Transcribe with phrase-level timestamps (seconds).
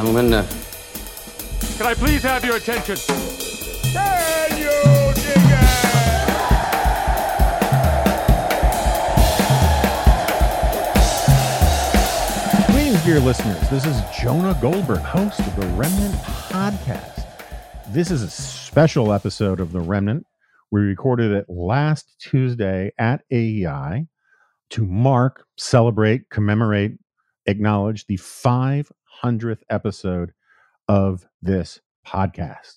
[0.00, 0.46] and gentlemen, uh,
[1.76, 2.96] Can I please have your attention?
[3.92, 4.70] Can you
[5.14, 5.36] dig
[12.56, 12.72] it?
[12.72, 13.68] Greetings, dear listeners.
[13.68, 17.26] This is Jonah Goldberg, host of the Remnant Podcast.
[17.88, 20.26] This is a special episode of The Remnant.
[20.70, 24.06] We recorded it last Tuesday at AEI
[24.70, 26.92] to mark, celebrate, commemorate,
[27.46, 28.16] acknowledge the
[29.22, 30.32] 500th episode
[30.88, 32.76] of this podcast.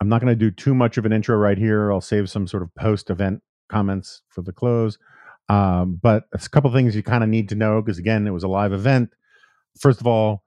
[0.00, 1.92] I'm not going to do too much of an intro right here.
[1.92, 4.98] I'll save some sort of post event comments for the close.
[5.48, 8.44] Um, but a couple things you kind of need to know because, again, it was
[8.44, 9.10] a live event.
[9.78, 10.44] First of all,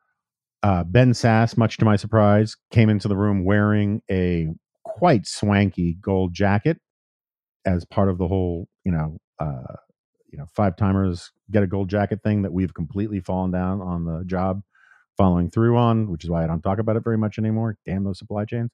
[0.63, 4.48] uh, Ben Sasse, much to my surprise, came into the room wearing a
[4.83, 6.80] quite swanky gold jacket
[7.66, 9.75] as part of the whole, you know, uh,
[10.31, 14.05] you know, five timers get a gold jacket thing that we've completely fallen down on
[14.05, 14.61] the job
[15.17, 17.78] following through on, which is why I don't talk about it very much anymore.
[17.86, 18.72] Damn those supply chains.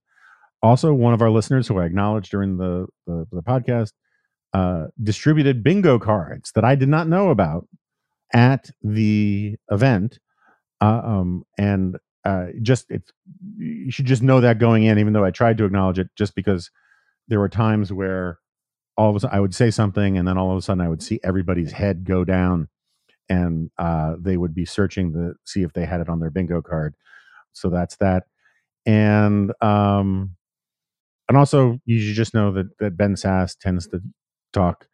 [0.61, 3.91] Also, one of our listeners who I acknowledged during the the, the podcast
[4.53, 7.67] uh, distributed bingo cards that I did not know about
[8.33, 10.19] at the event.
[10.81, 13.11] Uh, um, and uh, just it's
[13.57, 16.35] you should just know that going in, even though I tried to acknowledge it, just
[16.35, 16.69] because
[17.27, 18.39] there were times where
[18.97, 20.89] all of a sudden I would say something, and then all of a sudden I
[20.89, 22.67] would see everybody's head go down,
[23.30, 26.61] and uh, they would be searching to see if they had it on their bingo
[26.61, 26.95] card.
[27.53, 28.23] So that's that,
[28.86, 30.36] and um,
[31.27, 34.02] and also you should just know that that Ben Sasse tends to
[34.53, 34.88] talk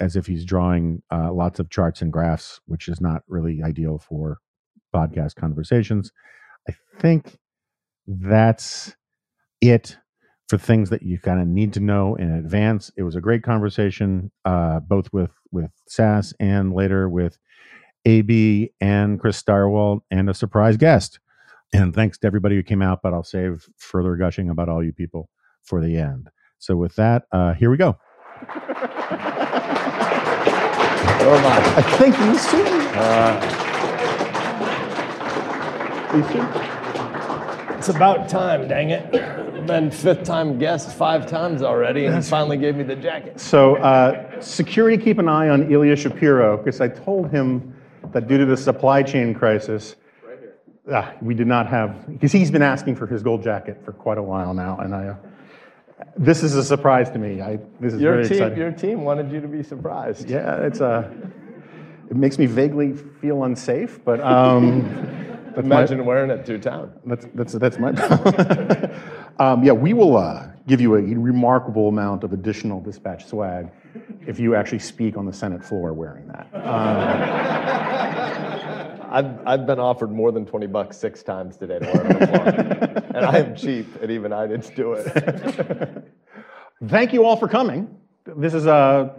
[0.00, 3.98] as if he's drawing uh, lots of charts and graphs, which is not really ideal
[3.98, 4.38] for
[4.94, 6.10] podcast conversations.
[6.68, 7.38] I think
[8.06, 8.96] that's
[9.60, 9.98] it
[10.48, 12.90] for things that you kind of need to know in advance.
[12.96, 17.38] It was a great conversation, uh, both with with Sasse and later with
[18.04, 21.18] AB and Chris Stirewalt and a surprise guest.
[21.72, 24.92] And thanks to everybody who came out, but I'll save further gushing about all you
[24.92, 25.28] people
[25.62, 26.30] for the end.
[26.58, 27.98] So with that, uh, here we go.
[31.22, 31.58] oh my!
[31.76, 32.64] I think these two.
[37.78, 39.49] It's about time, dang it.
[39.66, 43.38] Been fifth time guest five times already, and he finally gave me the jacket.
[43.38, 47.74] So, uh, security, keep an eye on Ilya Shapiro because I told him
[48.12, 49.94] that due to the supply chain crisis,
[50.24, 50.38] right
[50.92, 54.18] uh, we did not have because he's been asking for his gold jacket for quite
[54.18, 55.06] a while now, and I.
[55.08, 55.16] Uh,
[56.16, 57.40] this is a surprise to me.
[57.42, 58.58] I this is Your very team, exciting.
[58.58, 60.28] your team wanted you to be surprised.
[60.28, 61.08] Yeah, it's uh,
[62.10, 64.82] it makes me vaguely feel unsafe, but um,
[65.54, 66.92] that's my- Imagine wearing it through town.
[67.04, 67.92] That's that's that's my.
[69.38, 73.70] um, yeah, we will uh, give you a remarkable amount of additional dispatch swag
[74.26, 76.46] if you actually speak on the Senate floor wearing that.
[79.12, 82.18] I've, I've been offered more than 20 bucks six times today to wear it on
[82.18, 82.46] the floor.
[83.16, 86.04] and I am cheap, and even I didn't do it.
[86.86, 87.92] Thank you all for coming.
[88.24, 89.12] This is uh,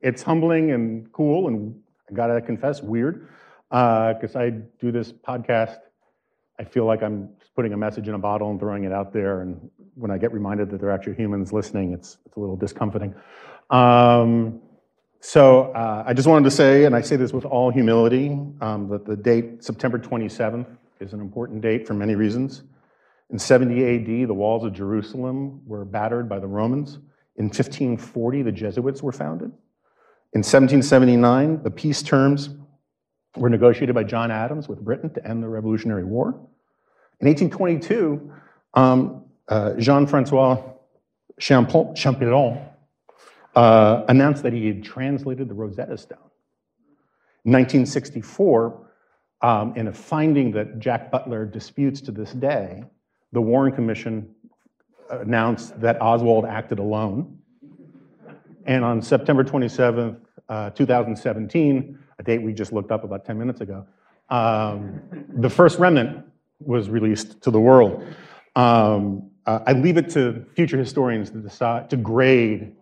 [0.00, 1.74] it's humbling and cool, and
[2.08, 3.28] I gotta confess, weird,
[3.68, 5.78] because I do this podcast.
[6.60, 9.12] I feel like I'm just putting a message in a bottle and throwing it out
[9.12, 12.40] there, and when I get reminded that there are actually humans listening, it's it's a
[12.40, 13.14] little discomforting.
[13.70, 14.60] Um,
[15.20, 18.30] so uh, I just wanted to say, and I say this with all humility,
[18.60, 20.66] um, that the date September 27th
[21.00, 22.64] is an important date for many reasons.
[23.30, 26.98] In 70 AD, the walls of Jerusalem were battered by the Romans.
[27.36, 29.52] In 1540, the Jesuits were founded.
[30.34, 32.50] In 1779, the peace terms
[33.36, 36.38] were negotiated by John Adams with Britain to end the Revolutionary War.
[37.22, 38.32] In 1822,
[38.74, 40.60] um, uh, Jean Francois
[41.38, 42.58] Champollion Champollion,
[43.54, 46.18] uh, announced that he had translated the Rosetta Stone.
[47.44, 48.88] In 1964,
[49.40, 52.82] um, in a finding that Jack Butler disputes to this day,
[53.30, 54.28] the Warren Commission
[55.08, 57.38] announced that Oswald acted alone.
[58.66, 60.16] And on September 27th,
[60.48, 63.86] uh, 2017, a date we just looked up about 10 minutes ago,
[64.28, 65.00] um,
[65.36, 66.26] the first remnant
[66.66, 68.04] was released to the world.
[68.56, 72.76] Um, uh, I leave it to future historians to decide, to grade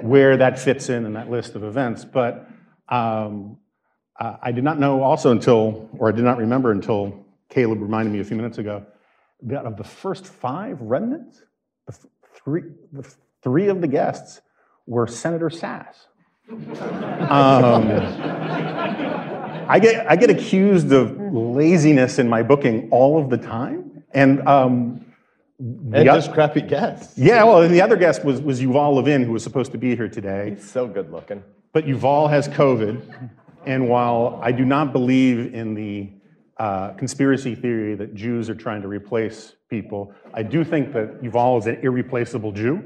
[0.00, 2.04] where that fits in in that list of events.
[2.04, 2.48] But
[2.88, 3.58] um,
[4.18, 8.12] uh, I did not know also until, or I did not remember until Caleb reminded
[8.12, 8.86] me a few minutes ago,
[9.42, 11.42] that of the first five remnants,
[11.86, 11.96] the
[12.44, 12.62] three,
[12.92, 14.40] the three of the guests
[14.86, 16.06] were Senator Sasse.
[17.30, 17.88] Um,
[19.68, 24.46] I get I get accused of laziness in my booking all of the time, and
[24.46, 25.04] um,
[25.58, 27.16] the And just crappy guests.
[27.16, 29.94] yeah, well, and the other guest was was Yuval Levin, who was supposed to be
[29.96, 31.42] here today, He's So good looking.
[31.72, 33.00] but Yuval has COVID,
[33.66, 36.10] and while I do not believe in the
[36.58, 40.12] uh, conspiracy theory that Jews are trying to replace people.
[40.34, 42.82] I do think that Yuval is an irreplaceable Jew.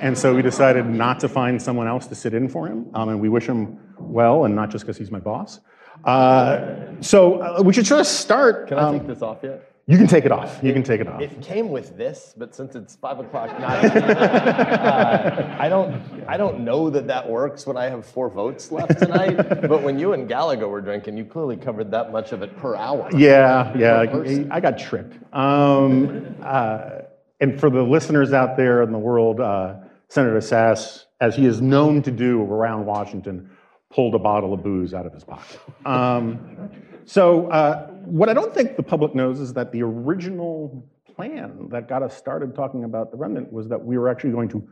[0.00, 2.88] And so we decided not to find someone else to sit in for him.
[2.94, 5.60] Um, and we wish him well, and not just because he's my boss.
[6.04, 8.68] Uh, so uh, we should just start.
[8.68, 9.68] Can I um, take this off yet?
[9.86, 10.60] You can take it off.
[10.62, 11.20] You can take it off.
[11.20, 16.60] It came with this, but since it's five o'clock night, uh, I don't, I don't
[16.60, 19.36] know that that works when I have four votes left tonight.
[19.68, 22.76] but when you and Gallagher were drinking, you clearly covered that much of it per
[22.76, 23.10] hour.
[23.12, 24.52] Yeah, yeah, person.
[24.52, 25.14] I got tricked.
[25.34, 27.00] Um, uh,
[27.40, 29.74] and for the listeners out there in the world, uh,
[30.12, 33.48] Senator Sasse, as he is known to do around Washington,
[33.90, 35.58] pulled a bottle of booze out of his pocket.
[35.86, 36.68] Um,
[37.06, 40.86] so, uh, what I don't think the public knows is that the original
[41.16, 44.50] plan that got us started talking about the remnant was that we were actually going
[44.50, 44.68] to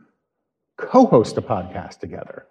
[0.77, 2.45] co-host a podcast together.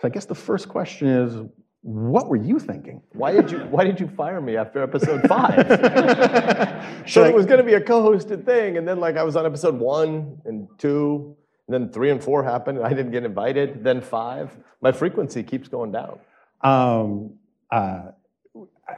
[0.00, 1.40] So, I guess the first question is,
[1.80, 3.00] what were you thinking?
[3.14, 5.56] Why did you, why did you fire me after episode five?
[7.06, 9.36] So I- it was going to be a co-hosted thing, and then like I was
[9.36, 11.36] on episode one and two,
[11.68, 13.82] then three and four happened, and I didn't get invited.
[13.82, 16.18] Then five, my frequency keeps going down.
[16.60, 17.34] Um,
[17.70, 18.12] uh,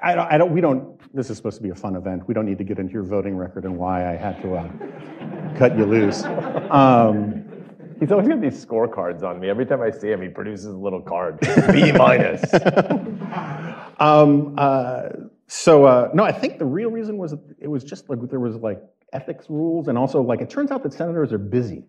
[0.03, 2.29] I, don't, I don't, we don't, this is supposed to be a fun event.
[2.29, 5.57] We don't need to get into your voting record and why I had to uh,
[5.57, 6.25] cut you loose.
[6.25, 7.45] Um,
[7.99, 9.49] He's always got these scorecards on me.
[9.49, 11.41] Every time I see him, he produces a little card.
[11.73, 12.43] B minus.
[13.99, 15.09] um, uh,
[15.49, 18.57] so, uh, no, I think the real reason was it was just like there was
[18.57, 18.81] like
[19.13, 21.85] ethics rules and also like it turns out that senators are busy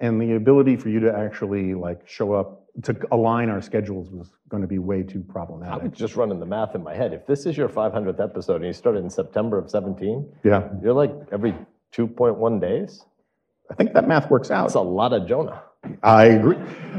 [0.00, 4.30] and the ability for you to actually like show up to align our schedules was
[4.48, 5.82] going to be way too problematic.
[5.82, 7.12] I was just running the math in my head.
[7.12, 10.92] If this is your 500th episode and you started in September of 17, Yeah, you're
[10.92, 11.54] like every
[11.92, 13.04] 2.1 days.
[13.70, 14.62] I think that math works out.
[14.64, 15.62] That's a lot of Jonah.
[16.02, 16.56] I agree.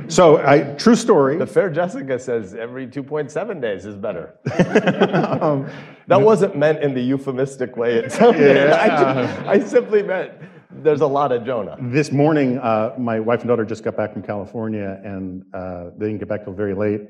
[0.08, 1.38] So, I, true story.
[1.38, 4.36] The fair Jessica says every 2.7 days is better.
[5.42, 5.70] Um,
[6.08, 8.72] That wasn't meant in the euphemistic way it sounded.
[8.72, 10.32] I, ju- I simply meant
[10.72, 11.78] there's a lot of Jonah.
[11.80, 16.08] This morning, uh, my wife and daughter just got back from California, and uh, they
[16.08, 17.02] didn't get back till very late.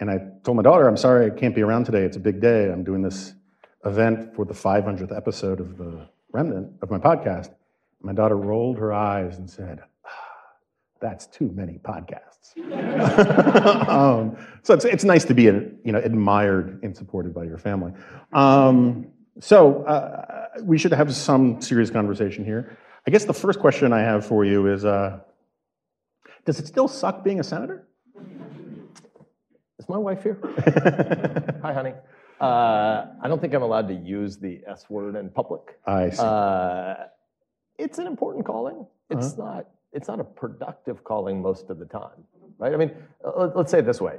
[0.00, 2.02] And I told my daughter, "I'm sorry, I can't be around today.
[2.02, 2.70] It's a big day.
[2.70, 3.34] I'm doing this
[3.84, 7.50] event for the 500th episode of the Remnant of my podcast."
[8.00, 10.10] My daughter rolled her eyes and said, "Ah,
[11.00, 12.56] "That's too many podcasts."
[13.88, 17.92] um, so it's it's nice to be you know admired and supported by your family.
[18.32, 19.08] Um,
[19.40, 22.78] so uh, we should have some serious conversation here.
[23.06, 25.20] I guess the first question I have for you is uh,
[26.44, 27.86] Does it still suck being a senator?
[29.78, 30.38] Is my wife here?
[31.62, 31.92] Hi, honey.
[32.40, 35.78] Uh, I don't think I'm allowed to use the S word in public.
[35.86, 36.22] I see.
[36.22, 36.94] Uh,
[37.78, 38.86] it's an important calling.
[39.10, 39.66] It's not.
[39.92, 42.24] It's not a productive calling most of the time,
[42.58, 42.72] right?
[42.72, 42.90] I mean,
[43.54, 44.18] let's say it this way.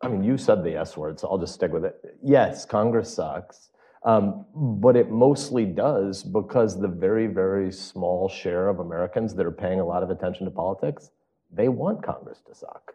[0.00, 2.16] I mean, you said the S word, so I'll just stick with it.
[2.22, 3.67] Yes, Congress sucks,
[4.04, 9.52] um, but it mostly does because the very, very small share of Americans that are
[9.52, 11.10] paying a lot of attention to politics,
[11.50, 12.94] they want Congress to suck,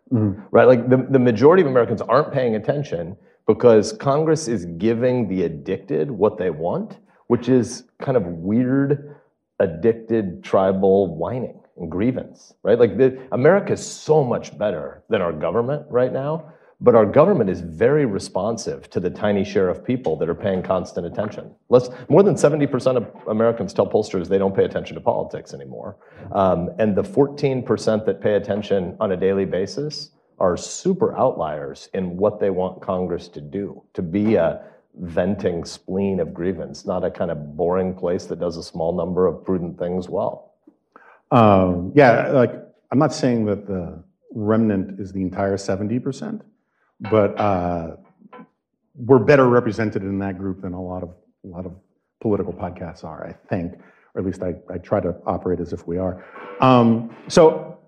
[0.52, 0.66] right?
[0.68, 3.18] Like the, the majority of Americans aren't paying attention
[3.48, 6.98] because Congress is giving the addicted what they want,
[7.28, 9.16] which is kind of weird,
[9.60, 12.80] addicted tribal whining and grievance, right?
[12.80, 17.49] Like the, America is so much better than our government right now, but our government
[17.49, 21.56] is very responsive to the tiny share of people that are paying constant attention.
[21.69, 25.95] Less, more than 70% of Americans tell pollsters they don't pay attention to politics anymore.
[26.33, 32.18] Um, and the 14% that pay attention on a daily basis are super outliers in
[32.18, 34.61] what they want Congress to do, to be a
[34.99, 39.25] venting spleen of grievance, not a kind of boring place that does a small number
[39.25, 40.54] of prudent things well.
[41.31, 42.52] Um, yeah, like
[42.92, 46.42] I'm not saying that the remnant is the entire 70%,
[47.10, 47.95] but uh,
[48.95, 51.10] we're better represented in that group than a lot of
[51.44, 51.74] a lot of
[52.22, 53.74] political podcasts are, I think,
[54.14, 56.24] or at least I, I try to operate as if we are.
[56.62, 57.80] Um, so,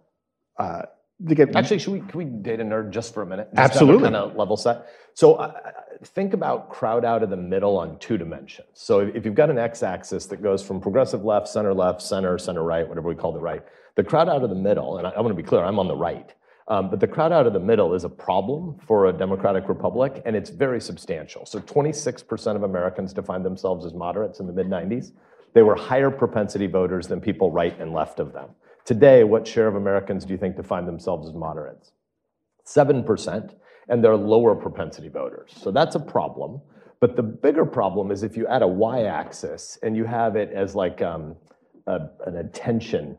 [0.57, 0.83] uh,
[1.27, 3.49] to get Actually, should we can we date a nerd just for a minute?
[3.55, 4.03] Absolutely.
[4.03, 4.87] Kind of level set.
[5.13, 5.71] So uh,
[6.03, 8.67] think about crowd out of the middle on two dimensions.
[8.73, 12.63] So if you've got an x-axis that goes from progressive left, center left, center, center
[12.63, 13.63] right, whatever we call the right,
[13.95, 15.87] the crowd out of the middle, and I, I want to be clear, I'm on
[15.87, 16.33] the right.
[16.67, 20.21] Um, but the crowd out of the middle is a problem for a democratic republic,
[20.25, 21.45] and it's very substantial.
[21.45, 25.11] So 26% of Americans defined themselves as moderates in the mid 90s.
[25.53, 28.49] They were higher propensity voters than people right and left of them.
[28.83, 31.91] Today, what share of Americans do you think define themselves as moderates?
[32.65, 33.53] 7%,
[33.87, 35.51] and they're lower propensity voters.
[35.55, 36.61] So that's a problem.
[36.99, 40.51] But the bigger problem is if you add a y axis and you have it
[40.51, 41.35] as like um,
[41.87, 43.17] a, an attention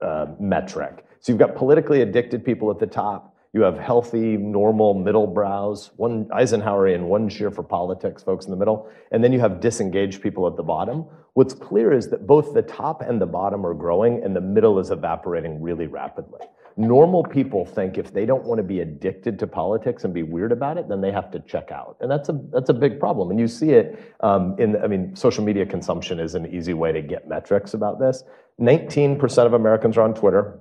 [0.00, 1.04] uh, metric.
[1.20, 5.90] So you've got politically addicted people at the top, You have healthy, normal middle brows,
[5.96, 10.22] one Eisenhowerian, one cheer for politics, folks in the middle, and then you have disengaged
[10.22, 11.06] people at the bottom.
[11.32, 14.78] What's clear is that both the top and the bottom are growing, and the middle
[14.78, 16.40] is evaporating really rapidly.
[16.76, 20.52] Normal people think if they don't want to be addicted to politics and be weird
[20.52, 23.30] about it, then they have to check out, and that's a that's a big problem.
[23.30, 26.92] And you see it um, in I mean, social media consumption is an easy way
[26.92, 28.22] to get metrics about this.
[28.60, 30.60] 19% of Americans are on Twitter.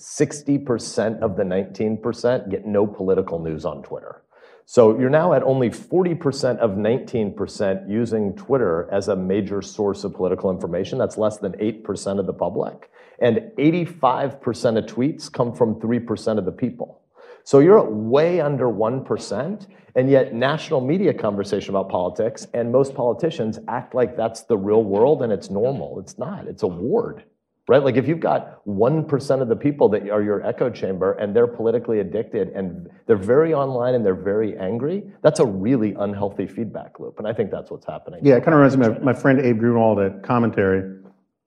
[0.00, 4.22] 60% of the 19% get no political news on Twitter.
[4.64, 10.12] So you're now at only 40% of 19% using Twitter as a major source of
[10.12, 10.98] political information.
[10.98, 12.90] That's less than 8% of the public.
[13.18, 17.00] And 85% of tweets come from 3% of the people.
[17.44, 23.58] So you're way under 1%, and yet national media conversation about politics and most politicians
[23.68, 25.98] act like that's the real world and it's normal.
[25.98, 27.24] It's not, it's a ward
[27.68, 27.84] right?
[27.84, 31.46] Like if you've got 1% of the people that are your echo chamber and they're
[31.46, 36.98] politically addicted and they're very online and they're very angry, that's a really unhealthy feedback
[36.98, 37.18] loop.
[37.18, 38.20] And I think that's what's happening.
[38.22, 40.98] Yeah, it kind of reminds me of my friend Abe Greenwald at Commentary.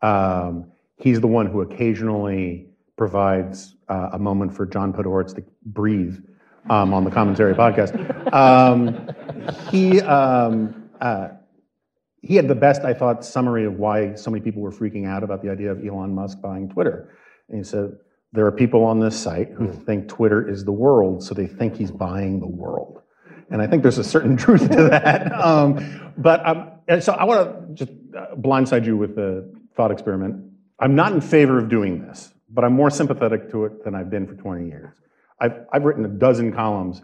[0.04, 6.18] Um, he's the one who occasionally provides uh, a moment for John Podhoretz to breathe
[6.70, 7.92] um, on the Commentary podcast.
[8.32, 9.10] Um,
[9.72, 11.30] he, um, uh,
[12.22, 15.24] he had the best, I thought, summary of why so many people were freaking out
[15.24, 17.18] about the idea of Elon Musk buying Twitter.
[17.50, 17.98] And he said,
[18.34, 19.86] there are people on this site who mm.
[19.86, 23.01] think Twitter is the world, so they think he's buying the world.
[23.50, 25.32] And I think there's a certain truth to that.
[25.42, 30.51] Um, but um, so I want to just uh, blindside you with the thought experiment.
[30.80, 34.10] I'm not in favor of doing this, but I'm more sympathetic to it than I've
[34.10, 34.96] been for 20 years.
[35.40, 37.01] I've, I've written a dozen columns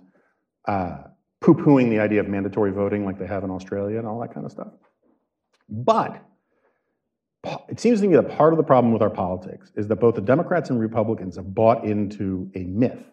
[0.67, 0.97] uh,
[1.41, 4.33] poo pooing the idea of mandatory voting like they have in Australia and all that
[4.33, 4.67] kind of stuff.
[5.69, 6.24] But
[7.69, 10.15] it seems to me that part of the problem with our politics is that both
[10.15, 13.03] the Democrats and Republicans have bought into a myth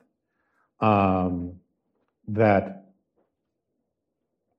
[0.80, 1.54] um,
[2.28, 2.86] that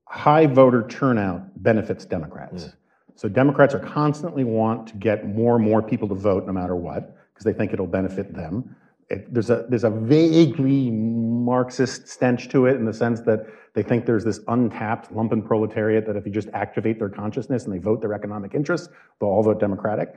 [0.05, 2.65] high voter turnout benefits Democrats.
[2.65, 2.73] Mm.
[3.15, 6.75] So Democrats are constantly want to get more and more people to vote no matter
[6.75, 8.75] what, because they think it'll benefit them.
[9.09, 13.83] It, there's a there's a vaguely Marxist stench to it in the sense that they
[13.83, 17.77] think there's this untapped lumpen proletariat that if you just activate their consciousness and they
[17.77, 18.87] vote their economic interests,
[19.19, 20.15] they'll all vote Democratic.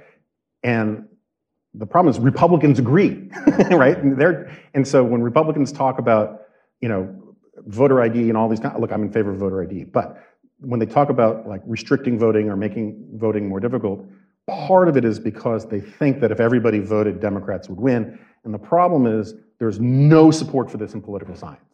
[0.62, 1.06] And
[1.74, 3.30] the problem is Republicans agree,
[3.70, 3.98] right?
[3.98, 6.42] And, they're, and so when Republicans talk about,
[6.80, 7.14] you know,
[7.66, 10.22] voter ID and all these, look, I'm in favor of voter ID, but
[10.60, 14.08] when they talk about like restricting voting or making voting more difficult,
[14.46, 18.18] part of it is because they think that if everybody voted, Democrats would win.
[18.44, 21.67] And the problem is there's no support for this in political science.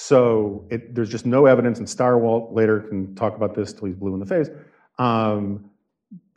[0.00, 3.94] So it, there's just no evidence, and Stirewalt later can talk about this till he's
[3.94, 4.48] blue in the face.
[4.98, 5.68] Um,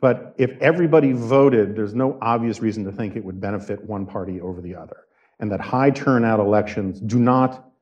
[0.02, 4.38] but if everybody voted, there's no obvious reason to think it would benefit one party
[4.38, 5.06] over the other.
[5.40, 7.72] And that high turnout elections do not,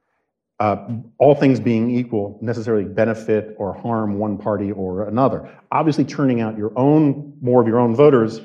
[0.61, 0.87] uh,
[1.19, 5.51] all things being equal, necessarily benefit or harm one party or another.
[5.73, 8.41] Obviously, turning out your own, more of your own voters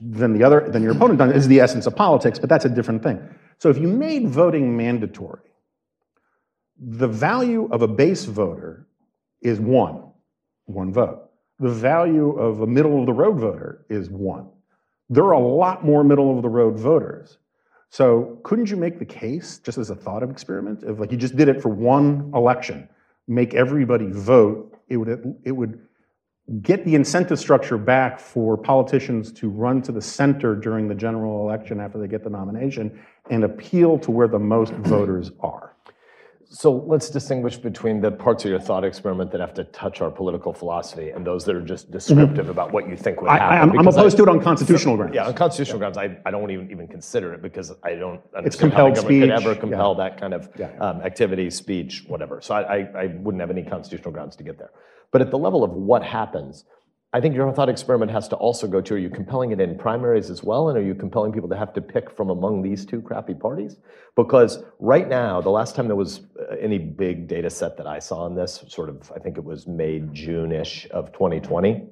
[0.00, 2.70] than the other, than your opponent done is the essence of politics, but that's a
[2.70, 3.20] different thing.
[3.58, 5.49] So if you made voting mandatory,
[6.80, 8.86] the value of a base voter
[9.42, 10.02] is one,
[10.64, 11.28] one vote.
[11.58, 14.48] The value of a middle of the road voter is one.
[15.10, 17.36] There are a lot more middle of the road voters.
[17.90, 21.36] So couldn't you make the case, just as a thought experiment, if like you just
[21.36, 22.88] did it for one election,
[23.28, 25.80] make everybody vote, it would it would
[26.62, 31.46] get the incentive structure back for politicians to run to the center during the general
[31.46, 35.69] election after they get the nomination and appeal to where the most voters are.
[36.52, 40.10] So let's distinguish between the parts of your thought experiment that have to touch our
[40.10, 42.50] political philosophy and those that are just descriptive mm-hmm.
[42.50, 43.70] about what you think would happen.
[43.70, 45.14] I, am opposed I, to it on constitutional grounds.
[45.14, 45.92] Yeah, on constitutional yeah.
[45.92, 49.02] grounds, I, I don't even, even consider it because I don't understand it's compelled how
[49.02, 49.44] the government speech.
[49.44, 50.08] could ever compel yeah.
[50.08, 52.40] that kind of yeah, um, activity, speech, whatever.
[52.40, 54.72] So I, I, I wouldn't have any constitutional grounds to get there.
[55.12, 56.64] But at the level of what happens,
[57.12, 59.76] I think your thought experiment has to also go to, are you compelling it in
[59.76, 60.68] primaries as well?
[60.68, 63.78] And are you compelling people to have to pick from among these two crappy parties?
[64.14, 67.98] Because right now, the last time there was uh, any big data set that I
[67.98, 71.84] saw on this, sort of, I think it was May, June-ish of 2020,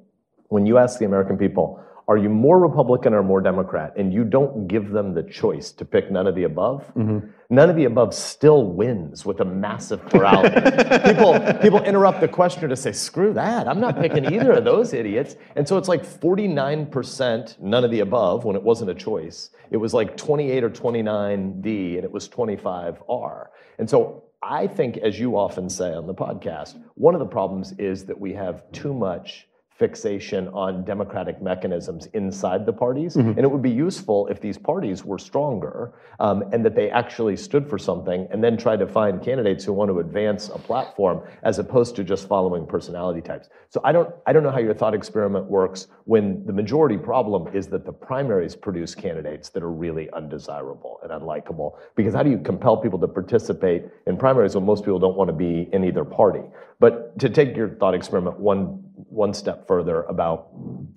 [0.50, 3.92] when you ask the American people, are you more Republican or more Democrat?
[3.98, 6.90] And you don't give them the choice to pick none of the above.
[6.96, 7.28] Mm-hmm.
[7.50, 10.54] None of the above still wins with a massive plurality.
[11.04, 14.94] people, people interrupt the questioner to say, screw that, I'm not picking either of those
[14.94, 15.36] idiots.
[15.54, 19.50] And so it's like 49% none of the above when it wasn't a choice.
[19.70, 23.48] It was like 28 or 29D and it was 25R.
[23.78, 27.72] And so I think, as you often say on the podcast, one of the problems
[27.72, 29.47] is that we have too much
[29.78, 33.14] fixation on democratic mechanisms inside the parties.
[33.30, 37.36] And it would be useful if these parties were stronger um, and that they actually
[37.36, 41.22] stood for something and then tried to find candidates who want to advance a platform
[41.44, 43.48] as opposed to just following personality types.
[43.68, 47.54] So I don't, I don't know how your thought experiment works when the majority problem
[47.54, 51.76] is that the primaries produce candidates that are really undesirable and unlikable.
[51.94, 55.28] Because how do you compel people to participate in primaries when most people don't want
[55.28, 56.42] to be in either party?
[56.80, 60.48] But to take your thought experiment one one step further about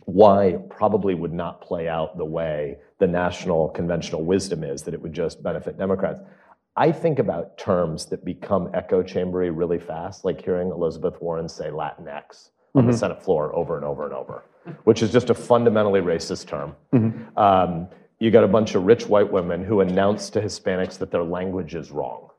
[0.06, 4.94] why it probably would not play out the way the national conventional wisdom is that
[4.94, 6.20] it would just benefit Democrats.
[6.76, 11.70] I think about terms that become echo chambery really fast, like hearing Elizabeth Warren say
[11.70, 14.46] Latinx on the Senate floor over and over and over,
[14.86, 16.76] which is just a fundamentally racist term.
[17.38, 17.88] Um,
[18.20, 21.76] you got a bunch of rich white women who announce to Hispanics that their language
[21.76, 22.30] is wrong,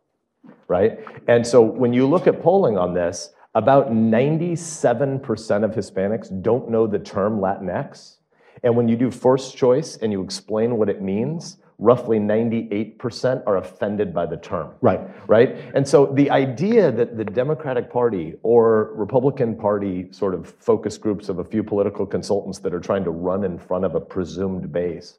[0.68, 1.00] right?
[1.28, 6.86] And so when you look at polling on this, about 97% of Hispanics don't know
[6.86, 8.16] the term Latinx.
[8.62, 13.56] And when you do first choice and you explain what it means, roughly 98% are
[13.56, 14.72] offended by the term.
[14.80, 15.00] Right.
[15.26, 15.56] Right?
[15.74, 21.28] And so the idea that the Democratic Party or Republican Party sort of focus groups
[21.28, 24.72] of a few political consultants that are trying to run in front of a presumed
[24.72, 25.18] base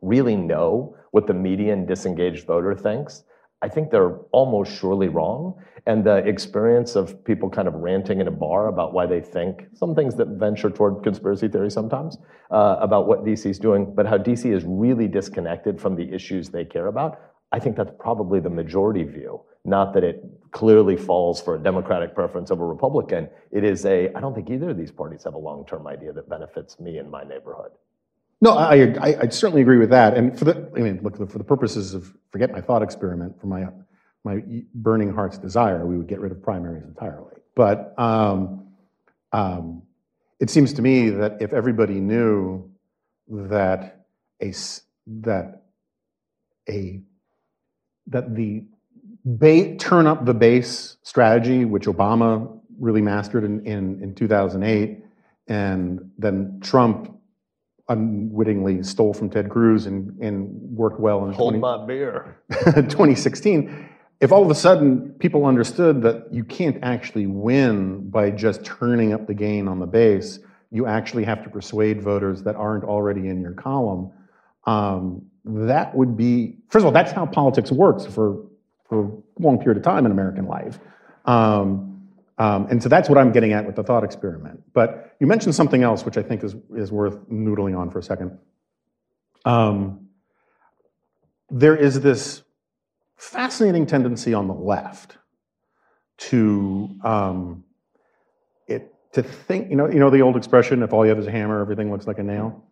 [0.00, 3.24] really know what the median disengaged voter thinks,
[3.60, 5.60] I think they're almost surely wrong.
[5.88, 9.64] And the experience of people kind of ranting in a bar about why they think
[9.72, 12.18] some things that venture toward conspiracy theory sometimes
[12.50, 16.50] uh, about what DC is doing, but how DC is really disconnected from the issues
[16.50, 17.18] they care about.
[17.52, 19.40] I think that's probably the majority view.
[19.64, 23.30] Not that it clearly falls for a Democratic preference over Republican.
[23.50, 26.12] It is a, I don't think either of these parties have a long term idea
[26.12, 27.70] that benefits me and my neighborhood.
[28.42, 30.18] No, I, I, I certainly agree with that.
[30.18, 33.46] And for the, I mean, look, for the purposes of forget my thought experiment, for
[33.46, 33.66] my
[34.24, 34.42] my
[34.74, 37.34] burning heart's desire, we would get rid of primaries entirely.
[37.54, 38.68] But um,
[39.32, 39.82] um,
[40.40, 42.70] it seems to me that if everybody knew
[43.28, 44.06] that
[44.42, 44.52] a
[45.06, 45.62] that
[46.68, 47.00] a
[48.06, 48.64] that the
[49.24, 55.04] ba- turn up the base strategy, which Obama really mastered in, in, in 2008,
[55.48, 57.14] and then Trump
[57.88, 62.38] unwittingly stole from Ted Cruz and, and worked well in Hold 20 my beer.
[62.64, 63.88] 2016.
[64.20, 69.12] If all of a sudden people understood that you can't actually win by just turning
[69.12, 73.28] up the gain on the base, you actually have to persuade voters that aren't already
[73.28, 74.10] in your column.
[74.64, 78.44] Um, that would be, first of all, that's how politics works for,
[78.88, 80.78] for a long period of time in American life.
[81.24, 84.62] Um, um, and so that's what I'm getting at with the thought experiment.
[84.72, 88.02] But you mentioned something else, which I think is, is worth noodling on for a
[88.02, 88.38] second.
[89.44, 90.08] Um,
[91.50, 92.42] there is this
[93.18, 95.18] fascinating tendency on the left
[96.18, 97.64] to um,
[98.66, 101.26] it to think you know you know the old expression if all you have is
[101.26, 102.64] a hammer everything looks like a nail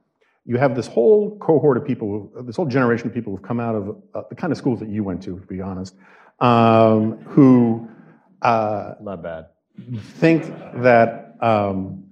[0.45, 3.59] you have this whole cohort of people who, this whole generation of people who've come
[3.59, 5.97] out of uh, the kind of schools that you went to to be honest
[6.41, 7.89] um, who
[8.43, 9.47] uh, My bad.
[10.19, 10.47] think
[10.83, 12.06] that um,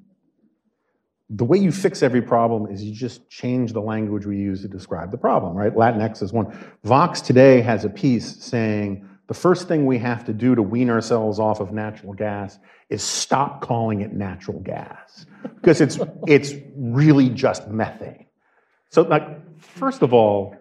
[1.37, 4.69] the way you fix every problem is you just change the language we use to
[4.69, 5.75] describe the problem, right?
[5.75, 6.57] Latinx is one.
[6.85, 10.91] Vox today has a piece saying the first thing we have to do to wean
[10.91, 17.31] ourselves off of natural gas is stop calling it natural gas because it's it's really
[17.31, 18.27] just methane.
[18.91, 20.55] So, like, first of all,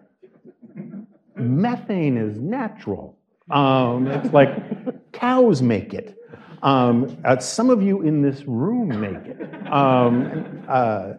[1.36, 3.16] methane is natural.
[3.50, 6.18] Um, it's like cows make it.
[6.62, 9.72] Um, uh, some of you in this room make it.
[9.72, 11.14] Um, uh,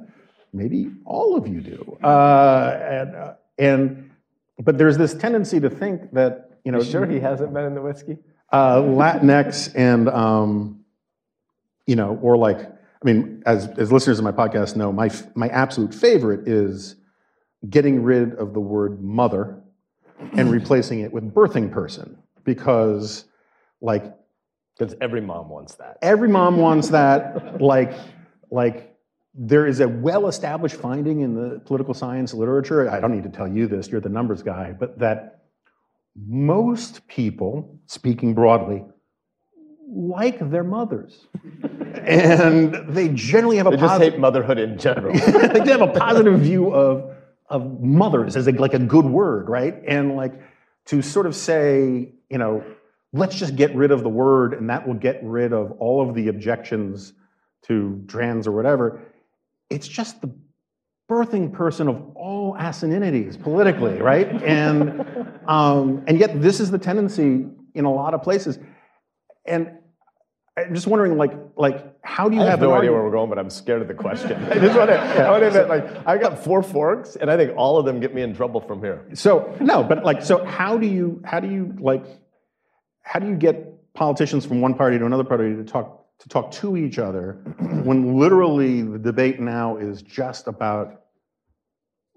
[0.54, 1.98] maybe all of you do.
[2.04, 4.12] Uh, and, uh, and
[4.60, 7.76] but there's this tendency to think that you know You sure he hasn't been in
[7.76, 8.18] the whiskey?
[8.52, 10.86] uh, Latinx and um,
[11.88, 15.50] you know, or like, I mean, as as listeners of my podcast know, my my
[15.50, 16.96] absolute favorite is
[17.70, 19.62] getting rid of the word mother
[20.34, 23.26] and replacing it with birthing person because,
[23.82, 24.14] like,
[24.78, 25.98] Because every mom wants that.
[26.02, 27.62] every mom wants that.
[27.62, 27.94] Like,
[28.52, 28.96] like
[29.34, 32.90] there is a well-established finding in the political science literature.
[32.90, 35.44] I don't need to tell you this; you're the numbers guy, but that
[36.16, 38.84] most people, speaking broadly,
[39.88, 41.28] like their mothers,
[42.06, 44.14] and they generally have a They just positive.
[44.14, 45.14] hate motherhood in general.
[45.16, 47.16] they have a positive view of
[47.48, 49.76] of mothers as a, like a good word, right?
[49.88, 50.34] And like
[50.88, 52.64] to sort of say, you know,
[53.16, 56.16] let's just get rid of the word, and that will get rid of all of
[56.16, 57.14] the objections
[57.64, 59.02] to trans or whatever.
[59.70, 60.30] It's just the
[61.10, 64.42] birthing person of all asininities politically, right?
[64.44, 65.06] And
[65.48, 68.60] um, and yet this is the tendency in a lot of places.
[69.46, 69.72] And
[70.58, 73.12] I'm just wondering, like, like how do you I have, have no idea where we're
[73.12, 74.44] going, but I'm scared of the question.
[74.52, 77.38] I just want to, I want to admit, like, I got four forks, and I
[77.38, 79.06] think all of them get me in trouble from here.
[79.14, 82.06] So no, but like, so how do you how do you like
[83.06, 86.52] how do you get politicians from one party to another party to talk to talk
[86.52, 87.34] to each other
[87.84, 91.04] when literally the debate now is just about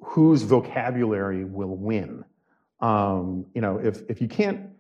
[0.01, 2.25] whose vocabulary will win?
[2.81, 4.71] Um, you know, if if you can't,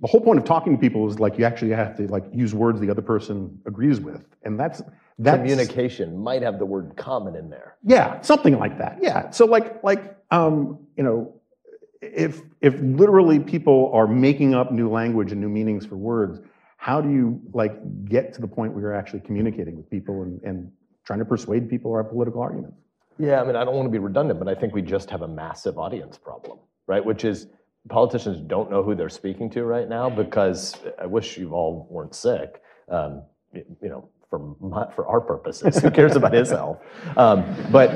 [0.00, 2.54] the whole point of talking to people is like you actually have to like use
[2.54, 4.82] words the other person agrees with, and that's
[5.18, 7.76] that's Communication might have the word common in there.
[7.84, 8.98] yeah, something like that.
[9.02, 9.30] Yeah.
[9.30, 11.37] So like like um, you know,
[12.00, 16.40] if if literally people are making up new language and new meanings for words,
[16.76, 17.72] how do you like
[18.04, 20.70] get to the point where you're actually communicating with people and, and
[21.04, 22.76] trying to persuade people or have political arguments?
[23.18, 25.22] Yeah, I mean, I don't want to be redundant, but I think we just have
[25.22, 27.04] a massive audience problem, right?
[27.04, 27.48] Which is
[27.88, 32.14] politicians don't know who they're speaking to right now because I wish you all weren't
[32.14, 32.62] sick.
[32.88, 36.80] Um, you know, for my, for our purposes, who cares about his health?
[37.16, 37.90] Um, but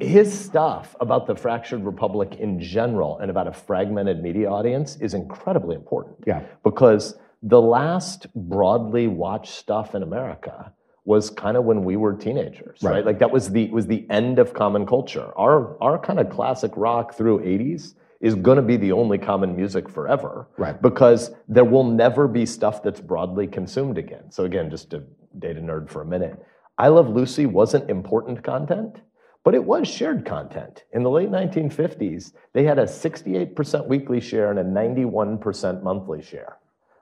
[0.00, 5.14] his stuff about the fractured republic in general and about a fragmented media audience is
[5.14, 6.42] incredibly important Yeah.
[6.64, 10.72] because the last broadly watched stuff in America
[11.04, 12.92] was kind of when we were teenagers, right?
[12.96, 13.06] Right.
[13.06, 15.32] Like that was the was the end of common culture.
[15.36, 19.56] Our our kind of classic rock through 80s is going to be the only common
[19.56, 20.80] music forever, Right.
[20.82, 24.30] Because there will never be stuff that's broadly consumed again.
[24.30, 25.02] So again, just to
[25.38, 26.36] data nerd for a minute,
[26.76, 29.00] I Love Lucy wasn't important content,
[29.44, 30.84] but it was shared content.
[30.92, 36.58] In the late 1950s, they had a 68% weekly share and a 91% monthly share.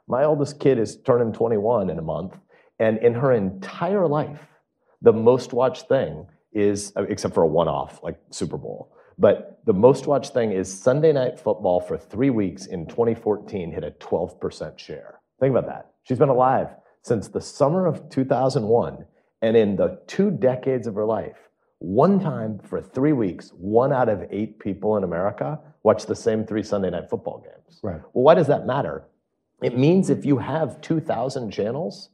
[0.07, 2.37] My oldest kid is turning 21 in a month,
[2.79, 4.47] and in her entire life,
[5.03, 9.61] the most watched thing is, uh, except for a one off like Super Bowl, but
[9.67, 13.91] the most watched thing is Sunday Night Football for three weeks in 2014 hit a
[13.91, 15.21] 12% share.
[15.41, 15.91] Think about that.
[16.05, 16.69] She's been alive
[17.03, 19.05] since the summer of 2001,
[19.43, 21.48] and in the two decades of her life,
[21.79, 26.45] one time for three weeks, one out of eight people in America watch the same
[26.45, 27.81] three Sunday Night Football games.
[27.83, 28.01] Right.
[28.13, 29.05] Well, why does that matter?
[29.63, 32.11] It means if you have 2,000 channels,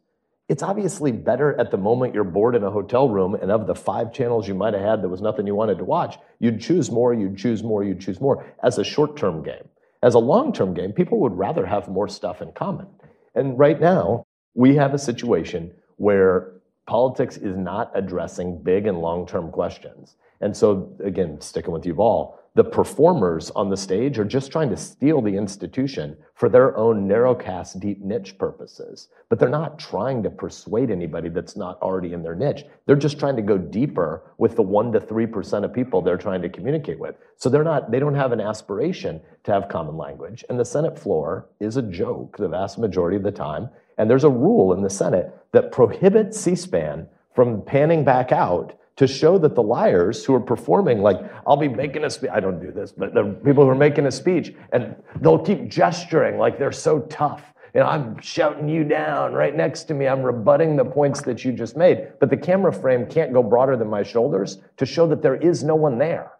[0.48, 3.74] it's obviously better at the moment you're bored in a hotel room, and of the
[3.74, 6.18] five channels you might have had, there was nothing you wanted to watch.
[6.38, 9.68] You'd choose more, you'd choose more, you'd choose more as a short term game.
[10.02, 12.86] As a long term game, people would rather have more stuff in common.
[13.34, 16.52] And right now, we have a situation where
[16.86, 20.16] politics is not addressing big and long term questions.
[20.40, 24.76] And so, again, sticking with Yuval, the performers on the stage are just trying to
[24.76, 29.08] steal the institution for their own narrowcast, deep niche purposes.
[29.28, 32.64] But they're not trying to persuade anybody that's not already in their niche.
[32.86, 36.16] They're just trying to go deeper with the one to three percent of people they're
[36.16, 37.16] trying to communicate with.
[37.38, 40.44] So they're not, they don't have an aspiration to have common language.
[40.48, 43.68] And the Senate floor is a joke the vast majority of the time.
[43.98, 49.06] And there's a rule in the Senate that prohibits C-SPAN from panning back out to
[49.06, 52.60] show that the liars who are performing, like, I'll be making a speech, I don't
[52.60, 56.58] do this, but the people who are making a speech, and they'll keep gesturing like
[56.58, 57.42] they're so tough.
[57.74, 60.06] And I'm shouting you down right next to me.
[60.06, 62.12] I'm rebutting the points that you just made.
[62.20, 65.64] But the camera frame can't go broader than my shoulders to show that there is
[65.64, 66.30] no one there.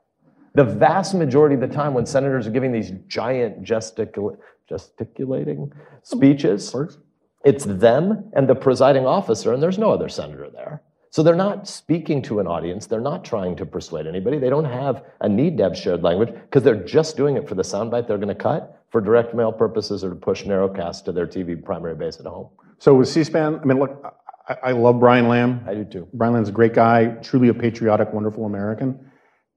[0.55, 4.37] The vast majority of the time when senators are giving these giant gesticula-
[4.69, 5.73] gesticulating
[6.05, 6.99] speeches, Works.
[7.45, 10.83] It's them and the presiding officer, and there's no other senator there.
[11.11, 12.87] So they're not speaking to an audience.
[12.87, 14.39] They're not trying to persuade anybody.
[14.39, 17.55] They don't have a need to have shared language because they're just doing it for
[17.55, 21.13] the soundbite they're going to cut for direct mail purposes or to push narrowcast to
[21.13, 22.49] their TV primary base at home.
[22.79, 24.05] So with C-SPAN, I mean, look,
[24.49, 25.65] I, I love Brian Lamb.
[25.69, 26.09] I do too.
[26.15, 28.99] Brian Lamb's a great guy, truly a patriotic, wonderful American.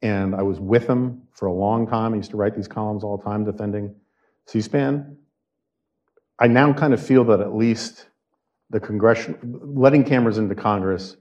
[0.04, 2.14] And I was with him for a long time.
[2.14, 3.96] I used to write these columns all the time defending
[4.46, 5.18] C-SPAN.
[6.40, 8.08] I now kind of feel that at least
[8.70, 11.18] the congressional, letting cameras into Congress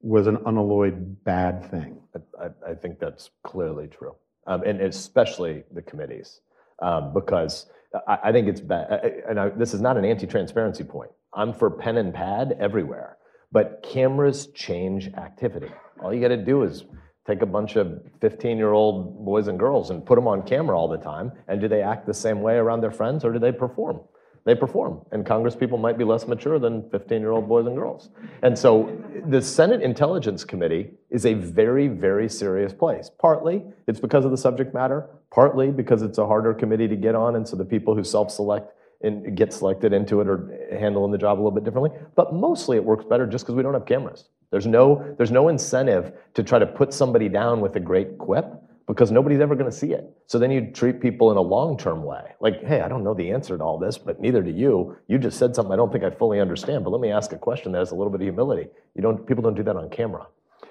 [0.00, 2.00] was an unalloyed bad thing.
[2.40, 4.14] I, I, think that's clearly true,
[4.46, 6.40] um, and especially the committees,
[6.80, 7.66] um, because
[8.06, 9.22] I, I think it's bad.
[9.28, 11.10] And I, this is not an anti-transparency point.
[11.34, 13.18] I'm for pen and pad everywhere,
[13.52, 15.70] but cameras change activity.
[16.02, 16.84] All you got to do is
[17.26, 20.98] take a bunch of 15-year-old boys and girls and put them on camera all the
[20.98, 24.00] time, and do they act the same way around their friends, or do they perform?
[24.46, 25.04] They perform.
[25.10, 28.10] And Congress people might be less mature than 15 year old boys and girls.
[28.42, 33.10] And so the Senate Intelligence Committee is a very, very serious place.
[33.20, 37.16] Partly it's because of the subject matter, partly because it's a harder committee to get
[37.16, 37.36] on.
[37.36, 41.18] And so the people who self select and get selected into it are handling the
[41.18, 41.90] job a little bit differently.
[42.14, 44.28] But mostly it works better just because we don't have cameras.
[44.50, 48.46] There's no, there's no incentive to try to put somebody down with a great quip
[48.86, 50.04] because nobody's ever going to see it.
[50.26, 52.22] So then you treat people in a long-term way.
[52.40, 54.96] Like, hey, I don't know the answer to all this, but neither do you.
[55.08, 57.38] You just said something I don't think I fully understand, but let me ask a
[57.38, 58.68] question that has a little bit of humility.
[58.94, 60.26] You don't people don't do that on camera.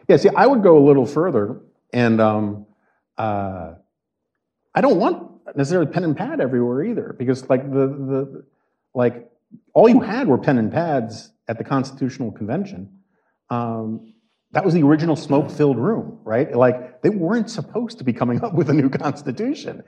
[0.08, 2.66] Yeah, see, I would go a little further, and um,
[3.18, 3.74] uh,
[4.74, 8.46] I don't want necessarily pen and pad everywhere either, because like the the
[8.94, 9.30] like
[9.74, 13.00] all you had were pen and pads at the Constitutional Convention.
[13.50, 14.14] Um,
[14.56, 16.56] that was the original smoke-filled room, right?
[16.56, 19.84] Like they weren't supposed to be coming up with a new constitution,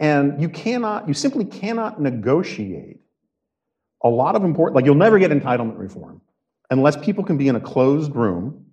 [0.00, 2.98] and you cannot, you simply cannot negotiate
[4.02, 4.74] a lot of important.
[4.74, 6.20] Like you'll never get entitlement reform
[6.68, 8.66] unless people can be in a closed room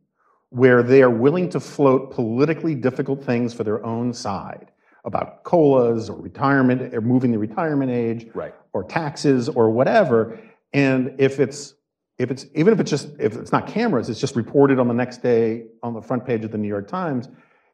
[0.49, 4.71] where they are willing to float politically difficult things for their own side
[5.03, 8.55] about colas or retirement or moving the retirement age Right.
[8.73, 10.39] or taxes or whatever.
[10.73, 11.75] And if it's
[12.17, 14.93] if it's even if it's just if it's not cameras, it's just reported on the
[14.93, 17.27] next day on the front page of the New York Times.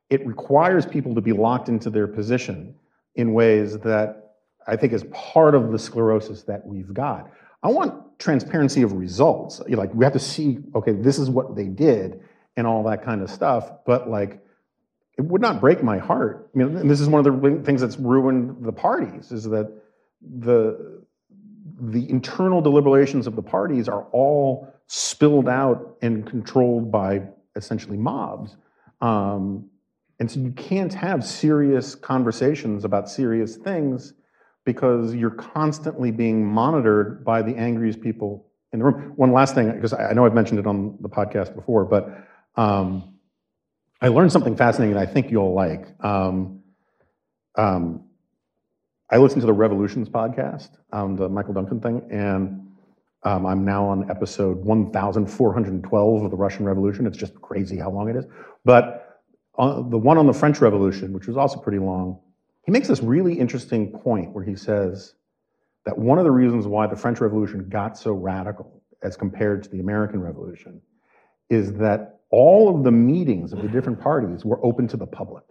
[0.10, 2.76] It requires people to be locked into their position
[3.16, 4.36] in ways that
[4.68, 7.32] I think is part of the sclerosis that we've got.
[7.64, 9.62] I want transparency of results.
[9.68, 12.22] You know, Like we have to see, okay, this is what they did
[12.58, 13.72] and all that kind of stuff.
[13.86, 14.40] But like,
[15.18, 16.50] it would not break my heart.
[16.54, 19.72] I mean, and this is one of the things that's ruined the parties is that
[20.22, 21.01] the
[21.80, 27.22] the internal deliberations of the parties are all spilled out and controlled by
[27.56, 28.58] essentially mobs.
[29.02, 29.70] Um,
[30.20, 34.14] and so you can't have serious conversations about serious things
[34.66, 39.14] because you're constantly being monitored by the angriest people in the room.
[39.16, 43.16] One last thing, because I know I've mentioned it on the podcast before, but um,
[44.02, 45.88] I learned something fascinating that I think you'll like.
[46.04, 46.62] Um,
[47.56, 48.04] um,
[49.14, 52.66] I listened to the Revolutions podcast, um, the Michael Duncan thing, and
[53.24, 57.06] um, I'm now on episode 1412 of the Russian Revolution.
[57.06, 58.24] It's just crazy how long it is.
[58.64, 59.20] But
[59.56, 62.22] on, the one on the French Revolution, which was also pretty long,
[62.66, 65.14] he makes this really interesting point where he says
[65.86, 69.70] that one of the reasons why the French Revolution got so radical as compared to
[69.70, 70.82] the American Revolution
[71.50, 75.44] is that all of the meetings of the different parties were open to the public.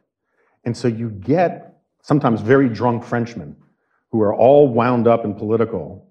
[0.64, 3.56] And so you get sometimes very drunk Frenchmen
[4.10, 6.06] who are all wound up and political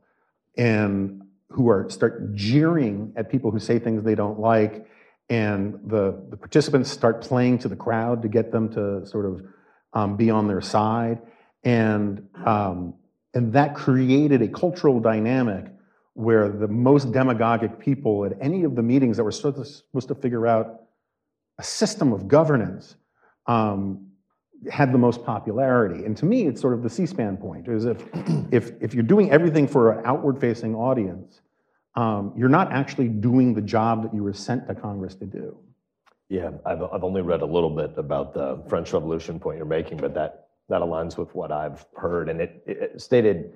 [0.58, 4.88] and who are start jeering at people who say things they don't like.
[5.30, 9.44] And the, the participants start playing to the crowd to get them to sort of
[9.94, 11.20] um, be on their side.
[11.64, 12.94] And um,
[13.34, 15.66] and that created a cultural dynamic
[16.14, 20.48] where the most demagogic people at any of the meetings that were supposed to, figure
[20.48, 20.82] out
[21.58, 22.96] a system of governance
[23.46, 24.09] um,
[24.72, 26.06] had the most popularity.
[26.06, 28.04] And to me, it's sort of the C-SPAN point: is if
[28.52, 31.42] if if you're doing everything for an outward-facing audience,
[31.96, 35.58] um, you're not actually doing the job that you were sent to Congress to do.
[36.30, 39.98] Yeah, I've, I've only read a little bit about the French Revolution point you're making,
[39.98, 42.30] but that, that aligns with what I've heard.
[42.30, 43.54] And it, it stated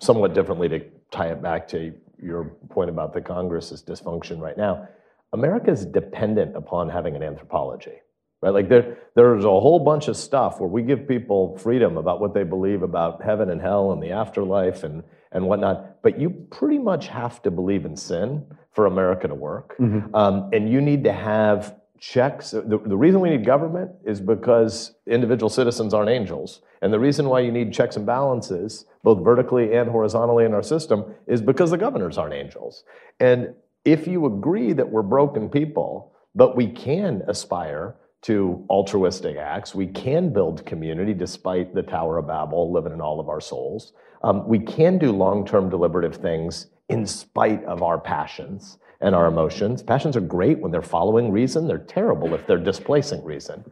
[0.00, 0.80] somewhat differently to
[1.12, 4.88] tie it back to your point about the Congress's dysfunction right now.
[5.32, 8.00] America is dependent upon having an anthropology,
[8.46, 8.54] right?
[8.54, 12.32] Like there, there's a whole bunch of stuff where we give people freedom about what
[12.34, 16.78] they believe about heaven and hell and the afterlife and, and whatnot, but you pretty
[16.78, 19.74] much have to believe in sin for America to work.
[20.14, 22.52] Um, and you need to have checks.
[22.52, 26.60] The, the reason we need government is because individual citizens aren't angels.
[26.82, 30.62] And the reason why you need checks and balances, both vertically and horizontally in our
[30.62, 32.84] system, is because the governors aren't angels.
[33.18, 33.54] And
[33.84, 39.86] if you agree that we're broken people, but we can aspire to altruistic acts, we
[39.86, 43.92] can build community despite the Tower of Babel living in all of our souls.
[44.22, 49.26] Um, we can do long term deliberative things in spite of our passions and our
[49.26, 49.82] emotions.
[49.82, 53.64] Passions are great when they're following reason, they're terrible if they're displacing reason.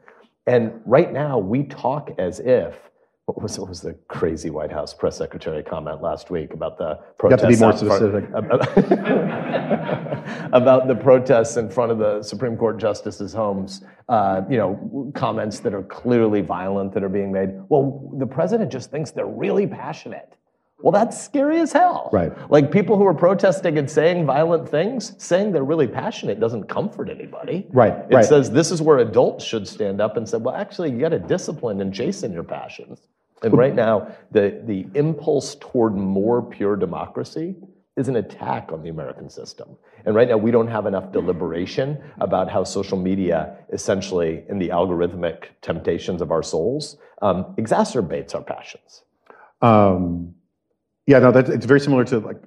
[0.46, 2.76] And right now, we talk as if.
[3.26, 6.98] What was, what was the crazy White House press secretary comment last week about the
[7.22, 8.28] You have to be protests more specific.
[10.52, 15.60] about the protests in front of the Supreme Court justices' homes, uh, you know, comments
[15.60, 17.48] that are clearly violent that are being made.
[17.70, 20.36] Well, the president just thinks they're really passionate.
[20.80, 22.10] Well, that's scary as hell.
[22.12, 22.32] Right.
[22.50, 27.08] Like people who are protesting and saying violent things, saying they're really passionate doesn't comfort
[27.08, 27.66] anybody.
[27.70, 28.24] Right, It right.
[28.24, 31.18] says this is where adults should stand up and say, well, actually, you got to
[31.18, 33.00] discipline and chasten your passions.
[33.42, 37.56] And right now, the, the impulse toward more pure democracy
[37.96, 39.76] is an attack on the American system.
[40.04, 44.68] And right now, we don't have enough deliberation about how social media, essentially, in the
[44.68, 49.04] algorithmic temptations of our souls, um, exacerbates our passions.
[49.62, 50.34] Um,
[51.06, 52.42] yeah, no, that, it's very similar to like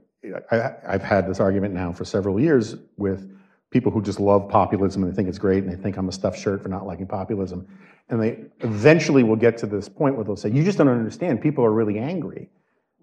[0.52, 3.32] I, I've had this argument now for several years with
[3.70, 6.12] people who just love populism and they think it's great and they think I'm a
[6.12, 7.68] stuffed shirt for not liking populism.
[8.10, 11.42] And they eventually will get to this point where they'll say, You just don't understand.
[11.42, 12.50] People are really angry.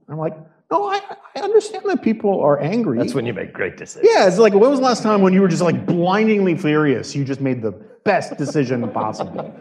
[0.09, 0.35] I'm like,
[0.71, 1.01] No, I,
[1.37, 2.99] I understand that people are angry.
[2.99, 4.11] That's when you make great decisions.
[4.13, 7.15] Yeah, it's like, when was the last time when you were just like blindingly furious?
[7.15, 7.73] You just made the
[8.05, 9.55] best decision possible.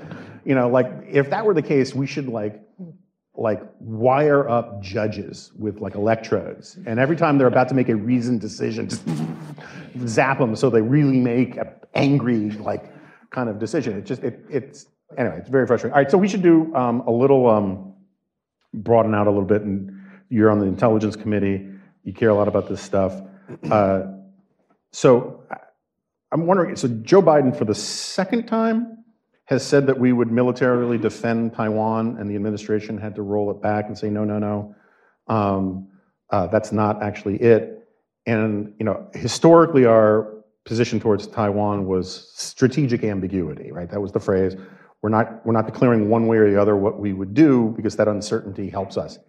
[0.46, 2.62] You know, like if that were the case, we should like
[3.36, 7.96] like wire up judges with like electrodes, and every time they're about to make a
[7.96, 9.04] reasoned decision, just
[10.08, 12.94] zap them so they really make an angry like
[13.32, 13.98] kind of decision.
[13.98, 15.94] It just it, it's anyway, it's very frustrating.
[15.94, 17.94] All right, so we should do um, a little um,
[18.74, 19.92] broaden out a little bit, and
[20.30, 21.68] you're on the intelligence committee.
[22.04, 23.20] You care a lot about this stuff.
[23.70, 24.04] Uh,
[24.92, 25.44] so
[26.32, 26.76] I'm wondering.
[26.76, 29.03] So Joe Biden, for the second time,
[29.46, 33.62] has said that we would militarily defend Taiwan, and the administration had to roll it
[33.62, 34.76] back and say, no, no, no,
[35.28, 35.88] um,
[36.30, 37.88] uh, that's not actually it.
[38.26, 40.34] And you know, historically, our
[40.66, 43.90] position towards Taiwan was strategic ambiguity, right?
[43.90, 44.56] That was the phrase.
[45.02, 47.98] We're not we're not declaring one way or the other what we would do because
[47.98, 49.20] that uncertainty helps us.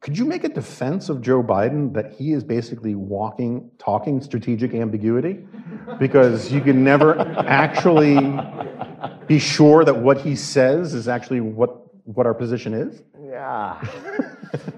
[0.00, 4.72] Could you make a defense of Joe Biden that he is basically walking, talking strategic
[4.74, 5.46] ambiguity?
[5.98, 8.16] Because you can never actually
[9.26, 13.02] be sure that what he says is actually what, what our position is?
[13.28, 13.80] Yeah.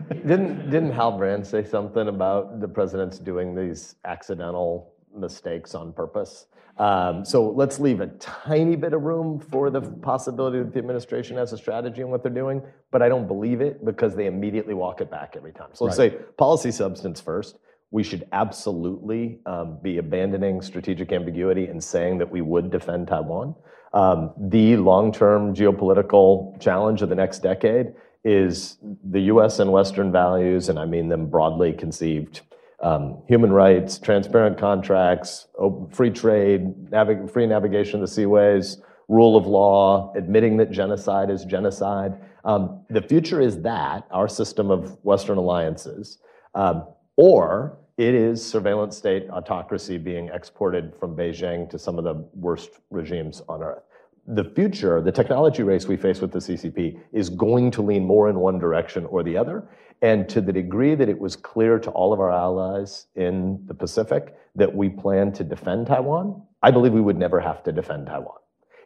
[0.08, 6.46] didn't didn't Hal Brand say something about the president's doing these accidental mistakes on purpose?
[6.78, 11.36] Um, so let's leave a tiny bit of room for the possibility that the administration
[11.36, 12.62] has a strategy in what they're doing,
[12.92, 15.70] but I don't believe it because they immediately walk it back every time.
[15.72, 17.58] So let's say policy substance first.
[17.90, 23.54] We should absolutely um, be abandoning strategic ambiguity and saying that we would defend Taiwan.
[23.94, 28.76] Um, the long-term geopolitical challenge of the next decade is
[29.10, 29.58] the U.S.
[29.58, 32.42] and Western values, and I mean them broadly conceived.
[32.80, 35.48] Um, human rights, transparent contracts,
[35.90, 38.76] free trade, navig- free navigation of the seaways,
[39.08, 42.14] rule of law, admitting that genocide is genocide.
[42.44, 46.18] Um, the future is that, our system of Western alliances,
[46.54, 46.86] um,
[47.16, 52.70] or it is surveillance state autocracy being exported from Beijing to some of the worst
[52.90, 53.82] regimes on earth
[54.28, 58.28] the future, the technology race we face with the CCP is going to lean more
[58.28, 59.66] in one direction or the other.
[60.02, 63.74] And to the degree that it was clear to all of our allies in the
[63.74, 68.06] Pacific that we plan to defend Taiwan, I believe we would never have to defend
[68.06, 68.36] Taiwan.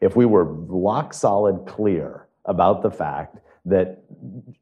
[0.00, 4.04] If we were rock solid clear about the fact that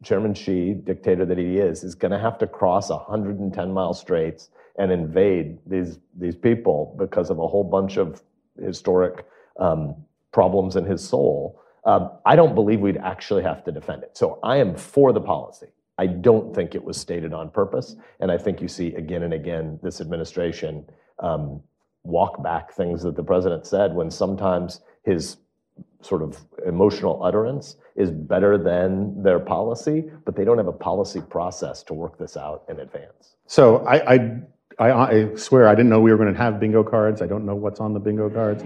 [0.02, 4.50] Chairman Xi, dictator that he is, is going to have to cross 110 mile straits
[4.78, 8.22] and invade these, these people because of a whole bunch of
[8.58, 9.26] historic
[9.58, 9.94] um,
[10.32, 14.16] problems in his soul, um, I don't believe we'd actually have to defend it.
[14.16, 15.68] So I am for the policy.
[15.98, 17.96] I don't think it was stated on purpose.
[18.20, 20.84] And I think you see again and again this administration
[21.18, 21.62] um,
[22.04, 25.36] walk back things that the president said when sometimes his
[26.02, 31.20] sort of emotional utterance is better than their policy, but they don't have a policy
[31.20, 33.36] process to work this out in advance.
[33.46, 34.40] So I, I,
[34.80, 37.20] I, I swear I didn't know we were going to have bingo cards.
[37.20, 38.62] I don't know what's on the bingo cards.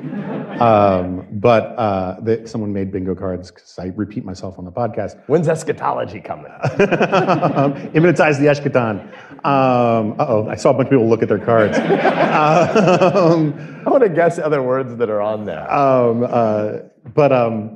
[0.61, 5.21] Um, but uh, they, someone made bingo cards because I repeat myself on the podcast.
[5.27, 6.53] When's eschatology coming?
[6.53, 9.01] um, immanentize the eschaton.
[9.45, 11.77] Um, uh-oh, I saw a bunch of people look at their cards.
[11.79, 15.71] um, I want to guess other words that are on there.
[15.71, 16.79] um, uh,
[17.13, 17.74] but um,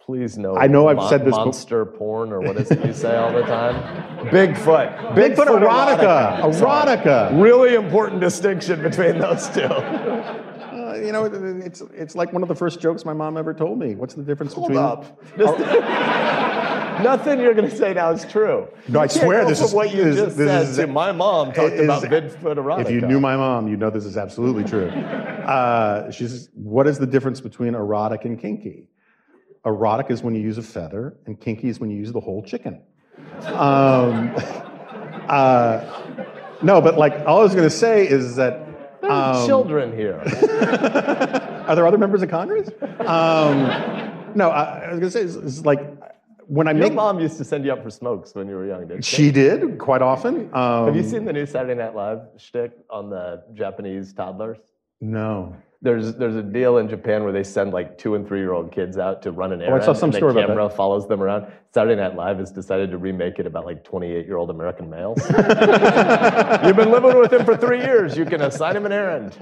[0.00, 0.56] Please no.
[0.56, 3.32] I know I've said this bef- Monster porn, or what is it you say all
[3.32, 3.74] the time?
[4.28, 5.14] Bigfoot.
[5.16, 6.54] Bigfoot erotica.
[6.54, 6.96] Sorry.
[6.96, 7.42] Erotica.
[7.42, 9.68] Really important distinction between those two.
[10.74, 13.78] Uh, you know, it's, it's like one of the first jokes my mom ever told
[13.78, 13.94] me.
[13.96, 14.76] What's the difference between?
[14.76, 15.06] Hold
[15.36, 15.48] between...
[15.48, 17.00] up.
[17.02, 18.68] Nothing you're going to say now is true.
[18.88, 20.76] No, I can't swear go this from is- what you this- just this said is-
[20.76, 22.82] to my mom talked is- about Bigfoot erotica.
[22.82, 24.88] If you knew my mom, you'd know this is absolutely true.
[24.88, 28.88] Uh, she says, what is the difference between erotic and kinky?
[29.64, 32.42] Erotic is when you use a feather, and kinky is when you use the whole
[32.42, 32.82] chicken.
[33.46, 34.34] Um,
[35.28, 36.02] uh,
[36.62, 39.00] no, but like, all I was going to say is that.
[39.00, 40.20] There are um, children here.
[41.66, 42.68] Are there other members of Congress?
[43.00, 43.64] Um,
[44.34, 45.80] no, I, I was going to say, it's, it's like,
[46.46, 46.94] when I Your make.
[46.94, 49.16] mom used to send you up for smokes when you were young, didn't she?
[49.16, 50.50] She did, quite often.
[50.54, 54.58] Um, Have you seen the new Saturday Night Live shtick on the Japanese toddlers?
[55.00, 55.56] No.
[55.84, 58.72] There's there's a deal in Japan where they send like two and three year old
[58.72, 59.74] kids out to run an errand.
[59.74, 61.46] Oh, I saw some and the story about camera follows them around.
[61.74, 65.18] Saturday Night Live has decided to remake it about like 28 year old American males.
[65.28, 68.16] You've been living with him for three years.
[68.16, 69.36] You can assign him an errand.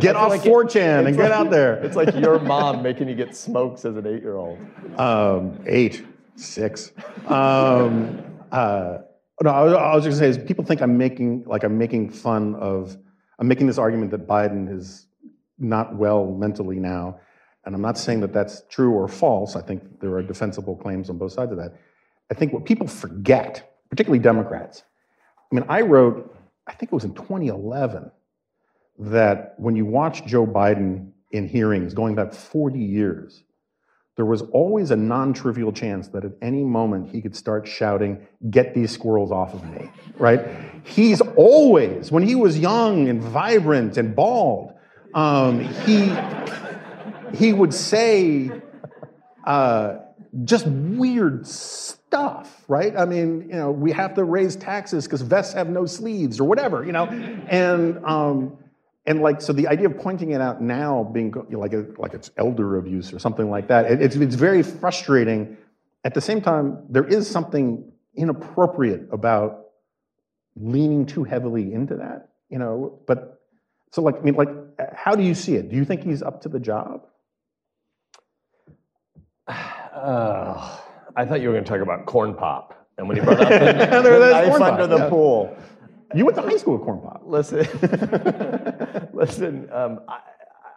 [0.00, 1.82] Get off like 4chan and get like- out there.
[1.82, 4.58] It's like your mom making you get smokes as an eight year old.
[4.98, 6.04] Um, eight,
[6.36, 6.92] six.
[7.26, 8.98] Um, uh,
[9.42, 11.78] no, I was, I was just gonna say is people think I'm making like I'm
[11.78, 12.98] making fun of
[13.38, 15.06] I'm making this argument that Biden is
[15.58, 17.20] not well mentally now,
[17.64, 19.56] and I'm not saying that that's true or false.
[19.56, 21.74] I think there are defensible claims on both sides of that.
[22.30, 24.82] I think what people forget, particularly Democrats,
[25.50, 26.36] I mean, I wrote,
[26.66, 28.10] I think it was in 2011,
[28.98, 33.42] that when you watch Joe Biden in hearings going back 40 years,
[34.16, 38.72] there was always a non-trivial chance that at any moment he could start shouting, "Get
[38.72, 40.46] these squirrels off of me!" Right?
[40.84, 44.73] He's always, when he was young and vibrant and bald,
[45.14, 46.14] um, he
[47.34, 48.50] he would say
[49.44, 49.98] uh,
[50.44, 52.96] just weird stuff, right?
[52.96, 56.44] I mean, you know, we have to raise taxes because vests have no sleeves or
[56.44, 57.04] whatever, you know,
[57.48, 58.04] and.
[58.04, 58.58] Um,
[59.06, 62.30] and like so the idea of pointing it out now being like a, like it's
[62.36, 65.58] elder abuse or something like that it, it's, it's very frustrating
[66.04, 69.66] at the same time there is something inappropriate about
[70.56, 73.43] leaning too heavily into that you know but
[73.94, 74.48] so like i mean like
[74.94, 77.06] how do you see it do you think he's up to the job
[79.48, 80.78] uh,
[81.16, 83.48] i thought you were going to talk about corn pop and when you brought up
[83.48, 85.08] the, the knife under the yeah.
[85.08, 85.56] pool
[86.14, 87.22] you went to high school with corn pop.
[87.26, 87.58] Listen,
[89.12, 89.68] listen.
[89.72, 90.20] Um, I,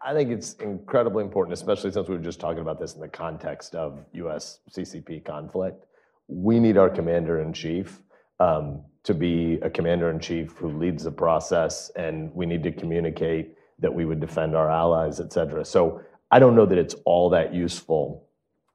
[0.04, 3.08] I, think it's incredibly important, especially since we were just talking about this in the
[3.08, 4.60] context of U.S.
[4.72, 5.86] CCP conflict.
[6.28, 8.02] We need our commander in chief
[8.40, 12.74] um, to be a commander in chief who leads the process, and we need to
[12.74, 15.64] communicate that we would defend our allies, et cetera.
[15.64, 18.28] So I don't know that it's all that useful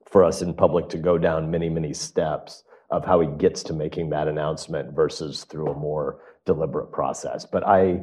[0.05, 3.73] for us in public to go down many, many steps of how he gets to
[3.73, 7.45] making that announcement versus through a more deliberate process.
[7.45, 8.01] But I,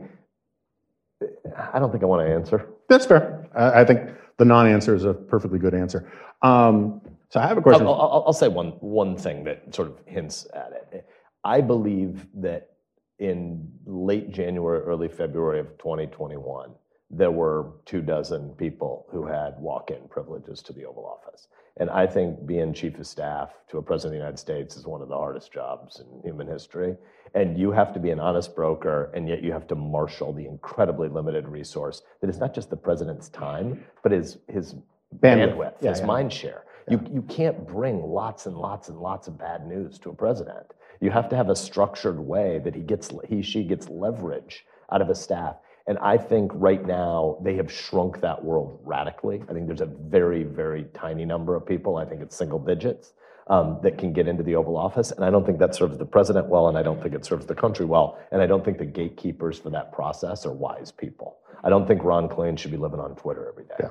[1.73, 2.69] I don't think I want to answer.
[2.89, 3.49] That's fair.
[3.57, 6.09] I, think the non-answer is a perfectly good answer.
[6.43, 7.89] Um, so I have a question.
[7.89, 11.07] I'll, I'll, I'll, say one one thing that sort of hints at it.
[11.45, 12.71] I believe that
[13.19, 16.71] in late January, early February of 2021,
[17.11, 21.49] there were two dozen people who had walk-in privileges to the Oval Office.
[21.77, 24.87] And I think being chief of staff to a president of the United States is
[24.87, 26.97] one of the hardest jobs in human history.
[27.35, 30.47] And you have to be an honest broker, and yet you have to marshal the
[30.47, 34.75] incredibly limited resource that is not just the president's time, but his his
[35.21, 36.07] bandwidth, bandwidth yeah, his yeah.
[36.07, 36.65] mind share.
[36.89, 36.99] Yeah.
[36.99, 40.67] You you can't bring lots and lots and lots of bad news to a president.
[41.01, 45.03] You have to have a structured way that he gets he she gets leverage out
[45.03, 45.57] of a staff.
[45.87, 49.43] And I think right now they have shrunk that world radically.
[49.49, 51.97] I think there's a very, very tiny number of people.
[51.97, 53.15] I think it's single digits
[53.49, 55.11] um, that can get into the Oval Office.
[55.11, 57.47] And I don't think that serves the president well, and I don't think it serves
[57.47, 58.19] the country well.
[58.31, 61.39] And I don't think the gatekeepers for that process are wise people.
[61.65, 63.75] I don't think Ron Klain should be living on Twitter every day.
[63.81, 63.89] Yeah.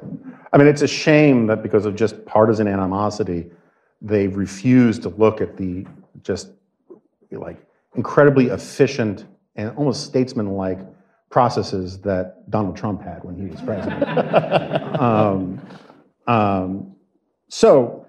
[0.54, 3.52] I mean, it's a shame that because of just partisan animosity,
[4.02, 5.86] they refuse to look at the
[6.24, 6.52] just
[7.38, 7.66] like
[7.96, 9.26] incredibly efficient
[9.56, 10.80] and almost statesman-like
[11.30, 14.04] processes that Donald Trump had when he was president.
[15.00, 15.62] um,
[16.28, 16.96] um,
[17.50, 18.06] so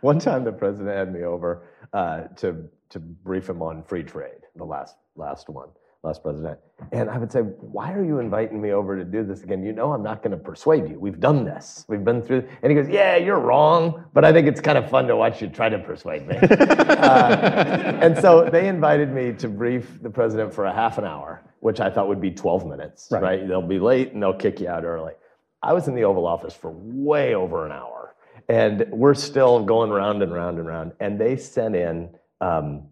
[0.00, 4.40] one time the president had me over uh, to to brief him on free trade,
[4.56, 5.68] the last last one,
[6.02, 6.58] last president.
[6.92, 9.64] And I would say, why are you inviting me over to do this again?
[9.64, 10.98] You know I'm not going to persuade you.
[10.98, 11.84] We've done this.
[11.88, 12.48] We've been through.
[12.62, 15.42] And he goes, yeah, you're wrong, but I think it's kind of fun to watch
[15.42, 16.36] you try to persuade me.
[16.40, 21.42] uh, and so they invited me to brief the president for a half an hour,
[21.60, 23.08] which I thought would be 12 minutes.
[23.10, 23.22] Right.
[23.22, 23.48] right?
[23.48, 25.14] They'll be late and they'll kick you out early.
[25.62, 28.14] I was in the Oval Office for way over an hour
[28.48, 30.92] and we're still going round and round and round.
[31.00, 32.84] And they sent in um,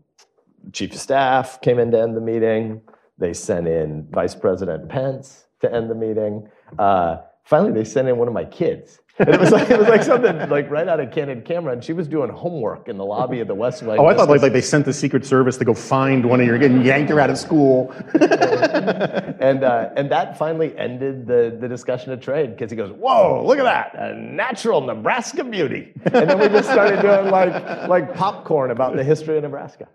[0.72, 2.82] chief of staff came in to end the meeting.
[3.18, 6.48] They sent in Vice President Pence to end the meeting.
[6.78, 9.88] Uh, finally, they sent in one of my kids and it was like it was
[9.88, 13.04] like something like right out of Candid Camera, and she was doing homework in the
[13.04, 13.98] lobby of the West Wing.
[13.98, 16.46] Oh, I thought like, like they sent the Secret Service to go find one of
[16.46, 17.92] your getting yanked her out of school.
[18.20, 23.42] and uh, and that finally ended the the discussion of trade because he goes, "Whoa,
[23.46, 28.14] look at that, a natural Nebraska beauty," and then we just started doing like like
[28.14, 29.88] popcorn about the history of Nebraska.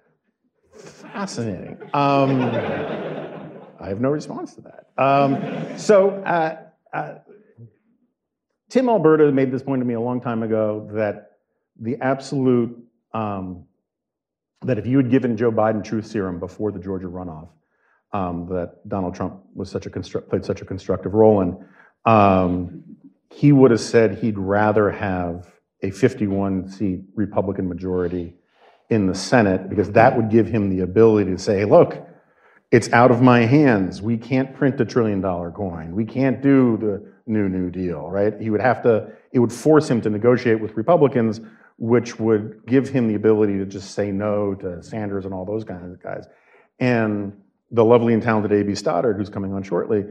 [0.81, 1.77] Fascinating.
[1.93, 2.41] Um,
[3.79, 4.87] I have no response to that.
[4.97, 6.11] Um, so.
[6.11, 6.57] Uh,
[6.93, 7.15] uh,
[8.71, 11.31] Tim Alberta made this point to me a long time ago that
[11.77, 12.77] the absolute,
[13.13, 13.65] um,
[14.61, 17.49] that if you had given Joe Biden truth serum before the Georgia runoff,
[18.13, 21.65] um, that Donald Trump was such a construct, played such a constructive role in,
[22.05, 22.81] um,
[23.29, 25.51] he would have said he'd rather have
[25.83, 28.35] a 51 seat Republican majority
[28.91, 31.97] in the Senate because that would give him the ability to say, look,
[32.71, 34.01] it's out of my hands.
[34.01, 35.95] We can't print a trillion dollar coin.
[35.95, 38.39] We can't do the new New Deal, right?
[38.39, 41.39] He would have to, it would force him to negotiate with Republicans,
[41.77, 45.63] which would give him the ability to just say no to Sanders and all those
[45.63, 46.25] kinds of guys.
[46.79, 47.33] And
[47.71, 48.75] the lovely and talented A.B.
[48.75, 50.03] Stoddard, who's coming on shortly,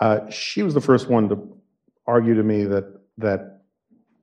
[0.00, 1.56] uh, she was the first one to
[2.04, 3.60] argue to me that that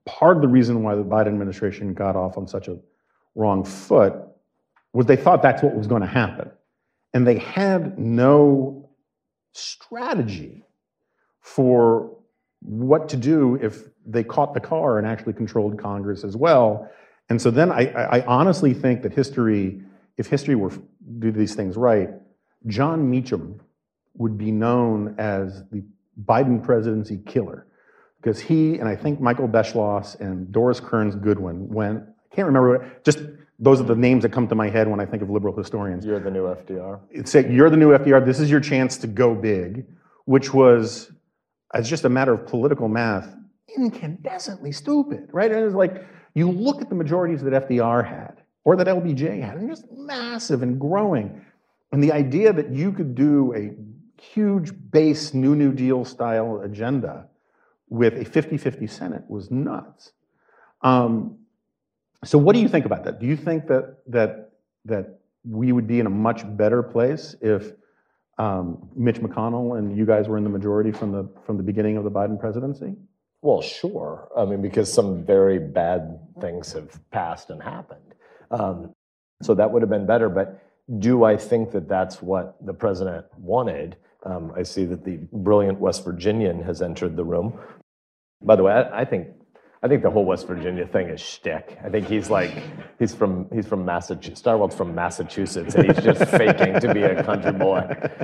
[0.04, 2.76] part of the reason why the Biden administration got off on such a
[3.34, 4.14] wrong foot
[4.92, 6.50] was they thought that's what was going to happen,
[7.14, 8.90] and they had no
[9.52, 10.64] strategy
[11.40, 12.16] for
[12.60, 16.88] what to do if they caught the car and actually controlled Congress as well.
[17.28, 19.80] And so then I, I honestly think that history,
[20.16, 20.72] if history were
[21.18, 22.10] do these things right,
[22.66, 23.60] Jon Meacham
[24.14, 25.82] would be known as the
[26.24, 27.66] Biden presidency killer
[28.20, 32.04] because he and I think Michael Beschloss and Doris Kearns Goodwin went.
[32.32, 32.78] I can't remember.
[32.78, 33.20] what, Just
[33.58, 36.04] those are the names that come to my head when I think of liberal historians.
[36.04, 37.00] You're the new FDR.
[37.10, 38.24] It's like you're the new FDR.
[38.24, 39.86] This is your chance to go big,
[40.24, 41.12] which was,
[41.74, 43.36] as just a matter of political math,
[43.78, 45.52] incandescently stupid, right?
[45.52, 49.56] And it's like you look at the majorities that FDR had or that LBJ had,
[49.56, 51.44] and just massive and growing.
[51.92, 53.70] And the idea that you could do a
[54.20, 57.26] huge base New New Deal style agenda
[57.88, 60.12] with a 50 50 Senate was nuts.
[60.80, 61.38] Um,
[62.24, 63.20] so, what do you think about that?
[63.20, 64.52] Do you think that, that,
[64.84, 67.72] that we would be in a much better place if
[68.38, 71.96] um, Mitch McConnell and you guys were in the majority from the, from the beginning
[71.96, 72.94] of the Biden presidency?
[73.42, 74.28] Well, sure.
[74.36, 78.14] I mean, because some very bad things have passed and happened.
[78.52, 78.94] Um,
[79.42, 80.28] so that would have been better.
[80.28, 80.62] But
[80.98, 83.96] do I think that that's what the president wanted?
[84.24, 87.58] Um, I see that the brilliant West Virginian has entered the room.
[88.40, 89.28] By the way, I, I think
[89.84, 91.76] I think the whole West Virginia thing is shtick.
[91.84, 92.52] I think he's like
[92.98, 94.40] he's from he's from Massachusetts.
[94.40, 97.78] Stirewalt's from Massachusetts, and he's just faking to be a country boy.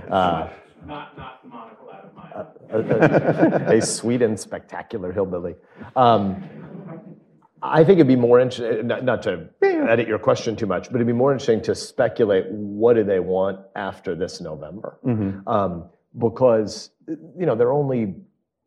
[0.09, 0.51] Uh,
[0.87, 3.71] not not monocle out of my eye.
[3.71, 5.57] a, a, a sweet and spectacular hillbilly.
[5.97, 6.45] Um,
[7.61, 10.95] I think it'd be more interesting, not, not to edit your question too much, but
[10.97, 14.99] it'd be more interesting to speculate what do they want after this November.
[15.47, 15.87] Um,
[16.17, 18.15] because, you know, they're only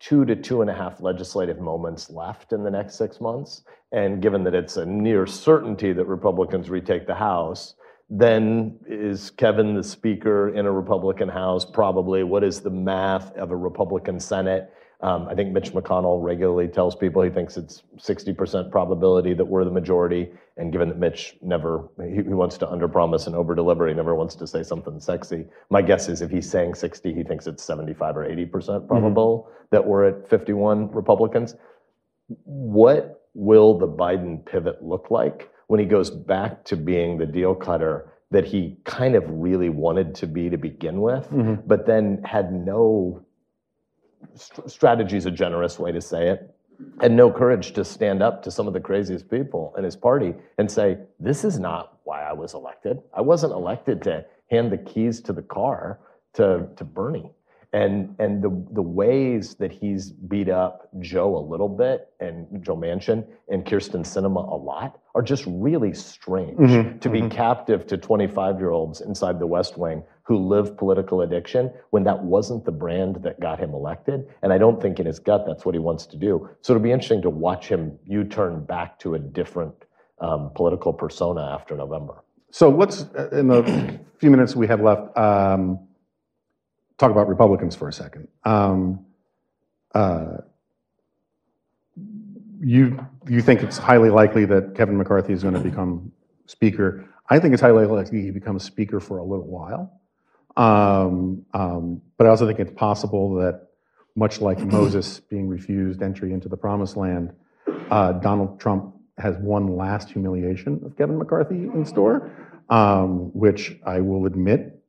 [0.01, 3.63] two to two and a half legislative moments left in the next six months.
[3.91, 7.75] And given that it's a near certainty that Republicans retake the House,
[8.09, 11.65] then is Kevin the Speaker in a Republican House?
[11.65, 12.23] Probably.
[12.23, 14.73] What is the math of a Republican Senate?
[15.01, 19.65] Um, I think Mitch McConnell regularly tells people he thinks it's 60% probability that we're
[19.65, 20.29] the majority.
[20.57, 24.35] And given that Mitch never, he, he wants to underpromise and overdeliver, he never wants
[24.35, 25.45] to say something sexy.
[25.71, 29.85] My guess is if he's saying 60, he thinks it's 75 or 80% probable that
[29.85, 31.55] we're at 51 Republicans.
[32.43, 37.55] What will the Biden pivot look like when he goes back to being the deal
[37.55, 41.27] cutter that he kind of really wanted to be to begin with,
[41.67, 43.25] but then had no
[44.35, 46.53] st- strategy is a generous way to say it,
[47.01, 50.33] and no courage to stand up to some of the craziest people in his party
[50.57, 53.01] and say, This is not why I was elected.
[53.13, 55.99] I wasn't elected to hand the keys to the car
[56.33, 57.31] to, to Bernie.
[57.73, 62.75] And, and the, the ways that he's beat up Joe a little bit and Joe
[62.75, 66.99] Manchin and Kyrsten Sinema a lot are just really strange mm-hmm.
[66.99, 67.29] to be mm-hmm.
[67.29, 72.23] captive to 25 year olds inside the West Wing who live political addiction when that
[72.23, 74.29] wasn't the brand that got him elected.
[74.41, 76.49] And I don't think in his gut that's what he wants to do.
[76.61, 79.75] So it'll be interesting to watch him U turn back to a different
[80.19, 82.23] um, political persona after November.
[82.49, 85.85] So let's, uh, in the few minutes we have left, um,
[86.97, 88.29] talk about Republicans for a second.
[88.45, 89.05] Um,
[89.93, 90.37] uh,
[92.63, 96.09] you you think it's highly likely that Kevin McCarthy is going to become
[96.45, 97.09] Speaker?
[97.29, 100.00] I think it's highly likely he becomes Speaker for a little while.
[100.57, 103.67] Um, um, but I also think it's possible that,
[104.15, 107.33] much like Moses being refused entry into the Promised Land,
[107.89, 112.31] uh, Donald Trump has one last humiliation of Kevin McCarthy in store,
[112.69, 114.81] um, which I will admit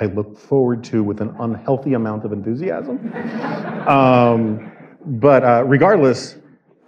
[0.00, 3.12] I look forward to with an unhealthy amount of enthusiasm.
[3.88, 4.72] um,
[5.04, 6.36] but uh, regardless,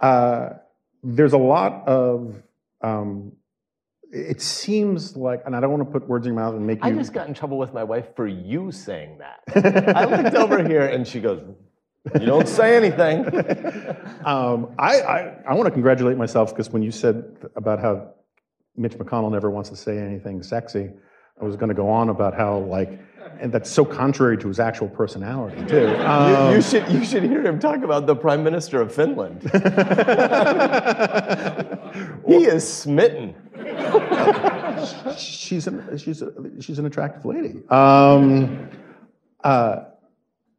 [0.01, 0.49] uh,
[1.03, 2.41] there's a lot of.
[4.15, 6.65] Um, it seems like, and I don't want to put words in your mouth and
[6.65, 6.89] make you.
[6.89, 9.95] I just got in trouble with my wife for you saying that.
[9.95, 11.41] I looked over here and she goes,
[12.19, 13.25] You don't say anything.
[14.25, 17.23] um, I, I, I want to congratulate myself because when you said
[17.55, 18.13] about how
[18.77, 20.91] Mitch McConnell never wants to say anything sexy,
[21.39, 22.99] I was going to go on about how like,
[23.41, 25.81] and that's so contrary to his actual personality too.
[25.81, 29.41] You, Um, you should, you should hear him talk about the Prime Minister of Finland.
[32.27, 33.35] he is smitten.
[35.17, 37.61] She's an she's a, she's an attractive lady.
[37.69, 38.69] Um,
[39.43, 39.83] uh,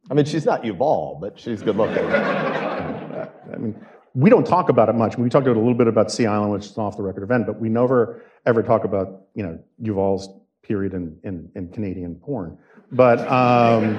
[0.09, 2.05] I mean, she's not Yuval, but she's good looking.
[2.05, 3.75] I mean,
[4.13, 5.17] we don't talk about it much.
[5.17, 7.23] We talked about a little bit about Sea Island, which is an off the record
[7.23, 10.29] event, but we never ever talk about you know Yuval's
[10.63, 12.57] period in in, in Canadian porn.
[12.91, 13.97] But um,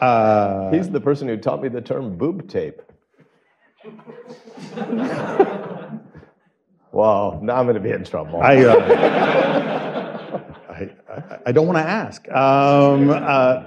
[0.00, 2.82] Uh, He's the person who taught me the term boob tape.
[6.92, 8.42] Wow, now I'm going to be in trouble.
[8.42, 8.76] I, uh,
[10.68, 12.28] I, I, I don't want to ask.
[12.30, 13.64] Um, uh,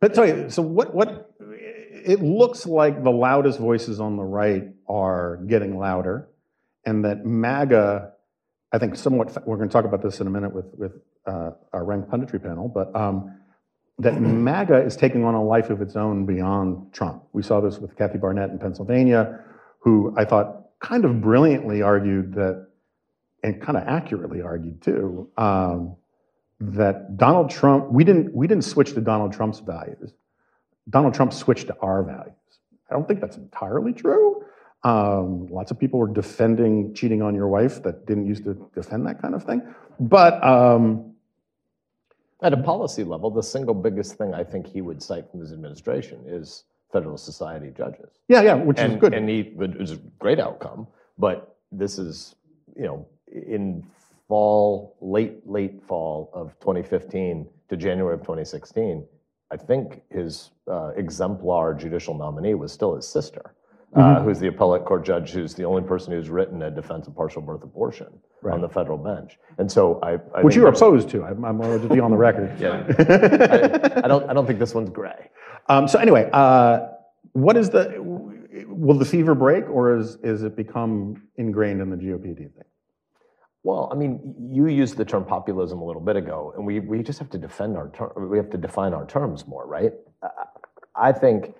[0.00, 4.64] but tell you, so what, what, it looks like the loudest voices on the right
[4.88, 6.28] are getting louder,
[6.84, 8.12] and that MAGA,
[8.72, 10.92] I think somewhat, we're going to talk about this in a minute with, with
[11.24, 13.38] uh, our ranked punditry panel, but um,
[13.98, 17.22] that MAGA is taking on a life of its own beyond Trump.
[17.32, 19.40] We saw this with Kathy Barnette in Pennsylvania,
[19.80, 22.68] who I thought kind of brilliantly argued that,
[23.42, 25.96] and kind of accurately argued too, um,
[26.58, 30.14] that Donald Trump, we didn't, we didn't switch to Donald Trump's values.
[30.88, 32.32] Donald Trump switched to our values.
[32.90, 34.44] I don't think that's entirely true.
[34.84, 39.06] Um, lots of people were defending cheating on your wife that didn't used to defend
[39.06, 39.62] that kind of thing.
[39.98, 41.14] But um,
[42.42, 45.52] At a policy level, the single biggest thing I think he would cite from his
[45.52, 48.10] administration is Federal Society judges.
[48.28, 49.14] yeah, yeah, which and, is good.
[49.14, 50.86] And he it was a great outcome.
[51.18, 52.34] But this is,
[52.76, 53.84] you know, in
[54.28, 59.04] fall, late, late fall of 2015 to January of 2016,
[59.50, 63.54] I think his uh, exemplar judicial nominee was still his sister,
[63.94, 64.24] uh, Mm-hmm.
[64.24, 67.40] who's the appellate court judge, who's the only person who's written a defense of partial
[67.40, 68.08] birth abortion
[68.52, 69.38] on the federal bench.
[69.58, 71.24] And so I, I which think you're opposed to.
[71.24, 72.52] I'm, I'm going to be on the record.
[72.60, 72.84] Yeah.
[72.98, 74.28] I, I don't.
[74.30, 75.30] I don't think this one's gray.
[75.68, 76.88] Um, so anyway, uh,
[77.32, 77.94] what is the?
[78.68, 82.22] Will the fever break, or is is it become ingrained in the GOP?
[82.36, 82.66] Do you think?
[83.62, 87.02] Well, I mean, you used the term populism a little bit ago, and we, we
[87.02, 88.10] just have to defend our term.
[88.30, 89.92] We have to define our terms more, right?
[90.22, 90.28] I-
[90.98, 91.54] I think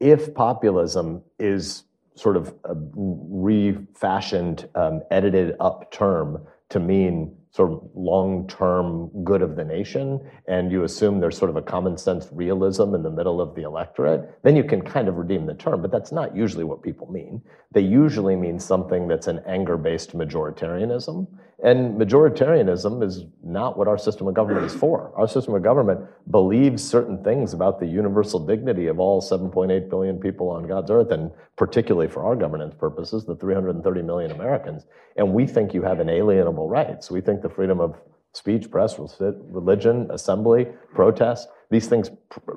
[0.00, 1.84] if populism is
[2.14, 9.56] sort of a refashioned, um, edited up term to mean sort of long-term good of
[9.56, 13.40] the nation, and you assume there's sort of a common sense realism in the middle
[13.40, 15.80] of the electorate, then you can kind of redeem the term.
[15.80, 17.40] But that's not usually what people mean.
[17.72, 21.26] They usually mean something that's an anger-based majoritarianism.
[21.60, 25.12] And majoritarianism is not what our system of government is for.
[25.16, 26.00] Our system of government
[26.30, 31.10] believes certain things about the universal dignity of all 7.8 billion people on God's earth,
[31.10, 34.86] and particularly for our governance purposes, the 330 million Americans.
[35.16, 37.10] And we think you have inalienable rights.
[37.10, 37.96] We think the freedom of
[38.34, 42.10] speech, press, religion, assembly, protest, these things,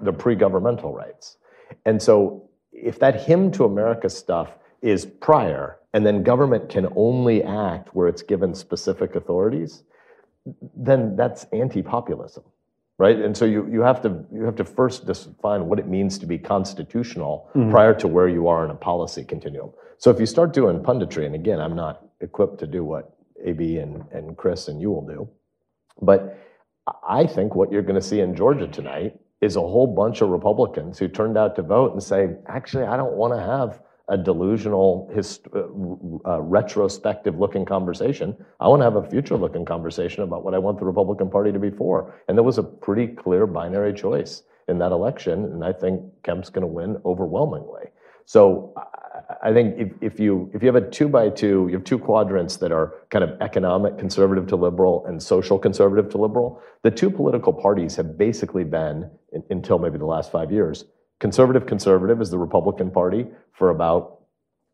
[0.04, 1.38] they're pre-governmental rights.
[1.86, 4.50] And so if that hymn to America stuff
[4.82, 9.84] is prior, and then government can only act where it's given specific authorities,
[10.76, 12.44] then that's anti-populism,
[12.98, 13.20] right?
[13.20, 16.26] And so you, you have to you have to first define what it means to
[16.26, 17.70] be constitutional mm-hmm.
[17.70, 19.72] prior to where you are in a policy continuum.
[19.98, 23.78] So if you start doing punditry, and again, I'm not equipped to do what AB
[23.78, 25.30] and, and Chris and you will do,
[26.02, 26.40] but
[27.08, 30.30] I think what you're going to see in Georgia tonight is a whole bunch of
[30.30, 34.18] Republicans who turned out to vote and say, actually, I don't want to have a
[34.18, 35.64] delusional, hist- uh,
[36.30, 38.36] uh, retrospective looking conversation.
[38.60, 41.52] I want to have a future looking conversation about what I want the Republican Party
[41.52, 42.14] to be for.
[42.28, 45.46] And there was a pretty clear binary choice in that election.
[45.46, 47.86] And I think Kemp's going to win overwhelmingly.
[48.26, 51.84] So I- think if, if you if you have a two by two, you have
[51.84, 56.62] two quadrants that are kind of economic conservative to liberal and social conservative to liberal.
[56.84, 60.86] The two political parties have basically been in, until maybe the last five years.
[61.22, 64.22] Conservative conservative is the Republican Party for about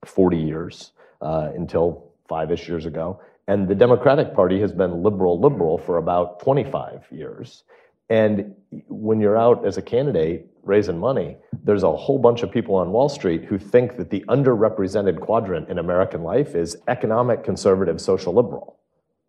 [0.06, 3.20] 40 years uh, until five-ish years ago,
[3.50, 7.64] and the Democratic Party has been liberal liberal for about 25 years.
[8.10, 8.56] And
[8.88, 11.36] when you're out as a candidate raising money,
[11.66, 15.68] there's a whole bunch of people on Wall Street who think that the underrepresented quadrant
[15.68, 18.78] in American life is economic, conservative, social liberal.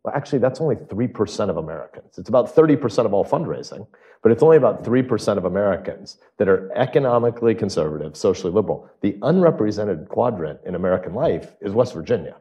[0.04, 2.18] Well, actually, that's only 3% of Americans.
[2.18, 3.86] It's about 30% of all fundraising,
[4.22, 8.88] but it's only about 3% of Americans that are economically conservative, socially liberal.
[9.00, 12.36] The unrepresented quadrant in American life is West Virginia.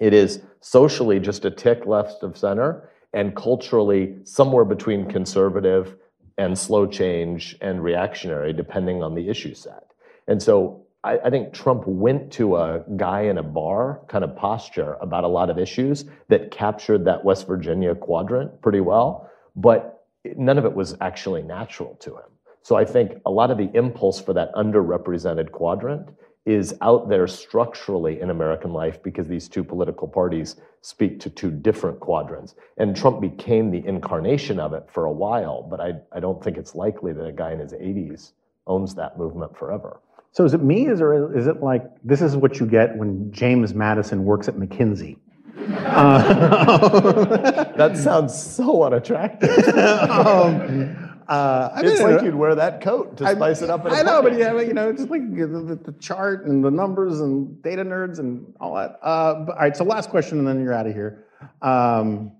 [0.00, 5.96] It is socially just a tick left of center and culturally somewhere between conservative
[6.36, 9.84] and slow change and reactionary, depending on the issue set.
[10.28, 14.36] And so I, I, think Trump went to a guy in a bar kind of
[14.36, 20.06] posture about a lot of issues that captured that West Virginia quadrant pretty well, but
[20.36, 22.30] none of it was actually natural to him.
[22.62, 26.10] So I think a lot of the impulse for that underrepresented quadrant
[26.44, 31.50] is out there structurally in American life because these two political parties speak to two
[31.50, 32.54] different quadrants.
[32.78, 36.56] And Trump became the incarnation of it for a while, but I, I don't think
[36.56, 38.32] it's likely that a guy in his 80s
[38.66, 40.00] owns that movement forever.
[40.32, 43.32] So is it me, is, or is it like this is what you get when
[43.32, 45.18] James Madison works at McKinsey?
[45.58, 49.68] Uh, that sounds so unattractive.
[49.78, 53.84] um, Uh, I It's like you'd wear that coat to I- spice it up.
[53.84, 57.20] I know, but yeah, you know, just like the, the, the chart and the numbers
[57.20, 58.98] and data nerds and all that.
[59.02, 61.26] Uh, but, all right, so last question, and then you're out of here.
[61.60, 62.32] Um,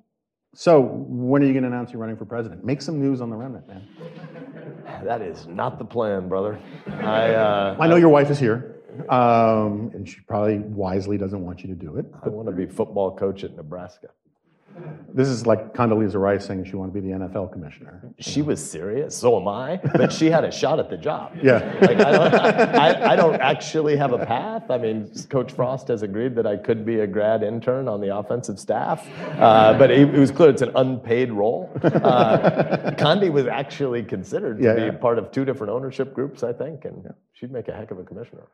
[0.58, 2.64] so when are you going to announce you're running for president?
[2.64, 3.86] Make some news on the remnant, man.
[5.04, 6.58] That is not the plan, brother.
[6.88, 11.60] I, uh, I know your wife is here, um, and she probably wisely doesn't want
[11.62, 12.06] you to do it.
[12.24, 14.08] I want to be football coach at Nebraska.
[15.14, 18.02] This is like Condoleezza Rice saying she wanted to be the NFL commissioner.
[18.18, 21.36] She was serious, so am I, but she had a shot at the job.
[21.42, 21.58] Yeah.
[21.80, 24.70] Like, I, don't, I, I don't actually have a path.
[24.70, 28.14] I mean, Coach Frost has agreed that I could be a grad intern on the
[28.16, 29.06] offensive staff,
[29.38, 31.70] uh, but it, it was clear it's an unpaid role.
[31.82, 34.90] Uh, Condi was actually considered to Yeah, be yeah.
[34.92, 38.04] part of two different ownership groups, I think, and she'd make a heck of a
[38.04, 38.46] commissioner.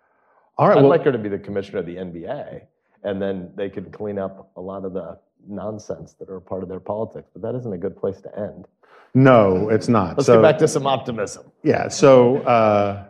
[0.57, 0.77] All right.
[0.79, 2.63] I'd Well, like her to be the commissioner of the NBA,
[3.03, 5.19] and then they could clean up a lot of the
[5.49, 7.31] nonsense that are part of their politics.
[7.33, 8.67] But that isn't a good place to end.
[9.15, 10.17] no, it's not.
[10.17, 11.51] Let's so, get back to some optimism.
[11.63, 11.89] Yeah.
[11.89, 13.05] So uh,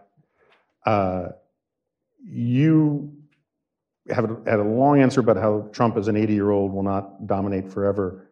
[0.86, 1.28] uh,
[2.22, 3.12] you
[4.10, 7.26] have had a long answer about how Trump, as an 80 year old, will not
[7.26, 8.30] dominate forever.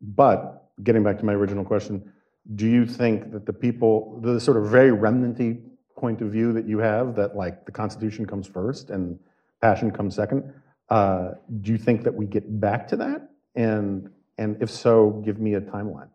[0.00, 2.12] But getting back to my original question,
[2.54, 5.58] do you think that the people, the sort of very remnanty
[5.96, 9.18] point of view that you have, that like the Constitution comes first and
[9.60, 10.52] passion comes second,
[10.90, 13.30] uh, do you think that we get back to that?
[13.54, 16.08] And and if so, give me a timeline.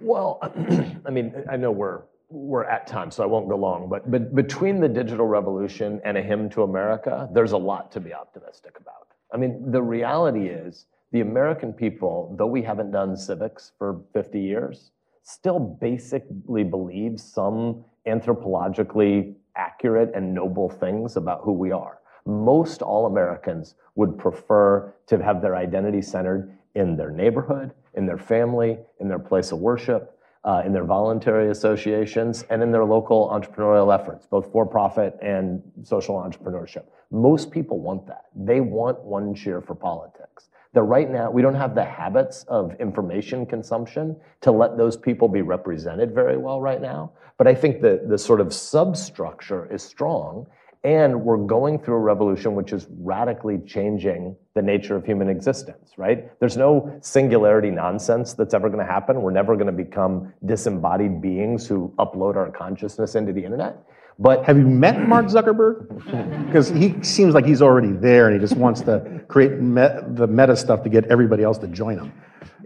[0.00, 0.40] Well,
[1.06, 3.88] I mean, I know we're we're at time, so I won't go long.
[3.88, 8.00] But but between the digital revolution and a hymn to America, there's a lot to
[8.00, 9.08] be optimistic about.
[9.32, 14.40] I mean, the reality is the American people, though we haven't done civics for 50
[14.40, 14.90] years,
[15.22, 21.98] still basically believe some anthropologically accurate and noble things about who we are.
[22.24, 28.18] Most all Americans would prefer to have their identity centered in their neighborhood, in their
[28.18, 33.28] family, in their place of worship, uh, in their voluntary associations, and in their local
[33.28, 36.84] entrepreneurial efforts, both for profit and social entrepreneurship.
[37.10, 38.24] Most people want that.
[38.34, 40.48] They want one cheer for politics.
[40.72, 45.28] That right now, we don't have the habits of information consumption to let those people
[45.28, 47.12] be represented very well right now.
[47.36, 50.46] But I think the, the sort of substructure is strong.
[50.84, 55.92] And we're going through a revolution which is radically changing the nature of human existence,
[55.96, 56.38] right?
[56.40, 59.22] There's no singularity nonsense that's ever going to happen.
[59.22, 63.76] We're never going to become disembodied beings who upload our consciousness into the internet.
[64.18, 66.46] But Have you met Mark Zuckerberg?
[66.46, 70.26] Because he seems like he's already there and he just wants to create me- the
[70.26, 72.12] meta stuff to get everybody else to join him.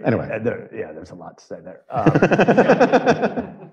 [0.05, 0.29] Anyway.
[0.33, 1.83] Uh, there, yeah, there's a lot to say there.
[3.57, 3.66] Um,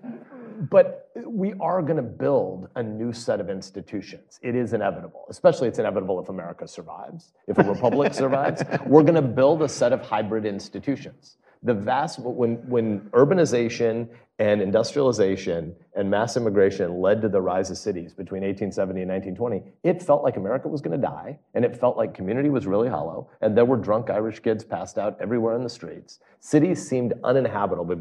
[0.73, 4.39] but we are going to build a new set of institutions.
[4.41, 8.63] It is inevitable, especially it's inevitable if America survives, if a republic survives.
[8.87, 11.37] We're going to build a set of hybrid institutions.
[11.63, 14.09] The vast when when urbanization
[14.39, 19.71] and industrialization and mass immigration led to the rise of cities between 1870 and 1920,
[19.83, 22.89] it felt like America was going to die, and it felt like community was really
[22.89, 26.19] hollow, and there were drunk Irish kids passed out everywhere in the streets.
[26.39, 27.95] Cities seemed uninhabitable,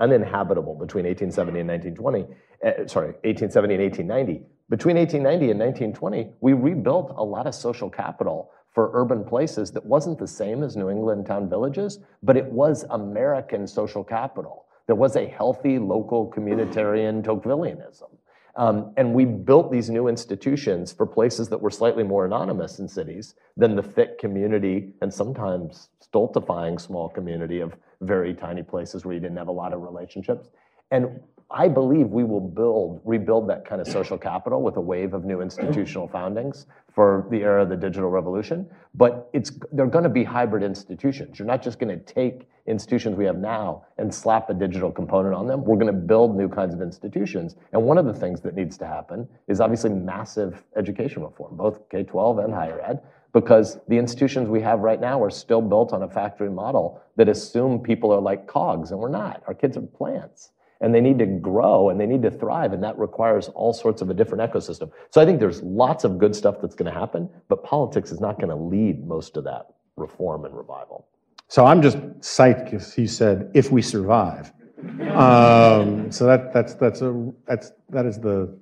[0.00, 2.22] uninhabitable between 1870 and 1920.
[2.64, 4.44] uh, sorry, 1870 and 1890.
[4.68, 9.84] Between 1890 and 1920, we rebuilt a lot of social capital for urban places that
[9.84, 14.66] wasn't the same as New England town villages, but it was American social capital.
[14.86, 18.08] There was a healthy local communitarian Tocquevillianism.
[18.54, 22.86] Um, and we built these new institutions for places that were slightly more anonymous in
[22.86, 29.12] cities than the thick community and sometimes stultifying small community of very tiny places where
[29.12, 30.50] you didn't have a lot of relationships.
[30.92, 31.18] And
[31.50, 35.24] I believe we will build, rebuild that kind of social capital with a wave of
[35.24, 38.68] new institutional foundings for the era of the digital revolution.
[38.94, 41.38] But it's they're going to be hybrid institutions.
[41.38, 45.34] You're not just going to take institutions we have now and slap a digital component
[45.34, 45.64] on them.
[45.64, 47.56] We're going to build new kinds of institutions.
[47.72, 51.88] And one of the things that needs to happen is obviously massive education reform, both
[51.88, 53.00] K-12 and higher ed
[53.32, 57.28] because the institutions we have right now are still built on a factory model that
[57.28, 59.42] assume people are like cogs, and we're not.
[59.46, 60.50] Our kids are plants,
[60.80, 64.00] and they need to grow and they need to thrive, and that requires all sorts
[64.02, 64.90] of a different ecosystem.
[65.10, 68.20] So I think there's lots of good stuff that's going to happen, but politics is
[68.20, 69.66] not going to lead most of that
[69.96, 71.06] reform and revival.
[71.48, 74.52] So I'm just psyched because he said, if we survive.
[75.08, 78.56] Um, so that, that's, that's, a, that's, that is the,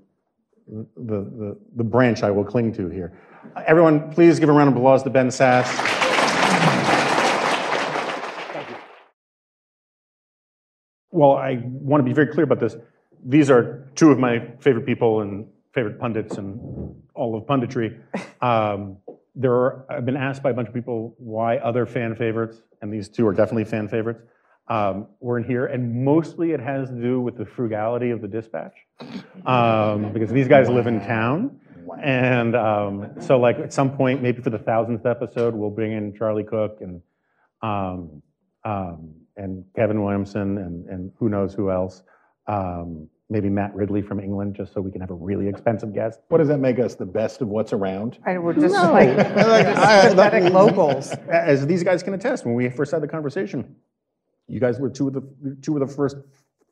[0.66, 3.12] the, the, the branch I will cling to here.
[3.66, 6.05] Everyone, please give a round of applause to Ben Sasse.
[11.16, 12.76] Well, I want to be very clear about this.
[13.24, 16.60] These are two of my favorite people and favorite pundits and
[17.14, 17.98] all of punditry.
[18.42, 18.98] Um,
[19.34, 22.92] there are, I've been asked by a bunch of people why other fan favorites, and
[22.92, 24.20] these two are definitely fan favorites.
[24.68, 28.74] um, weren't here, and mostly it has to do with the frugality of the dispatch,
[29.46, 31.58] um, because these guys live in town,
[32.02, 36.14] and um, so like at some point, maybe for the thousandth episode, we'll bring in
[36.14, 37.00] Charlie Cook and
[37.62, 38.22] um,
[38.64, 42.02] um, and Kevin Williamson and and who knows who else.
[42.46, 46.20] Um, maybe Matt Ridley from England, just so we can have a really expensive guest.
[46.28, 46.94] What does that make us?
[46.94, 48.18] The best of what's around?
[48.24, 48.92] And we're just No.
[48.92, 51.10] like Like, just I- pathetic locals.
[51.28, 53.74] As these guys can attest, when we first had the conversation,
[54.46, 56.16] you guys were two of the two of the first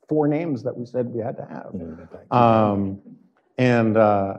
[0.07, 1.73] four names that we said we had to have.
[2.31, 3.01] Um,
[3.57, 4.37] and uh,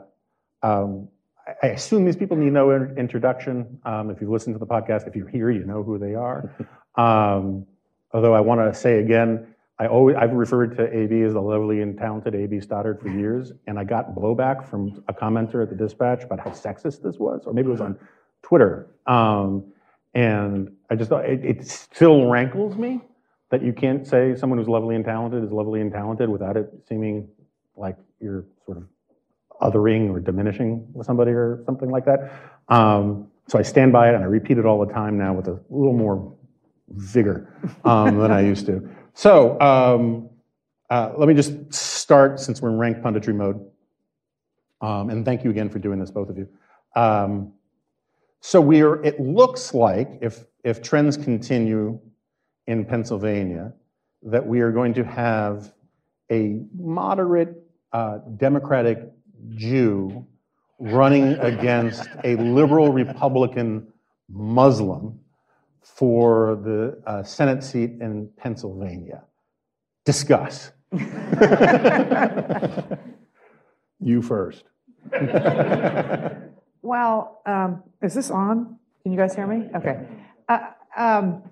[0.63, 1.07] um,
[1.47, 3.79] I I assume these people need no introduction.
[3.85, 6.51] Um, if you've listened to the podcast, if you're here, you know who they are.
[8.13, 9.47] Although I want to say again,
[9.79, 13.51] I always I've referred to AB as the lovely and talented AB Stoddard for years,
[13.67, 17.43] and I got blowback from a commenter at the Dispatch about how sexist this was,
[17.45, 17.97] or maybe it was on
[18.41, 18.87] Twitter.
[19.05, 19.65] Um,
[20.15, 23.01] and I just thought it, it still rankles me
[23.49, 26.71] that you can't say someone who's lovely and talented is lovely and talented without it
[26.87, 27.27] seeming
[27.75, 28.83] like you're sort of
[29.61, 32.31] othering or diminishing somebody or something like that.
[32.69, 35.47] Um, so I stand by it and I repeat it all the time now with
[35.47, 36.33] a little more
[36.89, 37.53] vigor
[37.85, 38.89] um, than I used to.
[39.13, 40.29] So um,
[40.89, 43.65] uh, let me just start since we're in rank punditry mode.
[44.81, 46.47] Um, and thank you again for doing this, both of you.
[46.95, 47.53] Um,
[48.41, 51.99] so we're, it looks like if, if trends continue
[52.67, 53.73] in Pennsylvania,
[54.23, 55.73] that we are going to have
[56.31, 57.55] a moderate
[57.93, 58.99] uh, Democratic
[59.55, 60.25] Jew
[60.79, 63.87] running against a liberal Republican
[64.29, 65.19] Muslim
[65.95, 69.23] for the uh, Senate seat in Pennsylvania.
[70.05, 70.71] Discuss.
[73.99, 74.63] You first.
[76.83, 78.77] Well, um, is this on?
[79.03, 79.67] Can you guys hear me?
[79.75, 80.07] Okay.
[80.47, 80.59] Uh,
[80.95, 81.43] um,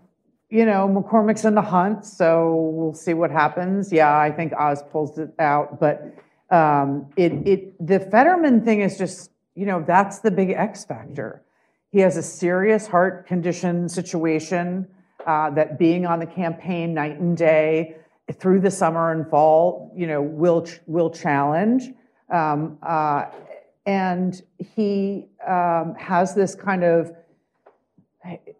[0.50, 3.92] you know, McCormick's in the hunt, so we'll see what happens.
[3.92, 6.16] Yeah, I think Oz pulls it out, but
[6.52, 11.44] um, it it the Fetterman thing is just you know that's the big X factor.
[11.96, 14.86] He has a serious heart condition situation
[15.26, 17.96] uh, that being on the campaign night and day
[18.34, 21.94] through the summer and fall, you know, will will challenge.
[22.30, 23.28] Um, uh,
[23.86, 24.42] and
[24.76, 27.16] he um, has this kind of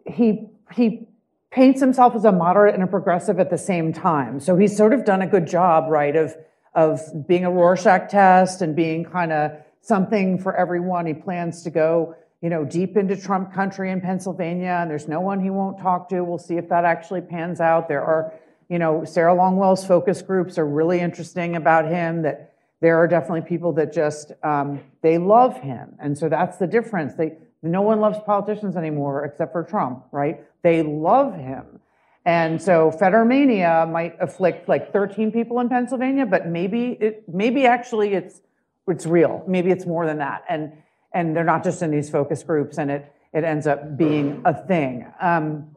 [0.06, 1.06] he he
[1.50, 4.40] paints himself as a moderate and a progressive at the same time.
[4.40, 6.34] So he's sort of done a good job, right, of
[6.74, 11.04] of being a Rorschach test and being kind of something for everyone.
[11.04, 15.20] He plans to go, you know, deep into Trump country in Pennsylvania, and there's no
[15.20, 16.22] one he won't talk to.
[16.22, 17.88] We'll see if that actually pans out.
[17.88, 18.34] There are,
[18.68, 22.22] you know, Sarah Longwell's focus groups are really interesting about him.
[22.22, 26.66] That there are definitely people that just um, they love him, and so that's the
[26.66, 27.14] difference.
[27.14, 30.44] They no one loves politicians anymore except for Trump, right?
[30.62, 31.80] They love him.
[32.26, 38.14] And so Fettermania might afflict like 13 people in Pennsylvania, but maybe it maybe actually
[38.14, 38.40] it's
[38.88, 39.44] it's real.
[39.46, 40.44] Maybe it's more than that.
[40.48, 40.72] And
[41.12, 44.54] and they're not just in these focus groups and it it ends up being a
[44.66, 45.06] thing.
[45.20, 45.76] Um,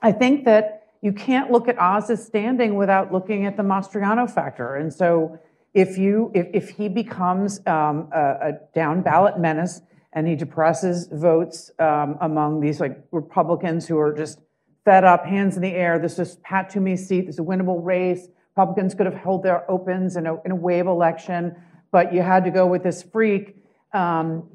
[0.00, 4.76] I think that you can't look at Oz's standing without looking at the Mastriano factor.
[4.76, 5.38] And so
[5.74, 9.80] if you if, if he becomes um, a, a down ballot menace
[10.12, 14.40] and he depresses votes um, among these like Republicans who are just
[14.84, 15.98] fed up, hands in the air.
[15.98, 17.26] This is Pat Toomey's seat.
[17.26, 18.28] This is a winnable race.
[18.56, 21.54] Republicans could have held their opens in a, in a wave election,
[21.92, 23.56] but you had to go with this freak.
[23.92, 24.48] Um,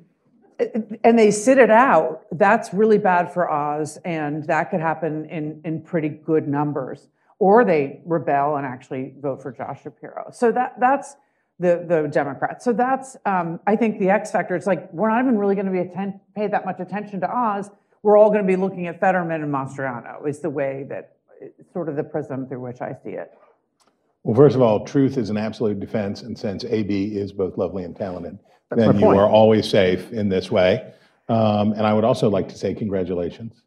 [1.04, 2.26] and they sit it out.
[2.32, 7.08] That's really bad for Oz, and that could happen in, in pretty good numbers.
[7.40, 10.30] Or they rebel and actually vote for Josh Shapiro.
[10.32, 11.16] So that that's
[11.60, 12.64] the the Democrats.
[12.64, 14.56] So that's um, I think the X factor.
[14.56, 17.30] It's like we're not even really going to be atten- pay that much attention to
[17.30, 17.70] Oz.
[18.04, 20.26] We're all going to be looking at Fetterman and Mastriano.
[20.26, 21.16] Is the way that
[21.74, 23.32] sort of the prism through which I see it.
[24.24, 27.84] Well, first of all, truth is an absolute defense, and since AB is both lovely
[27.84, 28.40] and talented,
[28.72, 30.92] my then you are always safe in this way.
[31.30, 33.62] Um, and I would also like to say congratulations.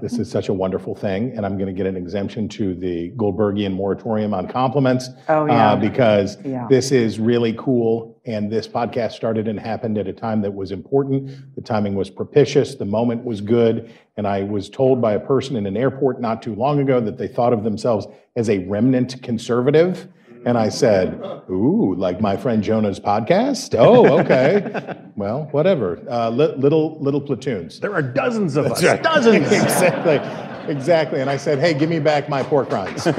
[0.00, 3.10] This is such a wonderful thing, and I'm going to get an exemption to the
[3.12, 5.10] Goldbergian moratorium on compliments.
[5.28, 5.72] Oh, yeah.
[5.72, 6.66] uh, because Yeah.
[6.70, 10.72] this is really cool, and this podcast started and happened at a time that was
[10.72, 11.30] important.
[11.54, 15.54] The timing was propitious, the moment was good, and I was told by a person
[15.54, 19.22] in an airport not too long ago that they thought of themselves as a remnant
[19.22, 20.08] conservative.
[20.44, 21.20] And I said,
[21.50, 23.74] Ooh, like my friend Jonah's podcast?
[23.78, 24.96] Oh, okay.
[25.16, 26.00] well, whatever.
[26.08, 27.80] Uh, li- little little platoons.
[27.80, 28.84] There are dozens of us.
[28.84, 29.02] right.
[29.02, 29.46] Dozens.
[29.52, 30.20] exactly.
[30.68, 31.20] Exactly.
[31.20, 33.06] And I said, hey, give me back my pork rinds.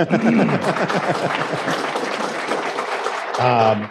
[3.39, 3.89] um,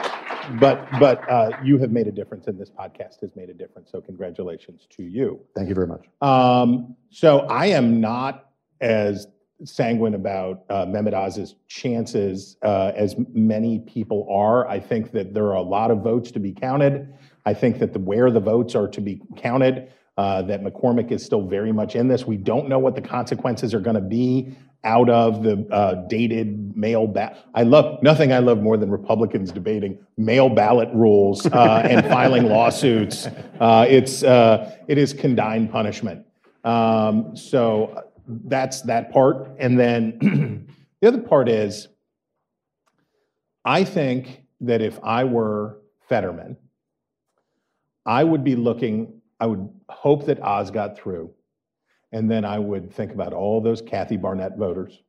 [0.61, 3.91] but but uh, you have made a difference, and this podcast has made a difference.
[3.91, 5.41] So congratulations to you.
[5.55, 6.07] Thank you very much.
[6.23, 8.51] Um, so I am not
[8.81, 9.27] as
[9.65, 14.69] sanguine about uh, Mehmet Oz's chances, uh, as many people are.
[14.69, 17.13] I think that there are a lot of votes to be counted.
[17.45, 21.25] I think that the where the votes are to be counted, uh, that McCormick is
[21.25, 22.27] still very much in this.
[22.27, 26.77] We don't know what the consequences are going to be out of the uh, dated
[26.77, 27.37] mail ballot.
[27.55, 28.33] I love nothing.
[28.33, 33.27] I love more than Republicans debating mail ballot rules uh, and filing lawsuits.
[33.61, 36.25] Uh, it's uh, it is condign punishment.
[36.65, 39.57] Um, so that's that part.
[39.59, 40.69] And then
[41.01, 41.89] the other part is,
[43.65, 46.57] I think that if I were Fetterman,
[48.07, 51.31] I would be looking, I would hope that Oz got through.
[52.13, 55.03] And then I would think about all those Kathy Barnette voters.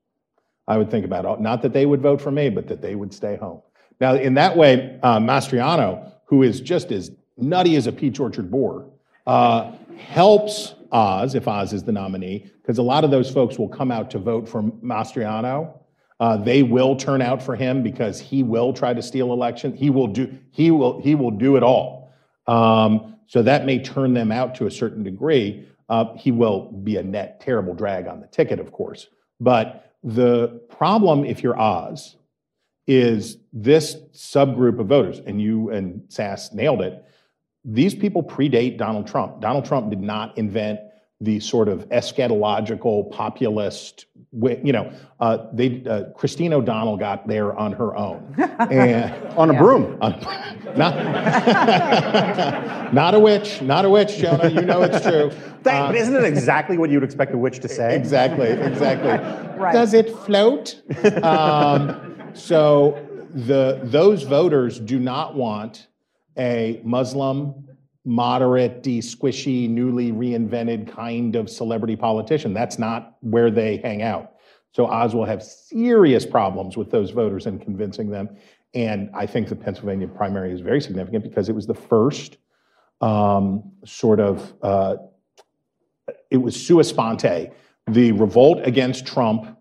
[0.68, 2.96] I would think about, all- not that they would vote for me, but that they
[2.96, 3.62] would stay home.
[4.02, 8.52] Now, in that way, uh, Mastriano, who is just as nutty as a peach orchard
[8.52, 8.90] boar,
[9.26, 13.70] uh, helps Oz, if Oz is the nominee, because a lot of those folks will
[13.70, 15.80] come out to vote for Mastriano.
[16.20, 19.74] Uh, they will turn out for him because he will try to steal election.
[19.76, 22.12] He will do, he will, he will do it all.
[22.46, 25.68] Um, so that may turn them out to a certain degree.
[25.88, 29.08] Uh, he will be a net terrible drag on the ticket, of course.
[29.40, 32.16] But the problem, if you're Oz,
[32.88, 37.06] is this subgroup of voters, and you and Sasse nailed it.
[37.66, 39.42] These people predate Donald Trump.
[39.42, 40.80] Donald Trump did not invent
[41.22, 44.90] the sort of eschatological populist, you know,
[45.20, 48.34] uh, they, uh, Christine O'Donnell got there on her own.
[48.72, 49.98] And On a broom.
[50.02, 50.18] on-
[50.78, 50.96] not,
[52.94, 54.50] not a witch, not a witch, Jonah.
[54.50, 55.30] You know it's true.
[55.64, 57.96] Thank- but isn't it exactly what you'd expect a witch to say?
[57.98, 59.12] Exactly, exactly.
[59.60, 59.74] Right.
[59.74, 60.82] Does it float?
[61.22, 65.88] um, so the those voters do not want
[66.38, 67.68] a Muslim,
[68.06, 72.54] moderate, de squishy, newly reinvented kind of celebrity politician.
[72.54, 74.34] That's not where they hang out.
[74.72, 78.30] So Oz will have serious problems with those voters and convincing them.
[78.74, 82.38] And I think the Pennsylvania primary is very significant because it was the first
[83.02, 84.98] um, sort of uh,
[86.30, 87.52] it was sua sponte.
[87.88, 89.58] The revolt against Trump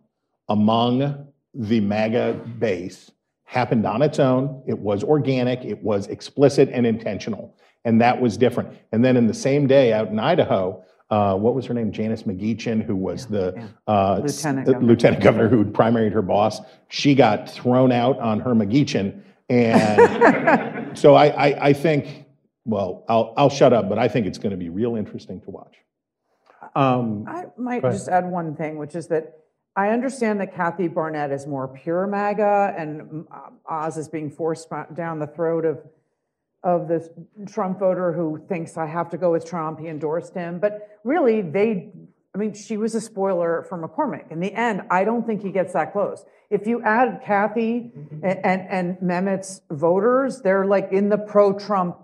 [0.49, 3.11] among the MAGA base
[3.49, 4.63] happened on its own.
[4.67, 7.57] It was organic, it was explicit and intentional.
[7.87, 8.77] And that was different.
[8.93, 11.91] And then in the same day out in Idaho, uh, what was her name?
[11.91, 14.87] Janice McGeachin, who was the uh, Lieutenant the governor.
[14.87, 16.61] lieutenant governor who primaried her boss.
[16.89, 19.23] She got thrown out on her McGeachin.
[19.49, 22.27] And so I, I, I think,
[22.67, 25.51] well, I'll, I'll shut up, but I think it's going to be real interesting to
[25.51, 25.75] watch.
[26.77, 29.39] Um, I might just add one thing, which is that
[29.79, 33.27] I understand that Kathy Barnette is more pure MAGA and mm,
[33.65, 35.79] Oz is being forced down the throat of,
[36.65, 37.09] of this
[37.47, 39.79] Trump voter who thinks I have to go with Trump.
[39.79, 40.59] He endorsed him.
[40.59, 41.93] But really, they,
[42.35, 44.33] I mean, she was a spoiler for McCormick.
[44.33, 46.25] In the end, I don't think he gets that close.
[46.51, 51.99] If you add Kathy and, and, and Mehmet's voters, they're like in the pro-Trump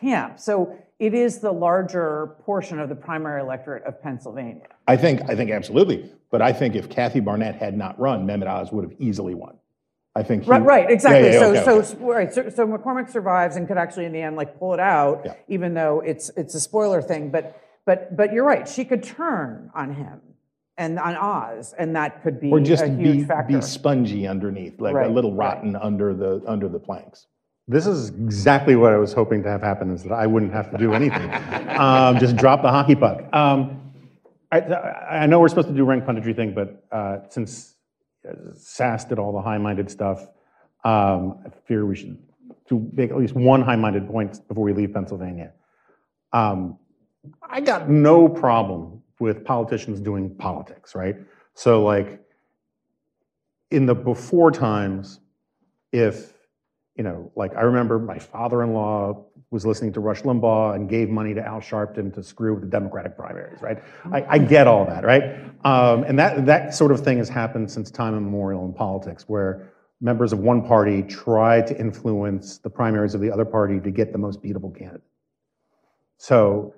[0.00, 0.40] camp.
[0.40, 4.66] So it is the larger portion of the primary electorate of Pennsylvania.
[4.86, 6.10] I think, I think absolutely.
[6.30, 9.56] But I think if Kathy Barnette had not run, Mehmet Oz would have easily won.
[10.16, 10.50] I think he.
[10.50, 11.30] Right, right, exactly.
[11.32, 12.04] yeah, So, okay, so, okay.
[12.04, 15.22] right, so, so McCormick survives and could actually, in the end, like pull it out,
[15.24, 15.34] Yeah.
[15.46, 17.30] even though it's it's a spoiler thing.
[17.30, 18.68] But, but, but you're right.
[18.68, 20.20] She could turn on him
[20.76, 23.56] and on Oz, and that could be Or just a huge be, factor.
[23.58, 25.54] be spongy underneath, like a Right, little right.
[25.54, 27.26] rotten under the, under the planks.
[27.68, 30.70] This is exactly what I was hoping to have happen, is that I wouldn't have
[30.70, 31.30] to do anything.
[31.78, 33.22] um, just drop the hockey puck.
[33.34, 33.92] Um,
[34.50, 37.74] I, I know we're supposed to do rank punditry thing, but uh, since
[38.26, 40.22] uh, Sasse did all the high-minded stuff,
[40.84, 42.16] um, I fear we should
[42.68, 45.52] do make at least one high-minded point before we leave Pennsylvania.
[46.32, 46.78] Um,
[47.42, 51.16] I got no problem with politicians doing politics, right?
[51.52, 52.20] So, like,
[53.70, 55.20] in the before times,
[55.92, 56.32] if
[56.98, 61.32] you know, like I remember my father-in-law was listening to Rush Limbaugh and gave money
[61.32, 63.78] to Al Sharpton to screw with the Democratic primaries, right?
[64.12, 65.22] I, I get all that, right?
[65.64, 69.72] Um, and that that sort of thing has happened since time immemorial in politics, where
[70.00, 74.12] members of one party try to influence the primaries of the other party to get
[74.12, 75.02] the most beatable candidate.
[76.18, 76.74] So,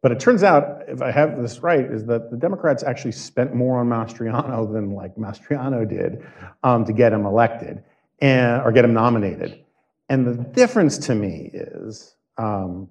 [0.00, 3.52] but it turns out, if I have this right, is that the Democrats actually spent
[3.52, 6.24] more on Mastriano than like Mastriano did
[6.62, 7.82] um, to get him elected
[8.20, 9.64] and or get him nominated.
[10.08, 12.88] And the difference to me is um,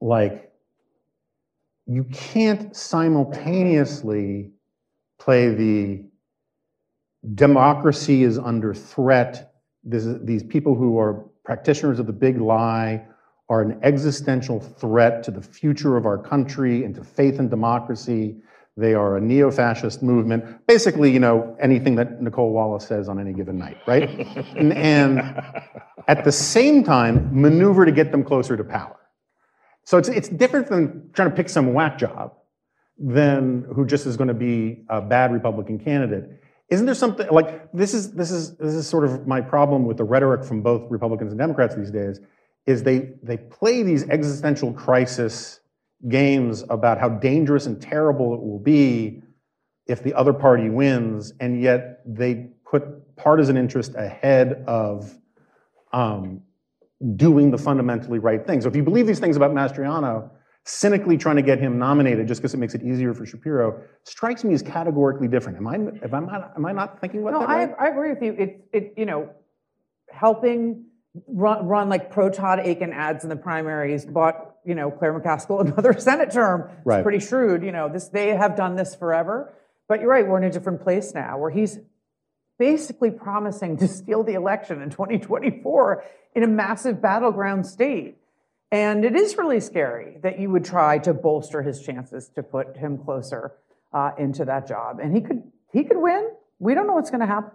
[0.00, 0.52] like
[1.86, 4.52] you can't simultaneously
[5.18, 6.04] play the
[7.34, 9.54] democracy is under threat.
[9.82, 13.06] This these people who are practitioners of the big lie
[13.48, 18.36] are an existential threat to the future of our country and to faith in democracy.
[18.76, 20.66] They are a neo-fascist movement.
[20.66, 24.08] Basically, you know, anything that Nicolle Wallace says on any given night, right?
[24.56, 25.20] and, and
[26.08, 28.96] at the same time, maneuver to get them closer to power.
[29.84, 32.34] So it's, it's different than trying to pick some whack job
[32.98, 36.40] than who just is going to be a bad Republican candidate.
[36.70, 39.98] Isn't there something like this is this is this is sort of my problem with
[39.98, 42.20] the rhetoric from both Republicans and Democrats these days
[42.66, 45.60] is they they play these existential crisis
[46.08, 49.22] games about how dangerous and terrible it will be
[49.86, 55.18] if the other party wins, and yet they put partisan interest ahead of
[55.92, 56.40] um,
[57.16, 58.60] doing the fundamentally right thing.
[58.60, 60.30] So if you believe these things about Mastriano,
[60.64, 64.44] cynically trying to get him nominated just because it makes it easier for Shapiro strikes
[64.44, 65.58] me as categorically different.
[65.58, 67.74] Am I, if I'm not, am I not thinking about No, that I, right?
[67.78, 68.32] I agree with you.
[68.32, 69.30] It, it, you know,
[70.10, 70.86] helping
[71.28, 75.60] run, run like pro Todd Akin ads in the primaries, bought, you know, Claire McCaskill
[75.72, 76.70] another Senate term.
[76.78, 77.02] It's Right.
[77.02, 77.62] pretty shrewd.
[77.62, 79.52] You know, this, they have done this forever.
[79.88, 81.78] But you're right, we're in a different place now where he's
[82.58, 86.04] basically promising to steal the election in 2024
[86.34, 88.16] in a massive battleground state.
[88.72, 92.76] And it is really scary that you would try to bolster his chances to put
[92.76, 93.52] him closer
[93.92, 94.98] uh, into that job.
[95.00, 95.42] And he could
[95.72, 96.30] he could win.
[96.58, 97.50] We don't know what's going to happen.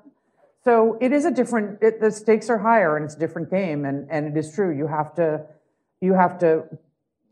[0.64, 1.82] So it is a different.
[1.82, 3.84] It, the stakes are higher, and it's a different game.
[3.86, 4.76] And and it is true.
[4.78, 5.41] You have to
[5.99, 6.64] you have to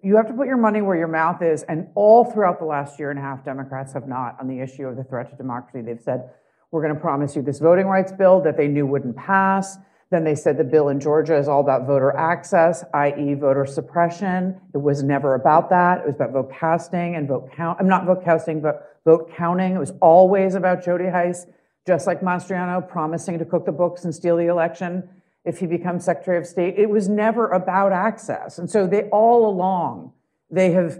[0.01, 1.63] you have to put your money where your mouth is.
[1.63, 4.85] And all throughout the last year and a half, Democrats have not on the issue
[4.85, 5.81] of the threat to democracy.
[5.81, 6.29] They've said
[6.71, 9.77] we're going to promise you this voting rights bill that they knew wouldn't pass.
[10.09, 14.59] Then they said the bill in Georgia is all about voter access, i.e., voter suppression.
[14.73, 15.99] It was never about that.
[15.99, 17.77] It was about vote casting and vote count.
[17.79, 19.75] I'm not vote casting, but vote counting.
[19.75, 21.47] It was always about Jody Hice,
[21.85, 25.09] just like Mastriano promising to cook the books and steal the election
[25.47, 26.75] if he becomes Secretary of State.
[26.77, 28.59] It was never about access.
[28.59, 30.11] And so they all along,
[30.51, 30.99] they have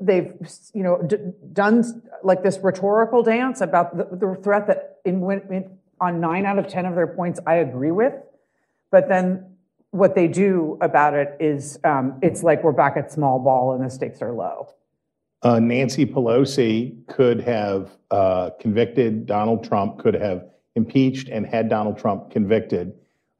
[0.00, 0.32] they've
[0.74, 1.16] you know d-
[1.52, 6.58] done like this rhetorical dance about the, the threat that in, in on nine out
[6.58, 8.14] of ten of their points I agree with,
[8.90, 9.56] but then
[9.90, 13.84] what they do about it is um, it's like we're back at small ball and
[13.84, 14.68] the stakes are low.
[15.42, 21.98] Uh, Nancy Pelosi could have uh, convicted Donald Trump, could have impeached and had Donald
[21.98, 22.92] Trump convicted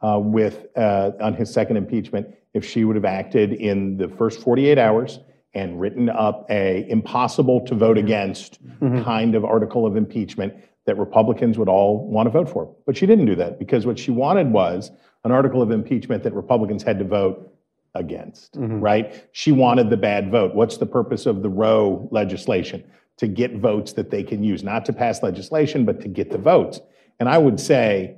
[0.02, 4.40] uh, with uh, on his second impeachment if she would have acted in the first
[4.40, 5.20] 48 hours
[5.54, 8.58] and written up a impossible to vote against
[9.04, 12.74] kind of article of impeachment that Republicans would all want to vote for.
[12.86, 14.90] But she didn't do that because what she wanted was
[15.24, 17.52] an article of impeachment that Republicans had to vote
[17.94, 19.26] against, right?
[19.32, 20.54] She wanted the bad vote.
[20.54, 22.84] What's the purpose of the Roe legislation?
[23.18, 26.38] To get votes that they can use, not to pass legislation, but to get the
[26.38, 26.80] votes.
[27.18, 28.16] And I would say,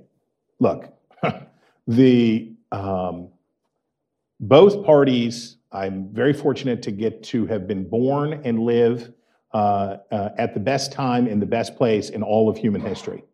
[0.59, 0.93] look,
[1.89, 3.30] the um,
[4.41, 9.12] both parties, I'm very fortunate to get to have been born and live
[9.53, 13.24] uh, uh, at the best time in the best place in all of human history.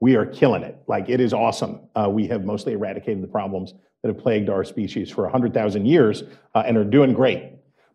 [0.00, 0.76] We are killing it.
[0.86, 1.80] Like, it is awesome.
[1.96, 6.24] Uh, we have mostly eradicated the problems that have plagued our species for 100,000 years
[6.54, 7.52] uh, and are doing great.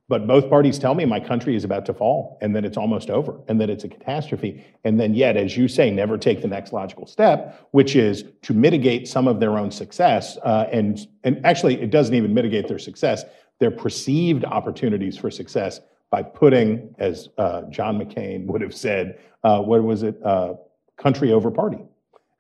[0.10, 3.10] But both parties tell me my country is about to fall and that it's almost
[3.10, 4.66] over and that it's a catastrophe.
[4.86, 8.54] And then, yet, as you say, never take the next logical step, which is to
[8.54, 10.38] mitigate some of their own success.
[10.44, 13.26] Uh, and, and actually, it doesn't even mitigate their success,
[13.60, 19.62] their perceived opportunities for success by putting, as uh, John McCain would have said, uh,
[19.62, 20.54] what was it, uh,
[20.98, 21.80] country over party.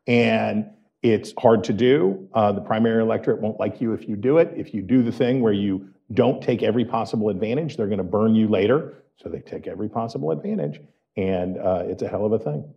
[0.08, 0.70] And
[1.04, 2.30] it's hard to do.
[2.34, 4.54] Uh, the primary electorate won't like you if you do it.
[4.56, 8.04] If you do the thing where you don't take every possible advantage, they're going to
[8.04, 9.04] burn you later.
[9.18, 10.80] So they take every possible advantage.
[11.16, 12.74] And uh, it's a hell of a thing.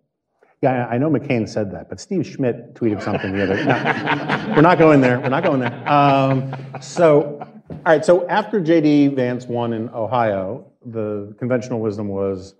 [0.62, 3.64] Yeah, I know McCain said that, but Steve Schmidt tweeted something the other.
[3.64, 5.18] No, we're not going there.
[5.18, 5.88] We're not going there.
[5.88, 8.04] Um, so, all right.
[8.04, 12.56] So after JD Vance won in Ohio, the conventional wisdom was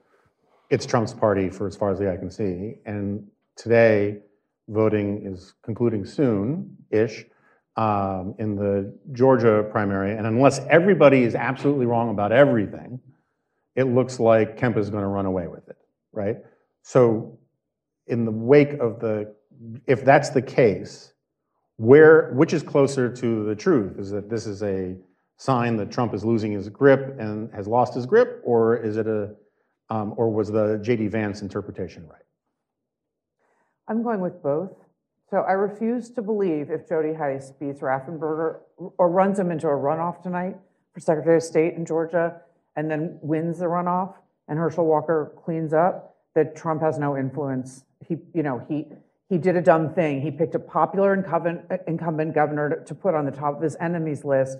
[0.70, 2.76] it's Trump's party for as far as the eye can see.
[2.86, 3.26] And
[3.56, 4.20] today,
[4.68, 7.26] voting is concluding soon-ish
[7.81, 10.15] um, in the Georgia primary.
[10.15, 13.01] And unless everybody is absolutely wrong about everything,
[13.74, 15.78] it looks like Kemp is going to run away with it,
[16.12, 16.36] right?
[16.82, 17.39] So
[18.07, 19.35] in the wake of the,
[19.86, 21.15] if that's the case,
[21.77, 23.98] where, which is closer to the truth?
[23.98, 24.94] Is that this is a
[25.39, 29.07] sign that Trump is losing his grip and has lost his grip, or is it
[29.07, 29.31] a,
[29.89, 31.07] um, or was the J.D.
[31.07, 32.20] Vance interpretation right?
[33.89, 34.73] I'm going with both.
[35.31, 38.59] So I refuse to believe if Jody Hice beats Raffensperger
[38.98, 40.57] or runs him into a runoff tonight
[40.93, 42.40] for Secretary of State in Georgia
[42.74, 44.15] and then wins the runoff
[44.48, 47.85] and Herschel Walker cleans up, that Trump has no influence.
[48.07, 48.86] He, you know, he,
[49.28, 50.20] he did a dumb thing.
[50.20, 53.77] He picked a popular incumbent, incumbent governor to, to put on the top of his
[53.81, 54.59] enemies list,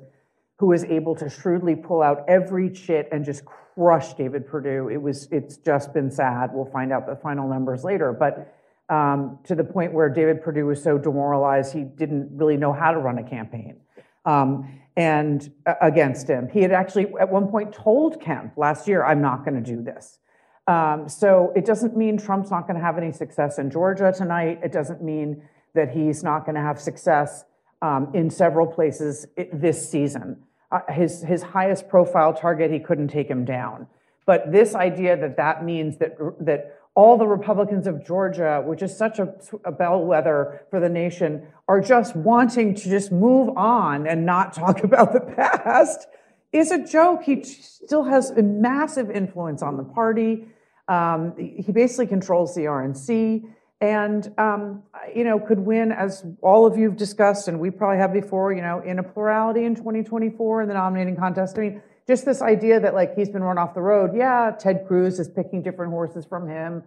[0.59, 4.89] who was able to shrewdly pull out every chit and just crush David Perdue.
[4.89, 6.51] It was, it's just been sad.
[6.53, 8.13] We'll find out the final numbers later.
[8.13, 8.53] But
[8.91, 12.91] um, to the point where David Perdue was so demoralized, he didn't really know how
[12.91, 13.81] to run a campaign.
[14.25, 19.05] Um, and uh, against him, he had actually at one point told Kemp last year,
[19.05, 20.19] "I'm not going to do this."
[20.67, 24.61] Um, so it doesn't mean Trump's not going to have any success in Georgia tonight.
[24.63, 25.43] It doesn't mean
[25.75, 27.45] that he's not going to have success
[27.83, 30.43] um, in several places this season.
[30.73, 33.87] Uh, his his highest profile target, he couldn't take him down.
[34.27, 38.95] But this idea that that means that that all the Republicans of Georgia, which is
[38.95, 39.33] such a,
[39.65, 44.85] a bellwether for the nation, are just wanting to just move on and not talk
[44.85, 46.07] about the past
[46.53, 47.23] is a joke.
[47.23, 50.49] He still has a massive influence on the party.
[50.89, 53.45] Um, he basically controls the RNC
[53.81, 54.83] and, um,
[55.17, 58.53] you know, could win, as all of you have discussed, and we probably have before,
[58.53, 61.57] you know, in a plurality in 2024 in the nominating contest.
[61.57, 64.11] I mean, just this idea that like he's been run off the road.
[64.15, 66.83] Yeah, Ted Cruz is picking different horses from him.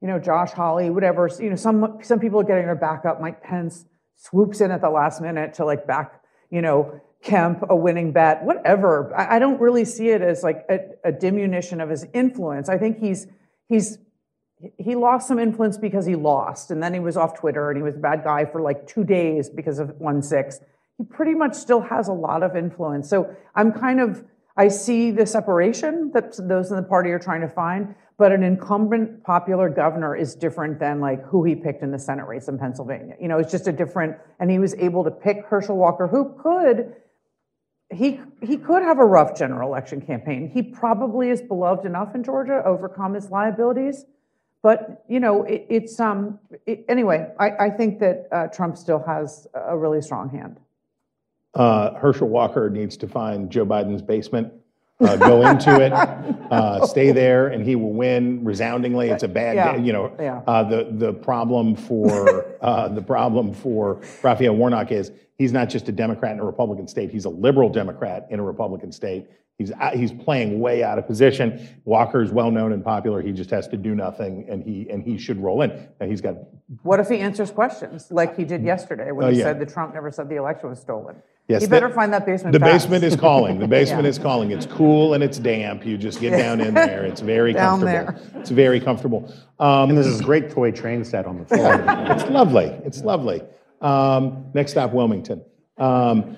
[0.00, 1.30] You know, Josh Hawley, whatever.
[1.38, 3.20] You know, some some people are getting their back up.
[3.20, 3.86] Mike Pence
[4.16, 6.20] swoops in at the last minute to like back,
[6.50, 8.44] you know, Kemp a winning bet.
[8.44, 9.14] Whatever.
[9.16, 12.68] I, I don't really see it as like a, a diminution of his influence.
[12.68, 13.26] I think he's
[13.68, 13.98] he's
[14.78, 17.82] he lost some influence because he lost, and then he was off Twitter and he
[17.82, 20.60] was a bad guy for like two days because of one six.
[20.98, 23.08] He pretty much still has a lot of influence.
[23.08, 24.24] So I'm kind of
[24.56, 28.44] I see the separation that those in the party are trying to find, but an
[28.44, 32.58] incumbent popular governor is different than like who he picked in the Senate race in
[32.58, 33.16] Pennsylvania.
[33.20, 36.36] You know, it's just a different, and he was able to pick Herschel Walker, who
[36.40, 36.94] could
[37.92, 40.50] he he could have a rough general election campaign.
[40.52, 44.04] He probably is beloved enough in Georgia to overcome his liabilities.
[44.62, 47.28] But you know, it, it's um it, anyway.
[47.38, 50.58] I, I think that uh, Trump still has a really strong hand.
[51.54, 54.52] Uh, Herschel Walker needs to find Joe Biden's basement,
[55.00, 55.92] uh, go into it,
[56.50, 59.08] uh, stay there, and he will win resoundingly.
[59.10, 59.76] It's a bad, Yeah.
[59.76, 60.12] you know.
[60.18, 60.42] Yeah.
[60.46, 65.88] Uh, the the problem for uh, the problem for Raphael Warnock is he's not just
[65.88, 69.26] a Democrat in a Republican state; he's a liberal Democrat in a Republican state.
[69.56, 71.68] He's out- he's playing way out of position.
[71.84, 73.22] Walker is well known and popular.
[73.22, 75.70] He just has to do nothing, and he and he should roll in.
[76.00, 76.34] Now he's got
[76.82, 79.44] What if he answers questions like he did yesterday when Oh, he yeah.
[79.44, 81.16] said that Trump never said the election was stolen?
[81.48, 82.54] Yes, he the- better find that basement.
[82.54, 82.84] The fast.
[82.88, 83.58] basement is calling.
[83.58, 84.08] The basement Yeah.
[84.10, 84.50] is calling.
[84.50, 85.84] It's cool and it's damp.
[85.84, 87.04] You just get down in there.
[87.04, 88.40] It's very Down comfortable.
[88.40, 89.34] It's very comfortable.
[89.58, 91.84] Um, And there's this great toy train set on the floor.
[92.10, 92.66] it's lovely.
[92.84, 93.42] It's lovely.
[93.82, 95.42] Um, next stop, Wilmington.
[95.76, 96.36] Um,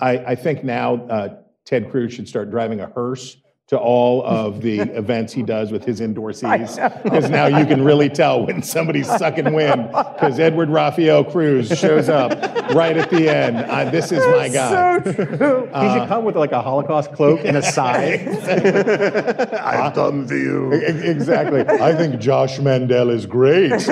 [0.00, 3.36] I, I think now uh, Ted Cruz should start driving a hearse
[3.68, 7.02] to all of the events he does with his endorsees.
[7.02, 12.08] Because now you can really tell when somebody's sucking wind, because Edward Raphael Cruz shows
[12.08, 12.30] up
[12.74, 13.58] right at the end.
[13.58, 15.02] Uh, this is my guy.
[15.02, 15.66] So true.
[15.66, 18.26] he should come with like a Holocaust cloak and a side.
[18.28, 20.72] I've done for you.
[20.72, 21.60] Exactly.
[21.60, 23.72] I think Josh Mandel is great.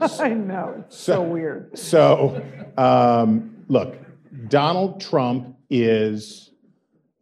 [0.00, 0.74] I know.
[0.78, 1.78] It's so weird.
[1.78, 2.42] So,
[2.76, 3.96] um, look,
[4.48, 6.45] Donald Trump is,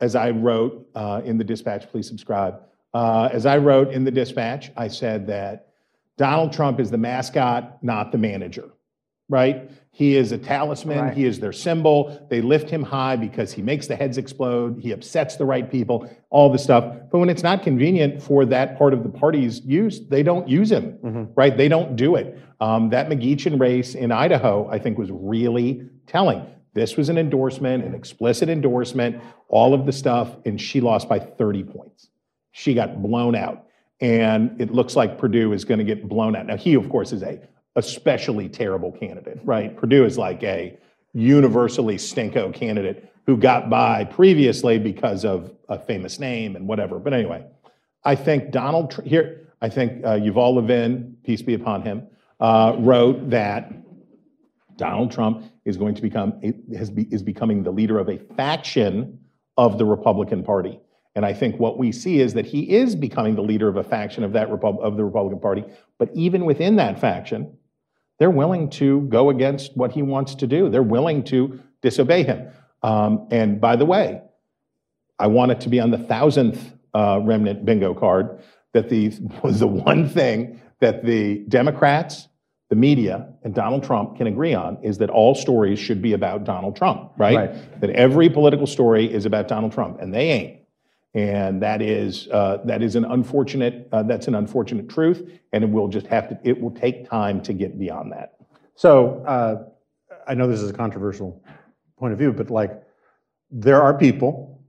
[0.05, 2.61] as I wrote uh, in the dispatch, please subscribe.
[2.93, 5.69] Uh, as I wrote in the dispatch, I said that
[6.19, 8.69] Donald Trump is the mascot, not the manager,
[9.31, 9.71] right?
[9.93, 10.99] He is a talisman.
[10.99, 11.15] Right.
[11.15, 12.27] He is their symbol.
[12.29, 14.79] They lift him high because he makes the heads explode.
[14.79, 16.85] He upsets the right people, all the stuff.
[17.11, 20.71] But when it's not convenient for that part of the party's use, they don't use
[20.71, 20.99] him,
[21.35, 21.57] right?
[21.57, 22.39] They don't do it.
[22.61, 26.45] Um, that McGeachin race in Idaho, I think, was really telling.
[26.75, 31.21] This was an endorsement, an explicit endorsement, all of the stuff, and she lost by
[31.21, 32.09] 30 points.
[32.51, 33.67] She got blown out.
[34.01, 36.47] And it looks like Perdue is going to get blown out.
[36.47, 37.41] Now, he, of course, is a
[37.77, 39.77] especially terrible candidate, right?
[39.77, 40.79] Perdue is like a
[41.13, 46.99] universally stinko candidate who got by previously because of a famous name and whatever.
[46.99, 47.47] But anyway,
[48.05, 52.07] I think Donald, here, I think uh, Yuval Levin, peace be upon him,
[52.41, 53.73] uh, wrote that
[54.77, 56.41] Donald Trump is going to become,
[56.77, 59.19] has be, is becoming the leader of a faction
[59.57, 60.78] of the Republican Party.
[61.15, 63.85] And I think what we see is that he is becoming the leader of a
[63.85, 65.65] faction of that Repub- of the Republican Party.
[65.99, 67.57] But even within that faction,
[68.19, 70.69] they're willing to go against what he wants to do.
[70.69, 72.49] They're willing to disobey him.
[72.82, 74.23] Um, and by the way,
[75.19, 78.41] I want it to be on the thousandth uh, remnant bingo card
[78.73, 79.12] that the
[79.43, 82.28] was the one thing that the Democrats,
[82.70, 86.45] the media, and Donald Trump can agree on is that all stories should be about
[86.45, 87.36] Donald Trump, right?
[87.36, 87.81] Right.
[87.81, 90.61] That every political story is about Donald Trump, and they ain't.
[91.15, 95.70] And that is uh, that is an unfortunate uh, that's an unfortunate truth, and it
[95.70, 98.35] will just have to it will take time to get beyond that.
[98.74, 99.66] So uh,
[100.27, 101.45] I know this is a controversial
[101.99, 102.82] point of view, but like
[103.51, 104.64] there are people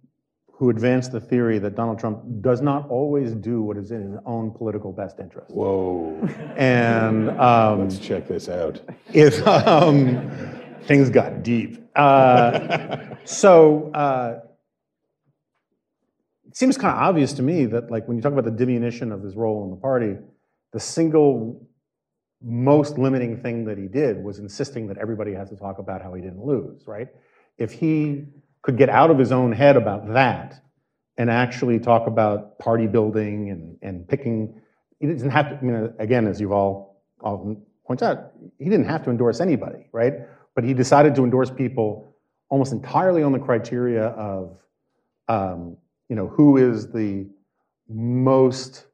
[0.57, 4.19] who advanced the theory that Donald Trump does not always do what is in his
[4.25, 5.51] own political best interest.
[5.53, 6.17] Whoa,
[6.55, 8.79] And um, let's check this out.
[9.13, 10.31] if um,
[10.83, 11.85] things got deep.
[11.95, 14.39] Uh, so uh,
[16.47, 19.11] it seems kind of obvious to me that, like, when you talk about the diminution
[19.11, 20.15] of his role in the party,
[20.71, 21.67] the single
[22.41, 26.13] most limiting thing that he did was insisting that everybody has to talk about how
[26.13, 27.07] he didn't lose, right?
[27.57, 28.25] If he
[28.65, 30.59] could get out of his own head about that
[31.19, 34.59] and actually talk about party building and, and picking,
[34.99, 36.87] he doesn't have to, I mean, again, as Yuval
[37.21, 40.13] often points out, he didn't have to endorse anybody, right?
[40.55, 42.15] But he decided to endorse people
[42.49, 44.59] almost entirely on the criteria of,
[45.27, 45.77] um,
[46.09, 47.27] you know, who is the
[47.87, 48.87] most,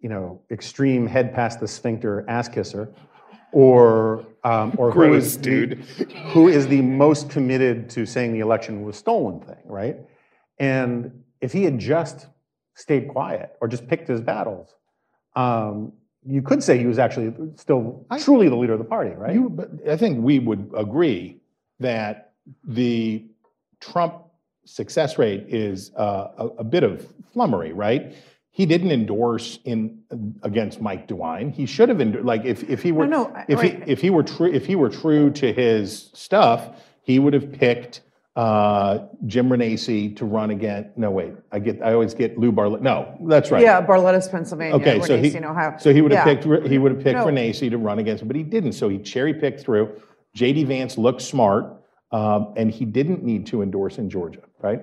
[0.00, 2.92] you know, extreme head past the sphincter ass kisser,
[3.52, 5.76] or um, or who Gross, is the-
[6.32, 9.96] who is the most committed to saying the election was stolen thing, right?
[10.58, 12.26] And if he had just
[12.74, 14.74] stayed quiet or just picked his battles,
[15.36, 15.92] um,
[16.24, 19.34] you could say he was actually still truly the leader of the party, right?
[19.34, 21.40] You, but I think we would agree
[21.80, 22.32] that
[22.64, 23.24] the
[23.80, 24.14] Trump
[24.64, 28.14] success rate is uh, a, a bit of flummery, right?
[28.54, 30.02] He didn't endorse in
[30.42, 31.52] against Mike DeWine.
[31.54, 32.26] He should have endorsed.
[32.26, 34.76] Like if, if he were No, no, if he if he were true if he
[34.76, 38.02] were true to his stuff, he would have picked
[38.36, 40.90] uh, Jim Renacci to run again.
[40.96, 42.82] No, wait, I get I always get Lou Barletta.
[42.82, 43.62] No, that's right.
[43.62, 44.76] Yeah, Barlettas, Pennsylvania.
[44.76, 45.76] Okay, so he, in Ohio.
[45.78, 46.34] so he would have Yeah.
[46.34, 47.26] picked, he would have picked No.
[47.26, 48.72] Renacci to run against him, but he didn't.
[48.72, 49.98] So he cherry picked through.
[50.36, 51.74] JD Vance looked smart,
[52.10, 54.82] um, and he didn't need to endorse in Georgia, right?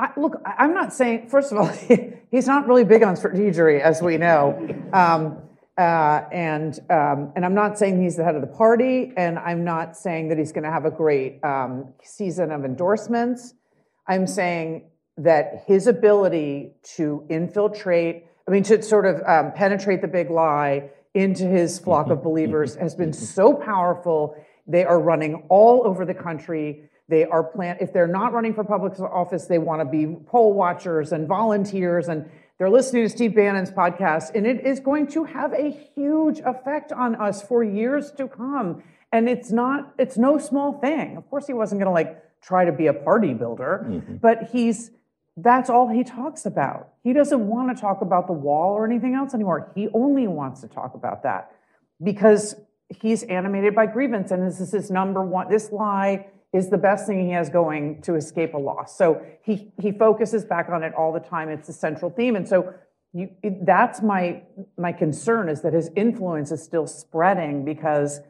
[0.00, 1.28] I, look, I'm not saying.
[1.28, 1.66] First of all,
[2.30, 4.56] he's not really big on strategery, as we know,
[4.94, 5.42] um,
[5.76, 9.62] uh, and um, and I'm not saying he's the head of the party, and I'm
[9.62, 13.52] not saying that he's going to have a great um, season of endorsements.
[14.06, 20.08] I'm saying that his ability to infiltrate, I mean, to sort of um, penetrate the
[20.08, 24.34] big lie into his flock of believers has been so powerful.
[24.66, 26.88] They are running all over the country.
[27.10, 27.76] They are plan.
[27.80, 32.08] If they're not running for public office, they want to be poll watchers and volunteers,
[32.08, 36.38] and they're listening to Steve Bannon's podcast, and it is going to have a huge
[36.38, 38.82] effect on us for years to come.
[39.12, 39.92] And it's not.
[39.98, 41.16] It's no small thing.
[41.16, 44.16] Of course, he wasn't going to like try to be a party builder, mm-hmm.
[44.16, 44.92] but he's
[45.36, 46.90] that's all he talks about.
[47.02, 49.72] He doesn't want to talk about the wall or anything else anymore.
[49.74, 51.52] He only wants to talk about that
[52.02, 52.54] because
[52.88, 55.48] he's animated by grievance and this is his number one.
[55.48, 58.96] This lie is the best thing he has going to escape a loss.
[58.96, 61.48] So he he focuses back on it all the time.
[61.48, 62.34] It's the central theme.
[62.36, 62.74] And so
[63.12, 64.42] you, it- that's my
[64.76, 68.20] my concern is that his influence is still spreading because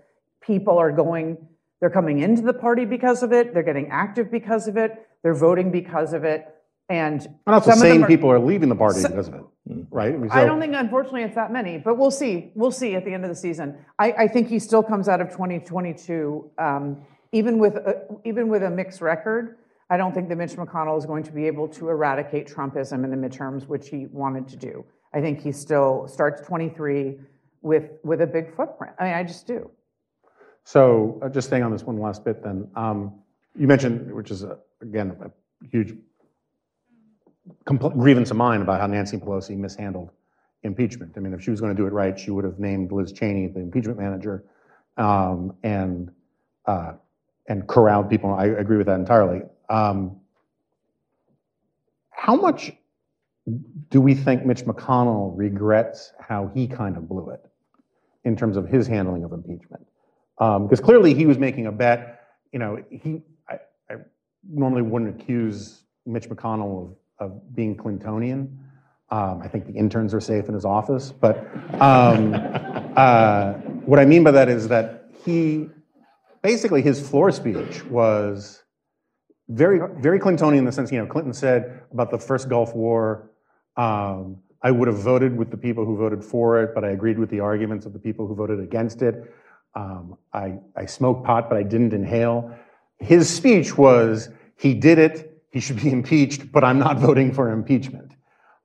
[0.43, 1.37] people are going
[1.81, 5.35] they're coming into the party because of it they're getting active because of it they're
[5.35, 6.47] voting because of it
[6.91, 9.43] and and also them are- people are leaving the party because of it,
[9.91, 10.13] right?
[10.15, 12.51] I, mean, I don't think, unfortunately, it's that many, but we'll see.
[12.57, 13.79] We'll see at the end of the season.
[13.97, 16.97] I, I think he still comes out of 2022, um,
[17.33, 19.57] even with a, even with a mixed record.
[19.89, 23.11] I don't think that Mitch McConnell is going to be able to eradicate Trumpism in
[23.11, 24.85] the midterms, which he wanted to do.
[25.13, 27.19] I think he still starts 23
[27.63, 28.95] with with a big footprint.
[28.99, 29.71] I mean, I just do.
[30.65, 33.15] So uh, just staying on this one last bit then, um,
[33.59, 35.31] you mentioned, which is, uh, again, a
[35.67, 35.95] huge
[37.65, 40.11] compl- grievance of mine about how Nancy Pelosi mishandled
[40.63, 41.13] impeachment.
[41.17, 43.13] I mean, if she was going to do it right, she would have named Liz
[43.13, 44.45] Cheney the impeachment manager
[44.97, 46.11] um, and,
[46.67, 46.93] uh,
[47.51, 48.33] and corralled people.
[48.33, 49.43] I agree with that entirely.
[49.69, 50.21] Um,
[52.11, 52.73] How much
[53.91, 57.45] do we think Mitch McConnell regrets how he kind of blew it
[58.25, 59.85] in terms of his handling of impeachment?
[60.39, 62.21] Because clearly he was making a bet.
[62.53, 63.59] You know, he I,
[63.91, 63.97] I
[64.49, 68.49] normally wouldn't accuse Mitch McConnell of, of being Clintonian.
[69.11, 71.11] Um, I think the interns are safe in his office.
[71.11, 71.39] But
[71.81, 72.33] um,
[72.97, 73.55] uh,
[73.85, 75.69] what I mean by that is that he
[76.43, 78.63] basically his floor speech was
[79.49, 83.31] very, very Clintonian in the sense, you know, Clinton said about the first Gulf War,
[83.77, 87.19] um, I would have voted with the people who voted for it, but I agreed
[87.19, 89.35] with the arguments of the people who voted against it.
[89.75, 92.55] Um, I, I smoked pot, but I didn't inhale.
[92.99, 97.51] His speech was, he did it, he should be impeached, but I'm not voting for
[97.51, 98.13] impeachment.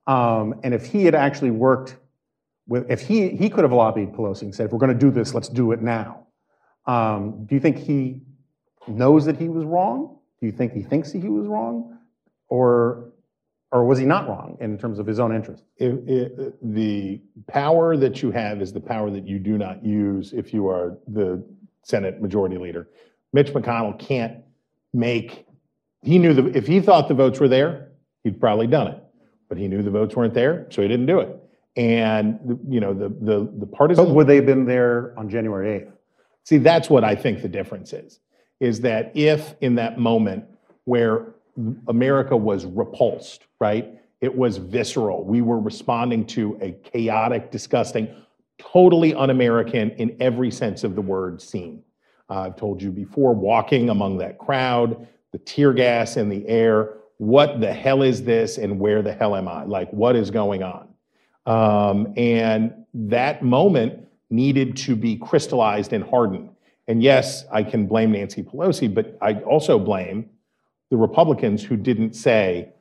[0.06, 1.96] Um, and if he had actually worked
[2.68, 5.10] with, if he, he could have lobbied Pelosi and said, if we're going to do
[5.10, 6.25] this, let's do it now.
[6.86, 8.22] Um, do you think he
[8.86, 10.18] knows that he was wrong?
[10.40, 11.98] Do you think he thinks he was wrong?
[12.48, 13.12] Or,
[13.72, 15.64] or was he not wrong in terms of his own interest?
[15.78, 20.68] The power that you have is the power that you do not use if you
[20.68, 21.44] are the
[21.82, 22.88] Senate Majority Leader.
[23.32, 24.38] Mitch McConnell can't
[24.92, 25.46] make
[26.06, 27.90] he knew that if he thought the votes were there,
[28.22, 29.02] he'd probably done it.
[29.48, 31.36] But he knew the votes weren't there, so he didn't do it.
[31.76, 32.38] And,
[32.68, 34.04] you know, the, the, the partisan.
[34.04, 35.92] But would they have been there on January 8th?
[36.46, 38.20] See, that's what I think the difference is,
[38.60, 40.44] is that if in that moment
[40.84, 41.34] where
[41.88, 43.98] America was repulsed, right?
[44.20, 45.24] It was visceral.
[45.24, 48.08] We were responding to a chaotic, disgusting,
[48.58, 51.82] totally un-American in every sense of the word scene.
[52.30, 56.94] Uh, I've told you before, walking among that crowd, the tear gas in the air,
[57.18, 59.64] what the hell is this and where the hell am I?
[59.64, 60.88] Like, what is going on?
[61.44, 66.50] Um, and that moment needed to be crystallized and hardened.
[66.88, 70.30] And yes, I can blame Nancy Pelosi, but I also blame
[70.90, 72.72] the Republicans who didn't say,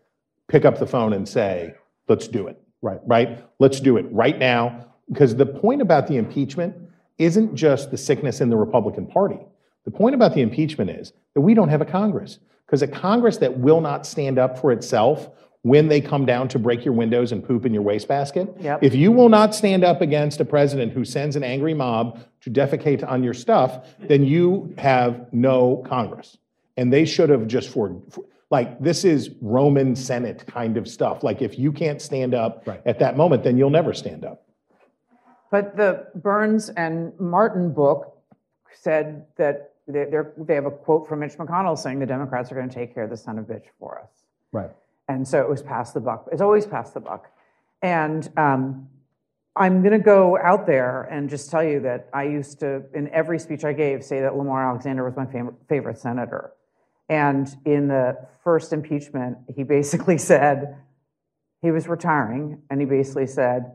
[0.47, 1.73] pick up the phone and say,
[2.07, 2.61] let's do it.
[2.81, 2.99] Right.
[3.05, 3.43] Right?
[3.59, 4.85] Let's do it right now.
[5.09, 6.75] Because the point about the impeachment
[7.17, 9.39] isn't just the sickness in the Republican Party.
[9.85, 12.39] The point about the impeachment is that we don't have a Congress.
[12.65, 15.29] Because a Congress that will not stand up for itself
[15.65, 18.83] when they come down to break your windows and poop in your wastebasket, Yep.
[18.83, 22.51] if you will not stand up against a president who sends an angry mob to
[22.51, 26.37] defecate on your stuff, then you have no Congress.
[26.77, 31.23] And they should have just for, for- like, this is Roman Senate kind of stuff.
[31.23, 32.81] Like, if you can't stand up Right.
[32.85, 34.43] at that moment, then you'll never stand up.
[35.49, 38.15] But the Burns and Martin book
[38.71, 42.55] said that they- they're, they have a quote from Mitch McConnell saying the Democrats are
[42.55, 44.25] going to take care of the son of bitch for us.
[44.51, 44.69] Right.
[45.07, 46.27] And so it was past the buck.
[46.31, 47.31] It's always past the buck.
[47.81, 48.89] And um,
[49.55, 53.09] I'm going to go out there and just tell you that I used to, in
[53.09, 56.51] every speech I gave, say that Lamar Alexander was my favorite, favorite senator.
[57.07, 60.77] And in the first impeachment, he basically said
[61.61, 63.71] he was retiring, and he basically said,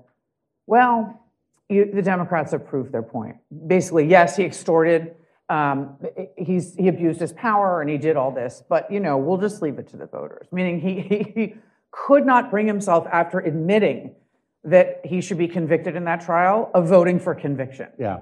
[0.66, 1.20] well,
[1.68, 3.36] you, the Democrats have proved their point.
[3.66, 5.14] Basically, yes, he extorted,
[5.50, 5.98] um,
[6.36, 9.60] he's, he abused his power, and he did all this, but, you know, we'll just
[9.60, 10.46] leave it to the voters.
[10.52, 11.54] Meaning he, he, he
[11.90, 14.14] could not bring himself, after admitting
[14.62, 17.88] that he should be convicted in that trial, of voting for conviction.
[17.98, 18.20] Yeah.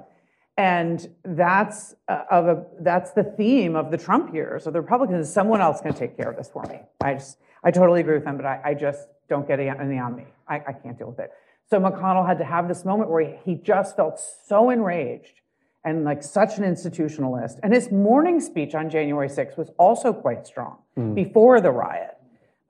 [0.56, 4.66] And that's uh, of a that's the theme of the Trump years.
[4.66, 6.80] of the Republicans, Is someone else can take care of this for me.
[7.00, 10.16] I just I totally agree with them, but I, I just don't get any on
[10.16, 10.24] me.
[10.48, 11.30] I, I can't deal with it.
[11.70, 15.34] So McConnell had to have this moment where he, he just felt so enraged
[15.88, 17.58] and like such an institutionalist.
[17.62, 20.76] And his morning speech on January 6th was also quite strong
[21.14, 22.14] before the riot.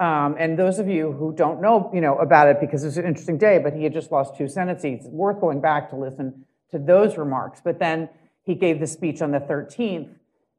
[0.00, 2.98] Um, and those of you who don't know, you know, about it because it was
[2.98, 5.06] an interesting day, but he had just lost two Senate seats.
[5.06, 7.60] It's worth going back to listen to those remarks.
[7.64, 8.08] But then
[8.44, 10.10] he gave the speech on the 13th.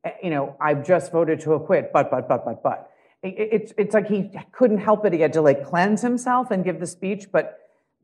[0.03, 2.89] eh, You know, I've just voted to acquit, but, but, but, but, but.
[3.23, 5.13] It- it- It's, it's like he couldn't help it.
[5.13, 7.45] He had to like cleanse himself and give the speech, but,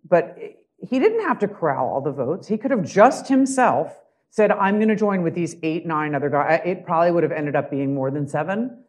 [0.07, 0.37] but
[0.79, 2.47] he didn't have to corral all the votes.
[2.47, 3.99] He could have just himself
[4.35, 6.59] said, I'm going to join with these eight, nine other guys.
[6.65, 8.83] It probably would have ended up being more than seven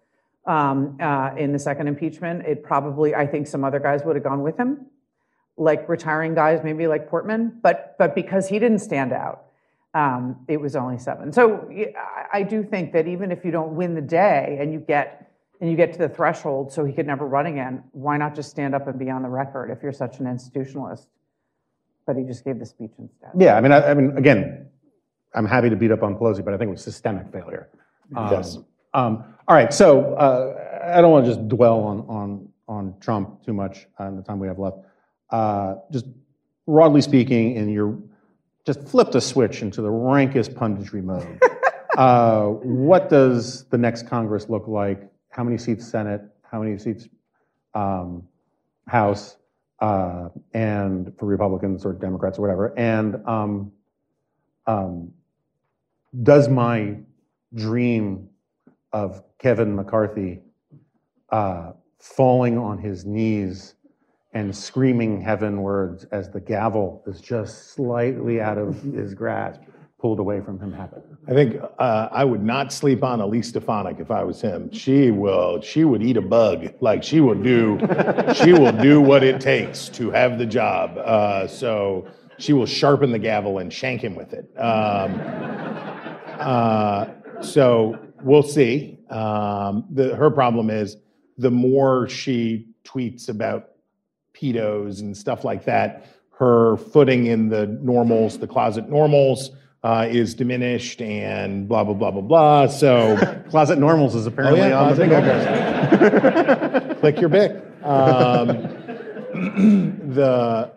[0.45, 2.45] um, uh, in the second impeachment.
[2.45, 4.87] It probably, I think some other guys would have gone with him,
[5.57, 7.61] like retiring guys, maybe like Portman.
[7.63, 9.45] But but because he didn't stand out,
[9.95, 11.33] um, it was only seven.
[11.33, 11.71] So
[12.33, 15.71] I, do think that even if you don't win the day and you get and
[15.71, 18.75] you get to the threshold, so he could never run again, why not just stand
[18.75, 21.07] up and be on the record if you're such an institutionalist?
[22.05, 23.31] But he just gave the speech instead.
[23.39, 24.67] Yeah, I mean, I, I mean, again,
[25.37, 27.69] I'm happy to beat up on Pelosi, but I think it was systemic failure.
[28.15, 28.59] Um, Yes.
[28.95, 33.45] Um, all right, so uh, I don't want to just dwell on on on Trump
[33.45, 34.79] too much uh, in the time we have left.
[35.31, 36.07] Uh, just
[36.67, 37.99] broadly speaking, and you're
[38.65, 41.41] just flipped a switch into the rankest punditry mode.
[41.99, 45.09] uh, what does the next Congress look like?
[45.29, 46.23] How many seats Senate?
[46.43, 47.07] How many seats
[47.75, 48.27] um,
[48.89, 49.37] House?
[49.79, 52.73] Uh, and for Republicans or Democrats or whatever.
[52.79, 53.73] And um,
[54.67, 55.13] um,
[56.23, 56.97] does my
[57.55, 58.29] dream
[58.93, 60.41] of Kevin McCarthy
[61.31, 63.75] uh, falling on his knees
[64.33, 69.61] and screaming heavenwards as the gavel is just slightly out of his grasp,
[69.99, 71.03] pulled away from him happen?
[71.27, 74.71] I think uh, I would not sleep on Elise Stefanik if I was him.
[74.73, 75.61] She will.
[75.63, 76.75] She would eat a bug.
[76.81, 77.79] Like she will do.
[78.35, 80.99] she will do what it takes to have the job.
[80.99, 82.07] Uh, so
[82.39, 84.51] she will sharpen the gavel and shank him with it.
[84.59, 85.56] Um,
[86.41, 87.09] uh,
[87.41, 88.99] so we'll see.
[89.11, 90.97] Um, the, her problem is
[91.39, 93.71] the more she tweets about
[94.35, 96.07] pedos and stuff like that,
[96.39, 99.51] her footing in the normals, the closet normals,
[99.87, 102.67] uh, is diminished and blah, blah, blah, blah, blah.
[102.67, 103.17] So
[103.51, 107.53] Closet Normals is apparently yeah, on the bingo click your bic.
[107.85, 108.49] Um,
[110.13, 110.73] the,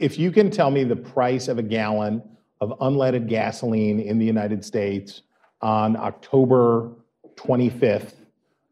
[0.00, 2.22] if you can tell me the price of a gallon
[2.60, 5.22] of unleaded gasoline in the United States
[5.62, 6.92] on October
[7.36, 8.14] 25th,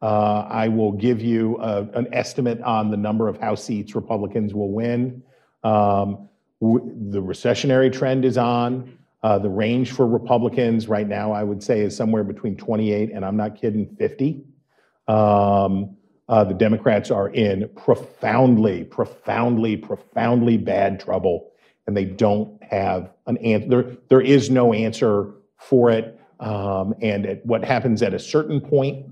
[0.02, 4.52] Uh, I will give you a- an estimate on the number of House seats Republicans
[4.52, 5.22] will win.
[5.62, 6.28] Um,
[6.60, 8.92] The recessionary trend is on.
[9.22, 13.24] Uh, The range for Republicans right now, I would say, is somewhere between 28 and,
[13.24, 14.44] I'm not kidding, 50.
[15.08, 15.96] Um,
[16.28, 21.46] uh, The Democrats are in profoundly, profoundly, profoundly bad trouble,
[21.86, 23.68] and they don't have an answer.
[23.68, 26.20] There, there is no answer for it.
[26.40, 29.06] Um, And at what happens at a certain point,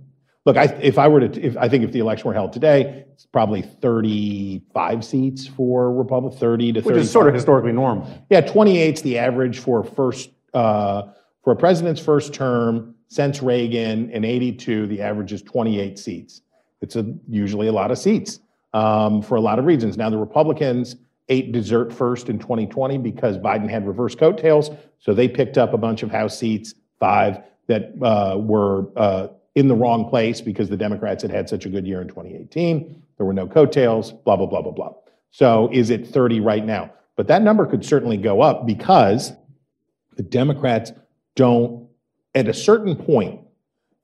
[0.45, 3.05] look, I, if I were to, if, I think if the election were held today,
[3.13, 6.97] it's probably 35 seats for Republic, 30 to 35.
[6.97, 8.27] Which is sort of historically normal.
[8.31, 11.05] Yeah, 28 is the average for first, uh,
[11.45, 16.41] for a president's first term since Reagan in 82, the average is 28 seats.
[16.81, 18.41] It's a, usually a lot of seats
[18.73, 19.97] um, for a lot of reasons.
[19.97, 20.97] Now, the Republicans
[21.33, 24.71] ate dessert first in 2020 because Biden had reverse coattails.
[24.99, 29.67] So they picked up a bunch of House seats, five that uh, were uh, in
[29.67, 33.03] the wrong place because the Democrats had had such a good year in 2018.
[33.17, 34.93] There were no coattails, blah, blah, blah, blah, blah.
[35.31, 36.93] So is it 30 right now?
[37.17, 39.33] But that number could certainly go up because
[40.17, 40.93] the Democrats
[41.35, 41.89] don't,
[42.35, 43.41] at a certain point,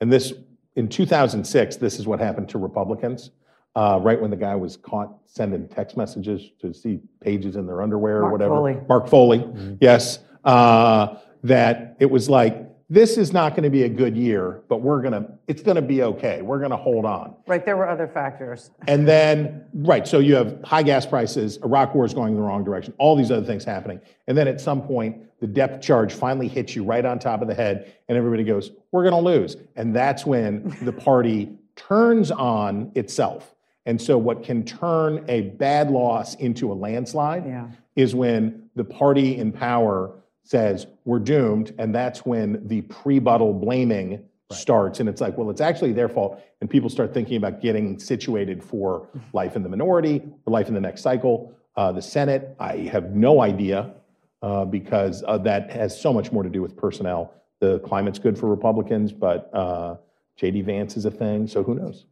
[0.00, 0.32] and this,
[0.76, 3.30] in 2006, this is what happened to Republicans,
[3.78, 7.80] uh, right when the guy was caught sending text messages to see pages in their
[7.80, 8.54] underwear or Mark whatever.
[8.54, 8.80] Foley.
[8.88, 10.18] Mark Foley, yes.
[10.44, 14.78] Uh, that it was like, this is not going to be a good year, but
[14.80, 16.42] we're going to, it's going to be okay.
[16.42, 17.36] We're going to hold on.
[17.46, 18.70] Right, there were other factors.
[18.88, 22.42] And then, right, so you have high gas prices, Iraq war is going in the
[22.42, 24.00] wrong direction, all these other things happening.
[24.26, 27.46] And then at some point, the depth charge finally hits you right on top of
[27.46, 29.56] the head, and everybody goes, we're going to lose.
[29.76, 33.54] And that's when the party turns on itself.
[33.88, 37.68] And so, what can turn a bad loss into a landslide Yeah.
[37.96, 40.12] is when the party in power
[40.44, 41.74] says, we're doomed.
[41.78, 44.20] And that's when the pre-buttal blaming
[44.52, 45.00] starts.
[45.00, 46.38] And it's like, well, it's actually their fault.
[46.60, 50.74] And people start thinking about getting situated for life in the minority or life in
[50.74, 51.54] the next cycle.
[51.74, 53.94] Uh, the Senate, I have no idea
[54.42, 57.32] uh, because uh, that has so much more to do with personnel.
[57.60, 59.96] The climate's good for Republicans, but uh,
[60.40, 61.46] JD Vance is a thing.
[61.46, 62.04] So who knows?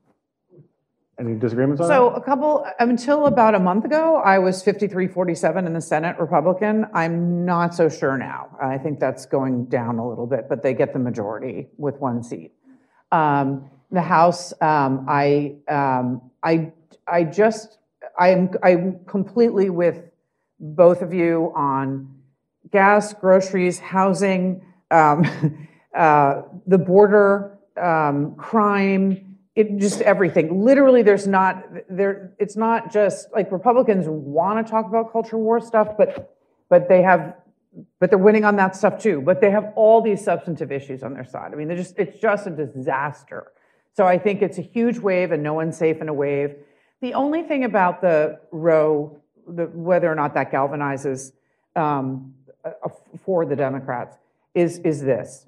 [1.19, 2.19] Any disagreements on So that?
[2.19, 6.87] a couple, until about a month ago, I was 53-47 in the Senate Republican.
[6.93, 8.55] I'm not so sure now.
[8.63, 12.23] I think that's going down a little bit, but they get the majority with one
[12.23, 12.53] seat.
[13.13, 16.73] Um, The House, um, I, um, I,
[17.09, 17.79] I just,
[18.19, 20.03] I'm, I'm completely with
[20.61, 22.15] both of you on
[22.71, 24.61] gas, groceries, housing,
[24.91, 29.26] um, uh, the border, um, crime,
[29.57, 30.63] it just everything.
[30.63, 32.33] Literally, there's not there.
[32.39, 36.37] It's not just like Republicans want to talk about culture war stuff, but
[36.69, 37.35] but they have,
[37.99, 39.23] but they're winning on that stuff too.
[39.23, 41.53] But they have all these substantive issues on their side.
[41.53, 43.51] I mean, they're just it's just a disaster.
[43.95, 46.55] So I think it's a huge wave, and no one's safe in a wave.
[47.01, 51.33] The only thing about the Roe, the, whether or not that galvanizes
[51.75, 52.35] um,
[53.25, 54.19] for the Democrats,
[54.55, 55.47] is is this.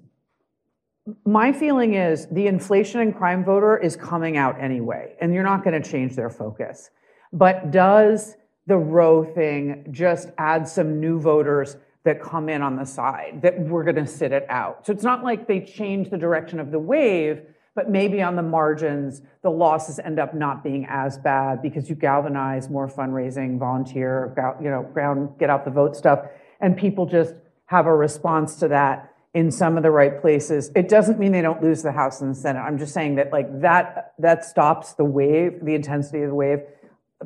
[1.24, 5.64] My feeling is the inflation and crime voter is coming out anyway, and you're not
[5.64, 6.90] going to change their focus.
[7.32, 8.36] But does
[8.66, 13.58] the Roe thing just add some new voters that come in on the side that
[13.58, 14.86] we're going to sit it out?
[14.86, 17.42] So it's not like they change the direction of the wave,
[17.74, 21.94] but maybe on the margins, the losses end up not being as bad because you
[21.94, 26.26] galvanize more fundraising, volunteer, you know, ground, get out the vote stuff,
[26.60, 27.34] and people just
[27.66, 30.70] have a response to that in some of the right places.
[30.74, 32.60] It doesn't mean they don't lose the House and the Senate.
[32.60, 36.60] I'm just saying that like that that stops the wave, the intensity of the wave,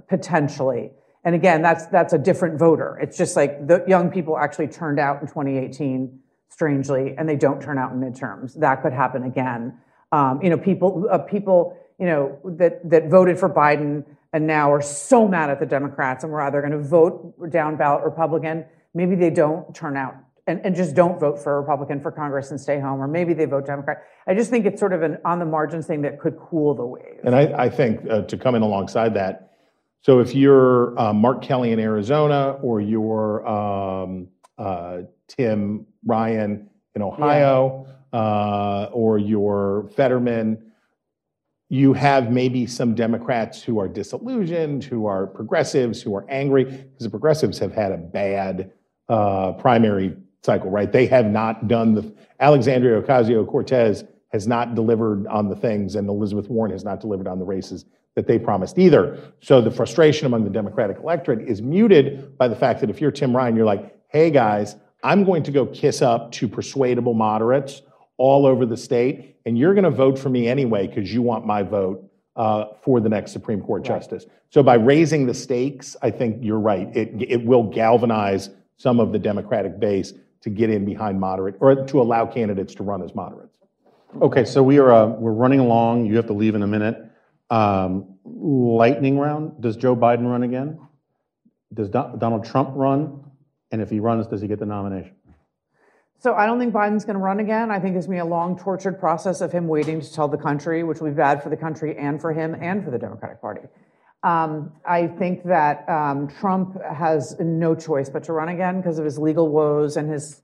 [0.08, 0.90] potentially.
[1.24, 2.98] And again, that's that's a different voter.
[3.00, 6.18] It's just like the young people actually turned out in 2018,
[6.48, 8.58] strangely, and they don't turn out in midterms.
[8.58, 9.78] That could happen again.
[10.10, 14.72] Um, you know, people uh, people you know that that voted for Biden and now
[14.72, 18.64] are so mad at the Democrats and were either going to vote down ballot Republican.
[18.92, 20.16] Maybe they don't turn out
[20.47, 23.32] and, and just don't vote for a Republican for Congress and stay home, or maybe
[23.32, 24.02] they vote Democrat.
[24.27, 26.85] I just think it's sort of an on the margins thing that could cool the
[26.85, 27.20] wave.
[27.24, 29.52] And I, I think uh, to come in alongside that,
[30.02, 34.28] so if you're uh, Mark Kelly in Arizona or you're um,
[34.59, 40.73] uh, Tim Ryan in Ohio uh, or you're Fetterman,
[41.69, 47.05] you have maybe some Democrats who are disillusioned, who are progressives, who are angry, because
[47.05, 48.73] the progressives have had a bad
[49.09, 50.90] uh, primary cycle, right?
[50.90, 56.09] They have not done the, Alexandria Ocasio Cortez has not delivered on the things, and
[56.09, 59.19] Elizabeth Warren has not delivered on the races that they promised either.
[59.40, 63.10] So the frustration among the Democratic electorate is muted by the fact that if you're
[63.10, 67.82] Tim Ryan, you're like, hey guys, I'm going to go kiss up to persuadable moderates
[68.16, 71.47] all over the state, and you're going to vote for me anyway because you want
[71.47, 74.27] my vote uh, for the next Supreme Court justice.
[74.51, 76.94] So by raising the stakes, I think you're right.
[76.97, 80.12] It, it will galvanize some of the Democratic base
[80.43, 83.56] to get in behind moderate, or to allow candidates to run as moderates.
[84.20, 86.05] Okay, so we are, uh, we're running along.
[86.06, 87.02] You have to leave in a minute.
[87.48, 90.78] Um, lightning round, does Joe Biden run again?
[91.73, 93.24] Does Don- Donald Trump run?
[93.70, 95.14] And if he runs, does he get the nomination?
[96.19, 97.70] So I don't think Biden's going to run again.
[97.70, 100.28] I think there's going to be a long, tortured process of him waiting to tell
[100.28, 102.98] the country, which will be bad for the country and for him and for the
[102.98, 103.62] Democratic Party.
[104.24, 109.04] Um, I think that um, Trump has no choice but to run again because of
[109.04, 110.42] his legal woes and his,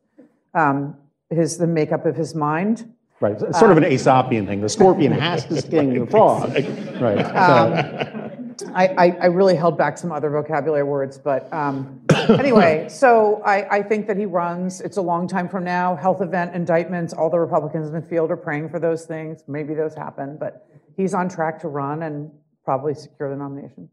[0.55, 0.97] um,
[1.31, 2.93] his the makeup of his mind.
[3.21, 4.61] Right, it's sort of an Aesopian thing.
[4.61, 6.55] The scorpion has to sting the frog.
[7.01, 7.27] Right.
[7.27, 8.29] so-
[8.75, 13.79] I, I, I really held back some other vocabulary words, but um, anyway, so I,
[13.79, 14.81] I think that he runs.
[14.81, 15.95] It's a long time from now.
[15.95, 19.45] Health event indictments, all the Republicans in the field are praying for those things.
[19.47, 22.31] Maybe those happen, but he's on track to run and
[22.69, 23.89] probably secure the nomination.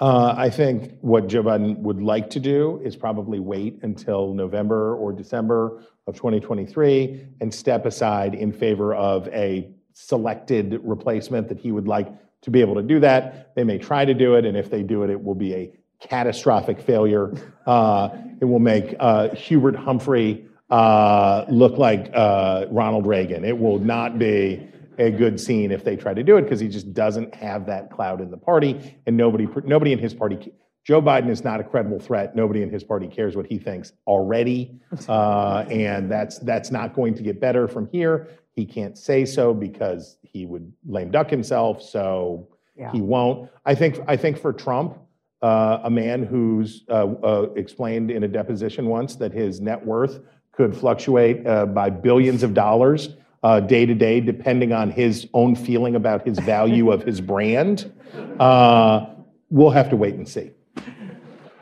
[0.00, 4.94] Uh, I think what Joe Biden would like to do is probably wait until November
[4.96, 11.72] or December of 2023 and step aside in favor of a selected replacement that he
[11.72, 12.08] would like
[12.42, 13.54] to be able to do that.
[13.56, 15.72] They may try to do it, and if they do it, it will be a
[15.98, 17.32] catastrophic failure.
[17.66, 23.44] Uh, it will make uh, Hubert Humphrey uh, look like uh, Ronald Reagan.
[23.44, 24.68] It will not be
[24.98, 27.90] a good scene if they try to do it because he just doesn't have that
[27.90, 30.52] cloud in the party, and nobody nobody in his party.
[30.84, 32.36] Joe Biden is not a credible threat.
[32.36, 34.78] Nobody in his party cares what he thinks already,
[35.08, 38.28] uh, and that's that's not going to get better from here.
[38.52, 41.82] He can't say so because he would lame duck himself.
[41.82, 42.92] So Yeah.
[42.92, 43.50] he won't.
[43.64, 44.98] I think I think for Trump,
[45.42, 50.20] uh, a man who's uh, uh, explained in a deposition once that his net worth
[50.52, 53.10] could fluctuate uh, by billions of dollars
[53.46, 57.92] uh, day to day, depending on his own feeling about his value of his brand.
[58.40, 59.06] Uh,
[59.50, 60.50] we'll have to wait and see.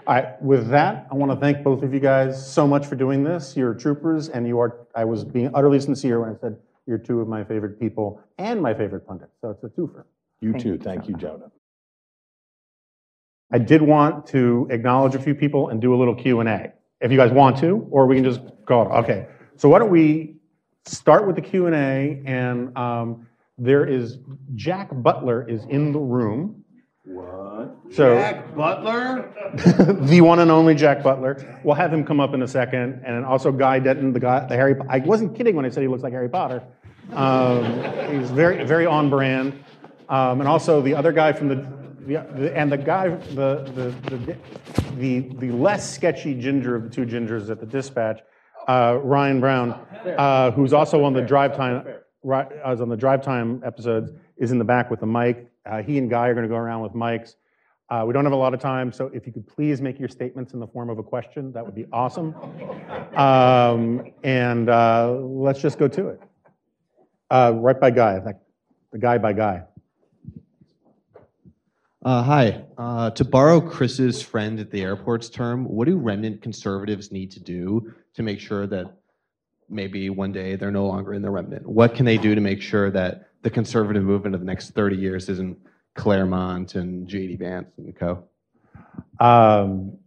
[0.07, 2.97] All right, with that, I want to thank both of you guys so much for
[2.97, 3.55] doing this.
[3.55, 6.57] You're troopers, and you are, I was being utterly sincere when I said
[6.87, 10.05] you're two of my favorite people and my favorite pundits, so it's a twofer.
[10.41, 10.69] You Thank too.
[10.71, 11.51] you, Thank you, Jonah.
[13.53, 16.73] I did want to acknowledge a few people and do a little Q and A,
[17.03, 18.81] if you guys want to, or we can just go.
[18.81, 20.34] On okay, so why don't we
[20.87, 22.23] start with the Q and A?
[22.25, 23.27] And um,
[23.59, 24.19] there is
[24.55, 26.65] Jack Butler is in the room.
[27.05, 27.77] What?
[27.91, 28.17] So
[28.57, 29.31] Butler?
[30.01, 31.61] the one and only Jack Butler.
[31.63, 34.57] We'll have him come up in a second, and also Guy Denton, the guy, the
[34.57, 34.75] Harry.
[34.89, 36.63] I wasn't kidding when I said he looks like Harry Potter.
[37.13, 37.65] Um,
[38.11, 39.53] he's very, very on brand,
[40.09, 41.57] um, and also the other guy from the,
[42.07, 44.37] the, the and the guy, the the, the
[44.97, 48.21] the the less sketchy ginger of the two gingers at the Dispatch,
[48.69, 49.73] uh, Ryan Brown,
[50.17, 51.87] uh, who's also on the drive time.
[52.23, 54.13] Right, I was on the drive time episodes.
[54.37, 55.49] Is in the back with the mic.
[55.65, 57.37] Uh, he and Guy are going to go around with mics.
[57.91, 60.09] Uh, we don't have a lot of time, so if you could please make your
[60.09, 62.35] statements in the form of a question, that would be awesome.
[63.15, 66.21] Um, and uh, let's just go to it.
[67.31, 68.19] Uh, right by Guy,
[68.91, 69.63] The guy by Guy.
[72.05, 72.65] Uh, hi.
[72.77, 77.41] Uh, to borrow Chris's friend at the airport's term, what do remnant conservatives need to
[77.41, 78.87] do to make sure that
[79.69, 81.67] maybe one day they're no longer in the remnant?
[81.67, 84.97] What can they do to make sure that the conservative movement of the next 30
[84.97, 85.59] years isn't
[85.95, 87.37] Claremont and J.D.
[87.37, 88.25] Vance and co?
[89.21, 89.99] Um,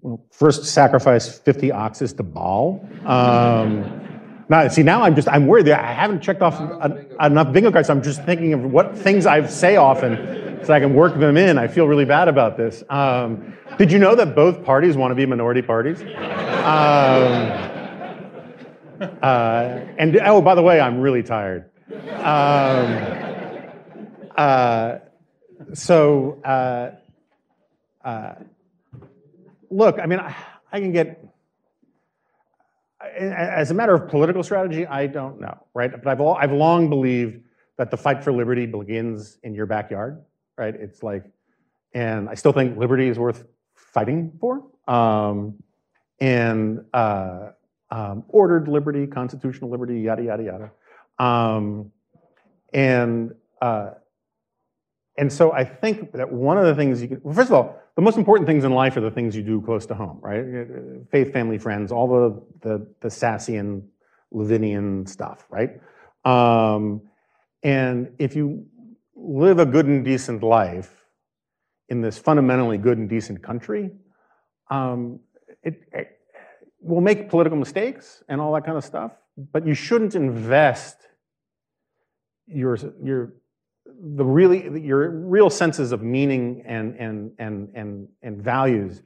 [0.00, 2.88] well, first, sacrifice 50 oxes to Baal.
[3.04, 4.08] Um,
[4.48, 7.70] now, see, now I'm just, I'm worried that I haven't checked off en- enough bingo
[7.70, 7.88] cards.
[7.88, 11.36] So I'm just thinking of what things I say often so I can work them
[11.36, 11.58] in.
[11.58, 12.82] I feel really bad about this.
[12.88, 16.00] Um, did you know that both parties want to be minority parties?
[16.00, 16.08] Um,
[19.22, 21.70] uh, and oh, by the way, I'm really tired.
[22.14, 23.68] Um,
[24.36, 24.98] uh,
[25.74, 26.90] so, uh,
[28.04, 28.34] uh,
[29.70, 30.34] look, I mean, I,
[30.72, 31.24] I can get.
[33.16, 35.90] As a matter of political strategy, I don't know, right?
[35.90, 37.42] But I've, al- I've long believed
[37.76, 40.22] that the fight for liberty begins in your backyard,
[40.58, 40.74] right?
[40.74, 41.24] It's like,
[41.94, 43.44] and I still think liberty is worth
[43.74, 44.62] fighting for.
[44.86, 45.62] Um,
[46.20, 47.50] and uh,
[47.90, 50.70] um, ordered liberty, constitutional liberty, yada, yada, yada.
[51.18, 51.92] Um,
[52.72, 53.90] and uh,
[55.16, 57.80] and so I think that one of the things you can, well, first of all,
[57.96, 60.44] the most important things in life are the things you do close to home, right?
[61.10, 63.82] Faith, family, friends, all the the, the Sassian,
[64.32, 65.80] Levinian stuff, right?
[66.24, 67.02] Um,
[67.62, 68.66] and if you
[69.18, 71.04] live a good and decent life
[71.88, 73.90] in this fundamentally good and decent country,
[74.70, 75.20] um,
[75.62, 76.18] it, it
[76.80, 79.12] will make political mistakes and all that kind of stuff,
[79.52, 80.96] but you shouldn't invest
[82.46, 83.34] your your
[84.00, 89.02] the really your real senses of meaning and and and and and values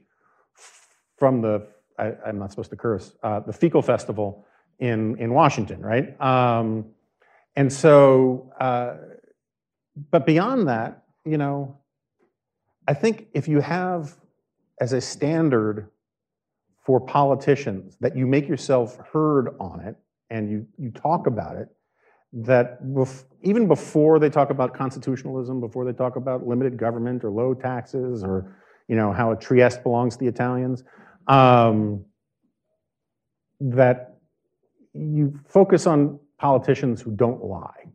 [1.17, 1.67] from the
[1.97, 4.45] I, I'm not supposed to curse uh, the Fecal Festival
[4.79, 6.19] in in Washington, right?
[6.21, 6.85] Um,
[7.55, 8.95] and so, uh,
[10.11, 11.77] but beyond that, you know,
[12.87, 14.15] I think if you have
[14.81, 15.89] as a standard
[16.85, 19.95] for politicians that you make yourself heard on it
[20.29, 21.69] and you you talk about it
[22.33, 27.29] that bef- even before they talk about constitutionalism, before they talk about limited government or
[27.29, 28.55] low taxes or
[28.87, 30.83] you know how a Trieste belongs to the Italians,
[31.27, 32.03] um,
[33.59, 34.17] that
[34.93, 37.85] you focus on politicians who don't lie,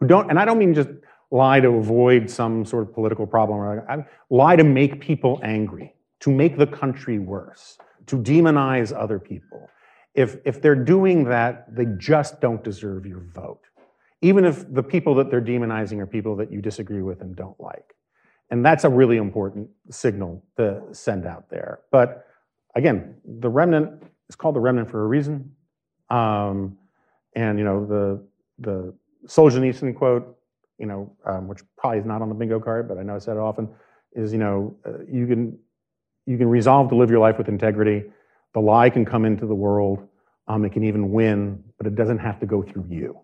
[0.00, 0.88] who don't, and I don't mean just
[1.30, 6.30] lie to avoid some sort of political problem, or lie to make people angry, to
[6.30, 9.68] make the country worse, to demonize other people.
[10.14, 13.68] If, if they're doing that, they just don't deserve your vote
[14.20, 17.58] even if the people that they're demonizing are people that you disagree with and don't
[17.60, 17.94] like.
[18.50, 21.80] And that's a really important signal to send out there.
[21.90, 22.26] But
[22.74, 25.52] again, the remnant is called the remnant for a reason.
[26.10, 26.78] Um,
[27.36, 28.24] and you know the
[28.58, 28.94] the
[29.26, 30.37] Solzhenitsyn quote,
[30.78, 33.18] you know, um, which probably is not on the bingo card, but I know I
[33.18, 33.68] said it often,
[34.12, 35.58] is you know uh, you can
[36.26, 38.04] you can resolve to live your life with integrity.
[38.54, 40.06] The lie can come into the world.
[40.46, 43.20] Um, it can even win, but it doesn't have to go through you.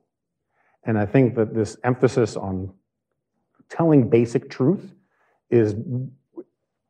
[0.84, 2.72] And I think that this emphasis on
[3.70, 4.92] telling basic truth
[5.50, 5.74] is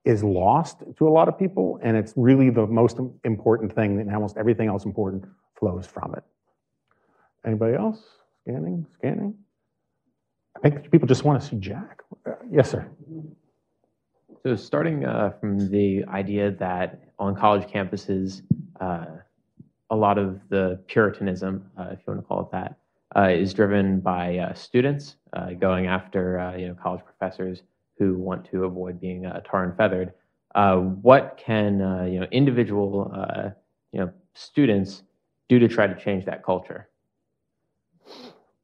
[0.05, 4.15] is lost to a lot of people, and it's really the most important thing, and
[4.15, 5.25] almost everything else important
[5.59, 6.25] flows from it.
[7.47, 8.03] Anybody else?
[8.43, 9.35] Scanning, scanning.
[10.57, 12.03] I think people just want to see Jack.
[12.51, 12.89] Yes, sir.
[14.43, 18.43] So, starting uh, from the idea that on college campuses,
[18.81, 19.07] uh,
[19.91, 22.77] a lot of the Puritanism, uh, if you want to call it that,
[23.17, 27.63] uh, is driven by uh, students uh, going after uh, you know college professors
[27.99, 30.13] who want to avoid being uh, tar and feathered.
[30.55, 31.79] Uh, what can
[32.11, 33.11] you know individual
[33.93, 35.03] you know students
[35.49, 36.89] do to try to change that culture?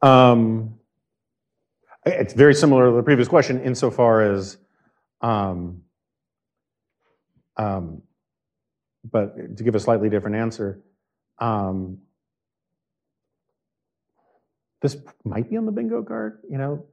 [0.02, 0.79] Um,
[2.10, 4.58] it's very similar to the previous question insofar as,
[5.20, 5.82] um,
[7.56, 8.02] um,
[9.10, 10.80] but to give a slightly different answer,
[11.38, 11.98] um,
[14.82, 16.40] this might be on the bingo card.
[16.48, 16.86] You know,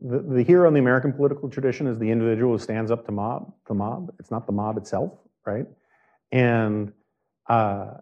[0.00, 3.12] the, the hero in the American political tradition is the individual who stands up to
[3.12, 4.12] mob, the mob.
[4.18, 5.12] It's not the mob itself,
[5.46, 5.66] right?
[6.32, 6.92] And
[7.48, 7.94] uh,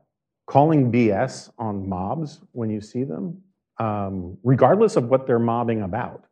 [0.47, 3.43] calling BS on mobs when you see them,
[3.79, 6.25] um, regardless of what they're mobbing about,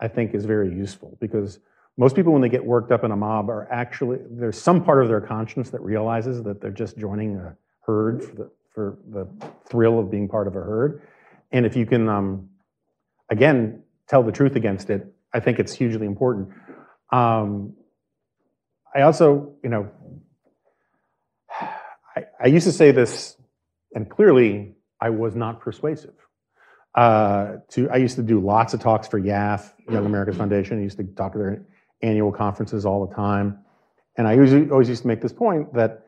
[0.00, 1.58] I think is very useful because
[1.98, 5.02] most people, when they get worked up in a mob, are actually there's some part
[5.02, 9.26] of their conscience that realizes that they're just joining a herd for the for the
[9.64, 11.00] thrill of being part of a herd.
[11.50, 12.50] And if you can, um,
[13.30, 16.50] again, tell the truth against it, I think it's hugely important.
[17.10, 17.74] Um,
[18.94, 19.90] I also, you know,
[22.16, 23.36] I, I, used to say this,
[23.94, 26.14] and clearly I was not persuasive.
[26.96, 30.78] Uh, to I used to do lots of talks for YAF, Young America's Foundation.
[30.78, 31.66] I used to talk to their
[32.02, 33.58] annual conferences all the time,
[34.16, 36.06] and I usually, always used to make this point that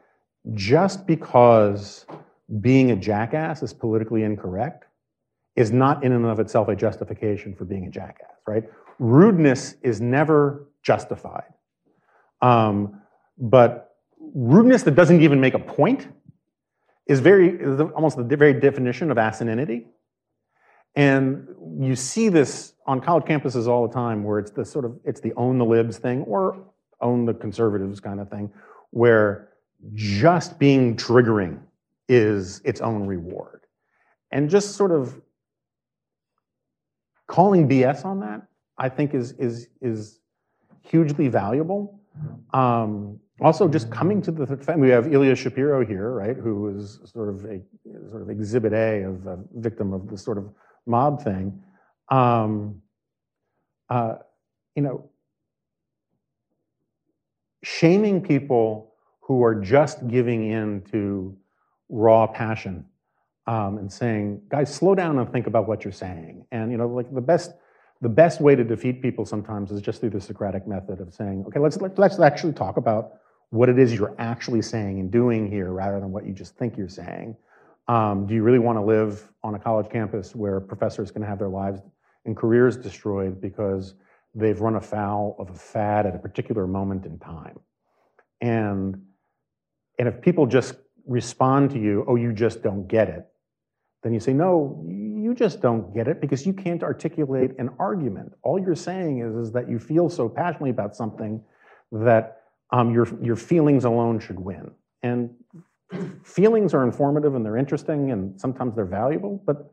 [0.54, 2.06] just because
[2.60, 4.86] being a jackass is politically incorrect
[5.56, 8.64] is not in and of itself a justification for being a jackass, right?
[8.98, 11.52] Rudeness is never justified.
[12.40, 13.02] Um,
[13.36, 13.96] but
[14.34, 16.08] rudeness that doesn't even make a point
[17.06, 19.86] is very is almost the very definition of asininity.
[20.98, 21.46] And
[21.78, 25.20] you see this on college campuses all the time where it's the sort of it's
[25.20, 26.58] the own the libs thing or
[27.00, 28.50] own the conservatives kind of thing,
[28.90, 29.50] where
[29.94, 31.60] just being triggering
[32.08, 33.60] is its own reward.
[34.32, 35.20] And just sort of
[37.28, 40.18] calling BS on that, I think, is is is
[40.82, 42.00] hugely valuable.
[42.52, 46.98] Um, also, just coming to the fact we have Ilya Shapiro here, right, who is
[47.04, 47.62] sort of a
[48.10, 50.52] sort of exhibit A of a victim of this sort of
[50.88, 51.62] mob thing.
[52.08, 52.82] Um,
[53.88, 54.16] uh,
[54.74, 55.10] you know,
[57.62, 61.36] shaming people who are just giving in to
[61.88, 62.84] raw passion
[63.46, 66.46] um, and saying, guys, slow down and think about what you're saying.
[66.52, 67.52] And you know, like the best,
[68.00, 71.44] the best way to defeat people sometimes is just through the Socratic method of saying,
[71.46, 73.14] okay, let's let's actually talk about
[73.50, 76.76] what it is you're actually saying and doing here, rather than what you just think
[76.76, 77.36] you're saying.
[77.88, 81.38] Um, do you really want to live on a college campus where professors can have
[81.38, 81.80] their lives
[82.26, 83.94] and careers destroyed because
[84.34, 87.58] they've run afoul of a fad at a particular moment in time?
[88.40, 89.02] And
[89.98, 93.26] and if people just respond to you, oh, you just don't get it,
[94.02, 98.32] then you say, no, you just don't get it because you can't articulate an argument.
[98.42, 101.42] All you're saying is, is that you feel so passionately about something
[101.90, 104.70] that um, your, your feelings alone should win.
[105.02, 105.34] And
[106.22, 109.72] feelings are informative and they're interesting and sometimes they're valuable, but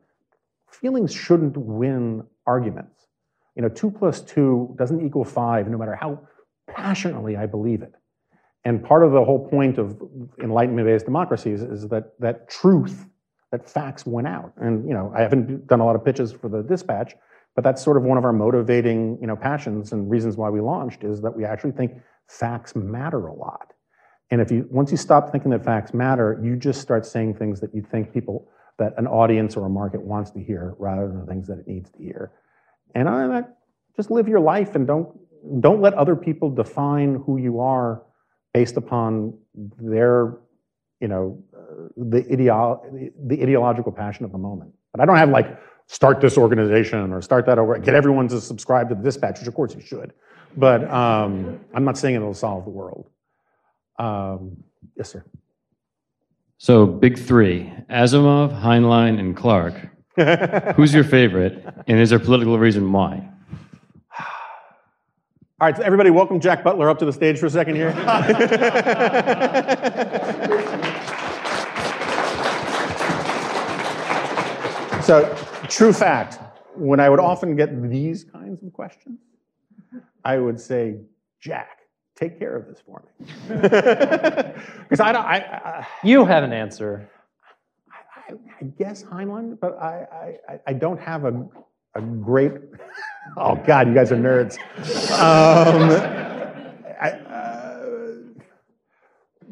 [0.70, 3.08] feelings shouldn't win arguments.
[3.56, 6.20] You know, two plus two doesn't equal five, no matter how
[6.68, 7.94] passionately I believe it.
[8.66, 10.02] And part of the whole point of
[10.42, 13.08] enlightenment-based democracies is that that truth,
[13.52, 14.54] that facts went out.
[14.58, 17.14] And you know, I haven't done a lot of pitches for the dispatch,
[17.54, 20.60] but that's sort of one of our motivating, you know, passions and reasons why we
[20.62, 21.94] launched is that we actually think
[22.28, 23.75] facts matter a lot.
[24.32, 27.60] And if you once you stop thinking that facts matter, you just start saying things
[27.62, 31.20] that you think people that an audience or a market wants to hear rather than
[31.20, 32.32] the things that it needs to hear.
[32.94, 33.46] And than
[33.96, 35.10] just live your life and don't
[35.62, 38.02] don't let other people define who you are
[38.54, 40.38] based upon their,
[41.00, 41.44] you know,
[41.98, 44.72] the, ideo- the ideological passion of the moment.
[44.92, 48.42] But I don't have like start this organization or start that over, get everyone to
[48.42, 50.14] subscribe to the dispatch, which of course you should.
[50.58, 53.10] But um, I'm not saying it'll solve the world.
[53.98, 54.64] Um,
[54.96, 55.24] yes, sir.
[56.58, 59.90] So big three: Asimov, Heinlein, and Clarke.
[60.76, 63.30] Who's your favorite, and is there a political reason why?
[65.58, 67.94] All right, so everybody, welcome Jack Butler up to the stage for a second here.
[75.02, 75.34] so,
[75.70, 76.40] true fact,
[76.76, 79.18] when I would often get these kinds of questions,
[80.26, 80.98] I would say,
[81.40, 81.85] Jack,
[82.16, 83.36] take care of this for me.
[84.84, 87.10] Because I don't, I, I, You have an answer.
[87.92, 91.48] I, I guess Heinlein, but I, I, I don't have a,
[91.96, 92.54] a great.
[93.38, 94.60] Oh God, you guys are nerds.
[95.20, 95.90] Um,
[97.02, 97.86] I, uh,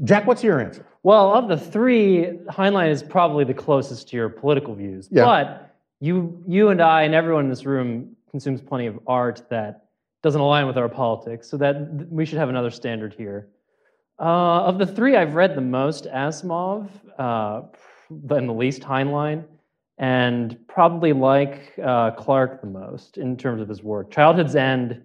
[0.04, 0.86] Jack, what's your answer?
[1.02, 5.10] Well, of the three, Heinlein is probably the closest to your political views.
[5.12, 5.26] Yeah.
[5.26, 9.83] But you, you and I, and everyone in this room consumes plenty of art that
[10.24, 11.50] doesn't align with our politics.
[11.50, 13.50] So that we should have another standard here.
[14.20, 16.88] Uh, of the three, I've read the most Asimov,
[17.20, 17.64] uh,
[18.10, 19.44] and the least Heinlein,
[19.98, 24.12] and probably like uh, Clarke the most in terms of his work.
[24.12, 25.02] Childhood's End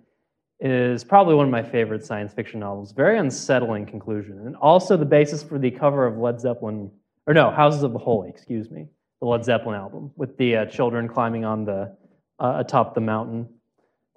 [0.61, 2.93] is probably one of my favorite science fiction novels.
[2.93, 6.91] Very unsettling conclusion, and also the basis for the cover of Led Zeppelin,
[7.27, 8.87] or no, Houses of the Holy, excuse me,
[9.21, 11.97] the Led Zeppelin album with the uh, children climbing on the
[12.39, 13.49] uh, atop the mountain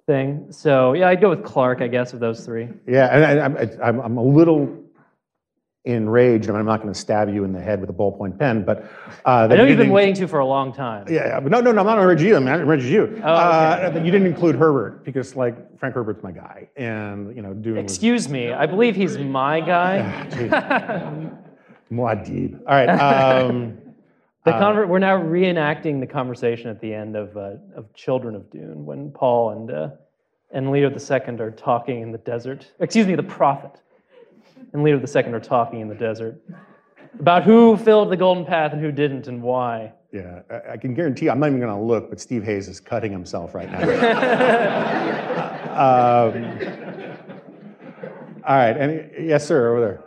[0.06, 0.46] thing.
[0.50, 2.68] So yeah, I'd go with Clarke, I guess, of those three.
[2.86, 4.78] Yeah, and I, I'm, I'm, I'm a little
[5.84, 8.64] enraged, and I'm not going to stab you in the head with a ballpoint pen,
[8.64, 8.84] but
[9.24, 11.06] uh, I know you you've been waiting to for a long time.
[11.10, 12.36] Yeah, but no, no, no, I'm not enraged you.
[12.36, 13.20] I'm not enraged you.
[13.24, 17.50] Oh, uh, you didn't include Herbert because, like, Frank Herbert's my guy, and you know,
[17.50, 20.26] was- Excuse me, I believe he's my guy.
[21.90, 22.60] Muad'Dib.
[22.66, 22.88] All right.
[23.48, 23.78] Um,
[24.44, 28.50] The Uh, we're now reenacting the conversation at the end of uh, of Children of
[28.50, 29.90] Dune when Paul and uh,
[30.52, 32.66] and Leto II are talking in the desert.
[32.80, 33.80] Excuse me, the prophet
[34.72, 36.40] and Leto II are talking in the desert
[37.20, 39.92] about who filled the golden path and who didn't and why.
[40.12, 41.28] yeah, I, I can guarantee.
[41.30, 43.80] I'm not even going to look, but Steve Hayes is cutting himself right now.
[45.72, 46.34] um,
[48.46, 48.76] all right.
[48.76, 49.70] Any, yes, sir.
[49.70, 50.04] Over there.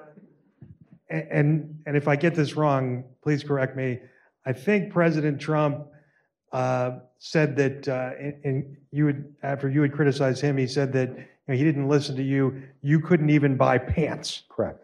[1.09, 3.99] A- And, and if I get this wrong, please correct me.
[4.45, 5.87] I think President Trump
[6.51, 10.93] uh, said that, uh, and- and you would, after you had criticized him, he said
[10.93, 12.61] that you know, he didn't listen to you.
[12.81, 14.43] You couldn't even buy pants.
[14.49, 14.83] Correct.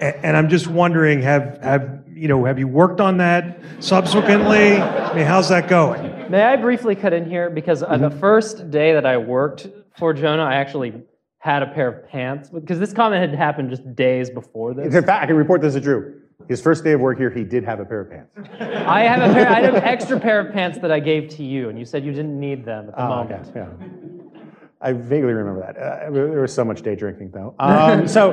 [0.00, 4.76] A- And I'm just wondering, have, have, you know, have you worked on that subsequently?
[4.76, 6.30] I mean, how's that going?
[6.30, 9.68] May I briefly cut in here because uh, the first day that I worked
[9.98, 11.02] for Jonah, I actually
[11.38, 14.94] had a pair of pants because this comment had happened just days before this.
[14.94, 16.20] In fact, I can report this is true.
[16.48, 18.30] His first day of work here, he did have a pair of pants.
[18.60, 19.48] I have a pair.
[19.48, 22.04] I have an extra pair of pants that I gave to you, and you said
[22.04, 23.52] you didn't need them at the Oh, okay, moment.
[23.54, 24.40] yeah.
[24.80, 25.76] I vaguely remember that.
[25.76, 27.54] Uh, there was so much day drinking, though.
[27.58, 28.32] Um, so,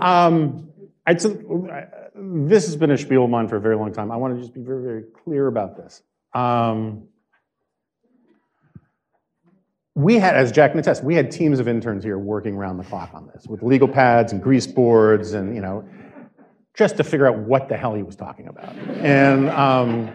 [0.00, 0.70] um,
[1.06, 4.10] I'd, this has been a spiel of mine for a very long time.
[4.10, 6.02] I want to just be very, very clear about this.
[6.34, 7.08] Um,
[9.94, 12.84] we had, as Jack can attest, we had teams of interns here working around the
[12.84, 15.86] clock on this with legal pads and grease boards and, you know,
[16.74, 18.74] just to figure out what the hell he was talking about.
[19.02, 20.10] And um,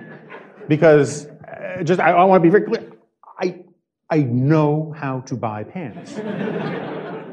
[0.67, 2.91] because, uh, just, I, I want to be very clear.
[3.39, 3.59] I,
[4.09, 6.17] I know how to buy pants.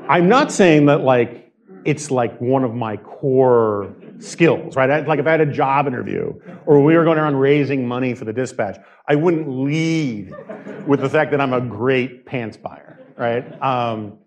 [0.08, 1.52] I'm not saying that like
[1.84, 4.90] it's like one of my core skills, right?
[4.90, 6.32] I- Like if I had a job interview
[6.66, 8.78] or we were going around raising money for the dispatch,
[9.08, 10.34] I wouldn't lead
[10.86, 13.60] with the fact that I'm a great pants buyer, right?
[13.62, 14.18] Um,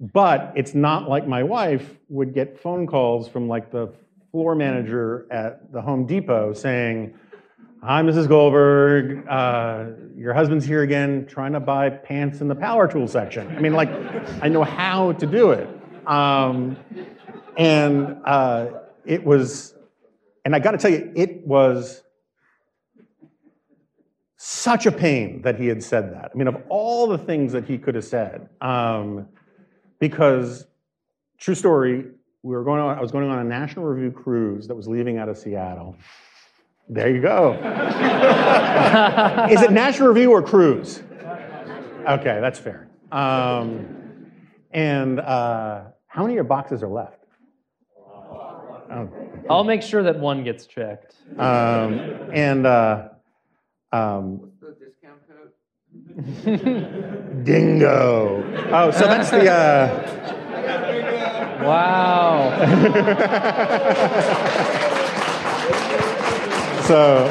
[0.00, 3.92] but it's not like my wife would get phone calls from like the
[4.30, 7.14] floor manager at the Home Depot saying,
[7.82, 8.28] Hi, Mrs.
[8.28, 9.24] Goldberg.
[9.28, 13.46] Uh, your husband's here again, trying to buy pants in the power tool section.
[13.56, 13.88] I mean, like,
[14.42, 15.68] I know how to do it.
[16.06, 16.76] Um,
[17.56, 18.70] and uh,
[19.04, 19.74] it was,
[20.44, 22.02] and I got to tell you, it was
[24.36, 26.32] such a pain that he had said that.
[26.34, 29.28] I mean, of all the things that he could have said, um,
[30.00, 30.66] because
[31.38, 32.06] true story,
[32.42, 32.96] we were going on.
[32.96, 35.96] I was going on a National Review cruise that was leaving out of Seattle.
[36.88, 37.52] There you go.
[39.50, 41.02] Is it National Review or cruise?
[42.08, 42.88] Okay, that's fair.
[43.12, 44.30] Um,
[44.70, 47.24] and uh, how many of your boxes are left?
[48.90, 49.10] Oh,
[49.50, 51.16] I'll make sure that one gets checked.
[51.36, 51.98] um,
[52.32, 53.08] and uh,
[53.92, 54.52] um,
[57.44, 58.42] dingo.
[58.72, 59.50] Oh, so that's the.
[59.50, 60.47] Uh,
[61.62, 62.50] Wow.
[66.86, 67.28] so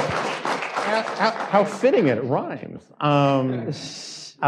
[0.87, 2.81] how, how, how fitting it rhymes.
[2.99, 3.71] Um,
[4.41, 4.45] uh,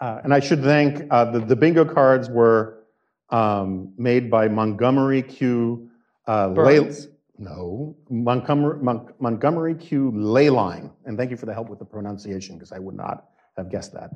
[0.00, 2.84] uh, and I should thank uh, the, the bingo cards were
[3.30, 5.90] um, made by Montgomery Q.
[6.26, 7.08] Uh, Lay- Burns?
[7.38, 10.12] no, Montgomery, Mon- Montgomery Q.
[10.12, 10.90] Leyline.
[11.04, 13.92] And thank you for the help with the pronunciation because I would not have guessed
[13.94, 14.10] that.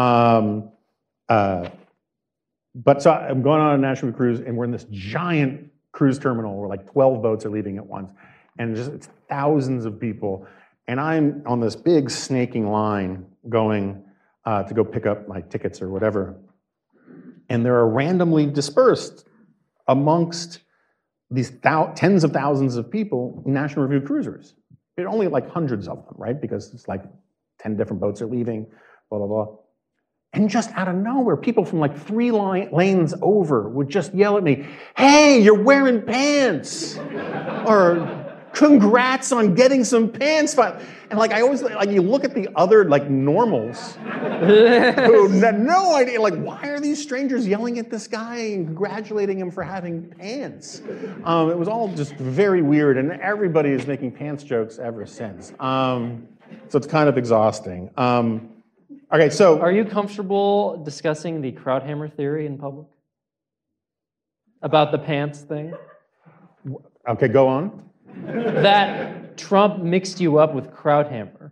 [0.00, 0.70] Um,
[1.28, 1.68] uh,
[2.74, 6.58] but so I'm going on a national cruise, and we're in this giant cruise terminal
[6.58, 8.12] where like 12 boats are leaving at once,
[8.58, 10.46] and just it's thousands of people.
[10.88, 14.04] And I'm on this big snaking line going
[14.44, 16.36] uh, to go pick up my tickets or whatever.
[17.48, 19.26] And there are randomly dispersed
[19.86, 20.60] amongst
[21.30, 24.54] these thou- tens of thousands of people National Review cruisers.
[24.98, 26.38] Are only like hundreds of them, right?
[26.38, 27.02] Because it's like
[27.60, 28.66] 10 different boats are leaving,
[29.08, 29.56] blah, blah, blah.
[30.34, 34.42] And just out of nowhere, people from like three lanes over would just yell at
[34.42, 36.98] me, Hey, you're wearing pants!
[37.66, 38.22] or
[38.54, 40.56] congrats on getting some pants.
[40.56, 43.94] And like, I always, like, you look at the other like normals
[44.40, 49.38] who had no idea, like, why are these strangers yelling at this guy and congratulating
[49.38, 50.80] him for having pants?
[51.24, 55.52] Um, it was all just very weird, and everybody is making pants jokes ever since.
[55.60, 56.26] Um,
[56.68, 57.90] so it's kind of exhausting.
[57.96, 58.51] Um,
[59.12, 59.60] okay, so.
[59.60, 62.86] Are you comfortable discussing the Krauthammer theory in public?
[64.62, 65.74] About the pants thing?
[67.08, 67.90] Okay, go on.
[68.26, 71.50] that Trump mixed you up with Krauthammer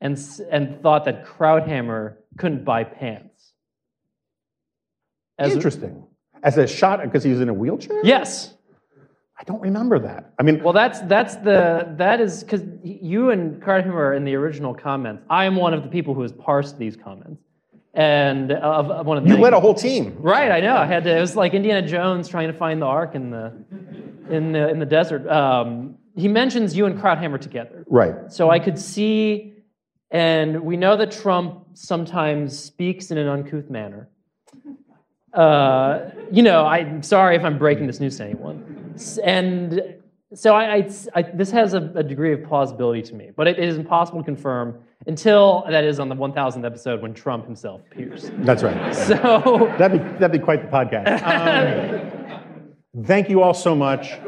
[0.00, 0.18] and,
[0.50, 3.52] and thought that Krauthammer couldn't buy pants.
[5.38, 6.04] As- Interesting.
[6.42, 8.00] As a shot, because he was in a wheelchair?
[8.04, 8.54] Yes.
[9.40, 10.32] I don't remember that.
[10.38, 14.34] I mean, Well, that's that's the that is because you and Krauthammer are in the
[14.34, 15.22] original comments.
[15.30, 17.40] I am one of the people who has parsed these comments,
[17.94, 20.16] and of, of one of the you things- led a whole team.
[20.18, 20.76] Right, I know.
[20.76, 21.16] I had to.
[21.16, 23.52] It was like Indiana Jones trying to find the Ark in the
[24.28, 25.28] in the in the desert.
[25.28, 28.32] Um, he mentions you and Krauthammer together, Right.
[28.32, 29.54] so I could see,
[30.10, 34.08] and we know that Trump sometimes speaks in an uncouth manner.
[35.38, 39.94] Uh, you know, I'm sorry if I'm breaking this news to anyone, and
[40.34, 43.58] so I, I, I this has a, a degree of plausibility to me, but it
[43.58, 48.30] is impossible to confirm until that is on the 1000th episode when Trump himself appears.
[48.38, 48.94] That's right.
[48.94, 49.72] So.
[49.78, 51.22] That'd be, that'd be quite the podcast.
[52.98, 54.18] Um, thank you all so much.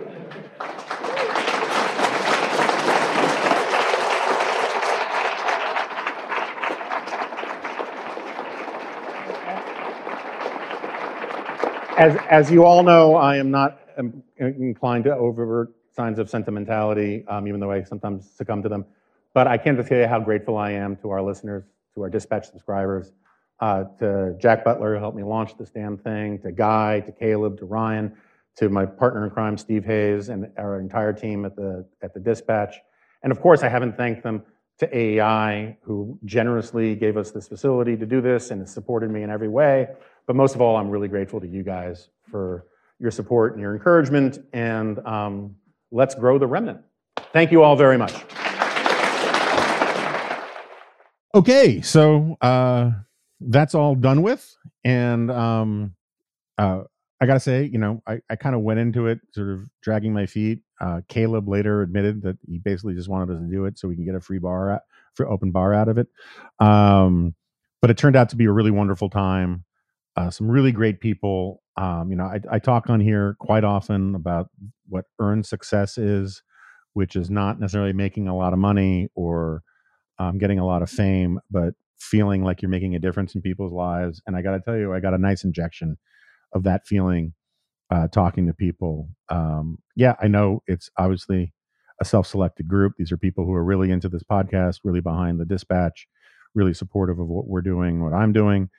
[12.01, 17.27] As, as you all know, I am not um, inclined to overt signs of sentimentality,
[17.29, 18.87] um, even though I sometimes succumb to them.
[19.35, 21.65] But I can't tell you how grateful I am to our listeners,
[21.95, 23.13] to our dispatch subscribers,
[23.61, 27.59] uh, to Jack Butler, who helped me launch this damn thing, to Guy, to Caleb,
[27.59, 28.17] to Ryan,
[28.57, 32.21] to my partner in crime, Steve Hayes, and our entire team at the, at the
[32.21, 32.77] dispatch.
[33.23, 34.43] And of course, I haven't thanked them
[34.79, 39.23] to AEI, who generously gave us this facility to do this and has supported me
[39.23, 39.89] in every way.
[40.31, 42.65] But most of all, I'm really grateful to you guys for
[43.01, 44.39] your support and your encouragement.
[44.53, 45.57] And um,
[45.91, 46.83] let's grow the remnant.
[47.33, 48.15] Thank you all very much.
[51.35, 52.93] Okay, so uh,
[53.41, 55.97] that's all done with, and um,
[56.59, 56.83] uh,
[57.21, 60.13] I gotta say, you know, I, I kind of went into it sort of dragging
[60.13, 60.61] my feet.
[60.81, 63.97] Uh, Caleb later admitted that he basically just wanted us to do it so we
[63.97, 64.81] can get a free bar,
[65.15, 66.07] for open bar out of it.
[66.61, 67.35] Um,
[67.81, 69.65] but it turned out to be a really wonderful time.
[70.17, 71.63] Uh, some really great people.
[71.77, 74.49] Um, you know, I, I talk on here quite often about
[74.89, 76.43] what earned success is,
[76.95, 79.63] which is not necessarily making a lot of money or
[80.19, 83.73] um, getting a lot of fame, but feeling like you're making a difference in people's
[83.73, 84.21] lives.
[84.27, 85.97] And I got to tell you, I got a nice injection
[86.53, 87.35] of that feeling
[87.91, 89.09] uh, talking to people.
[89.29, 91.53] Um, yeah, I know it's obviously
[92.01, 92.95] a self-selected group.
[92.99, 96.07] These are people who are really into this podcast, really behind the dispatch,
[96.55, 98.71] really supportive of what we're doing, what I'm doing,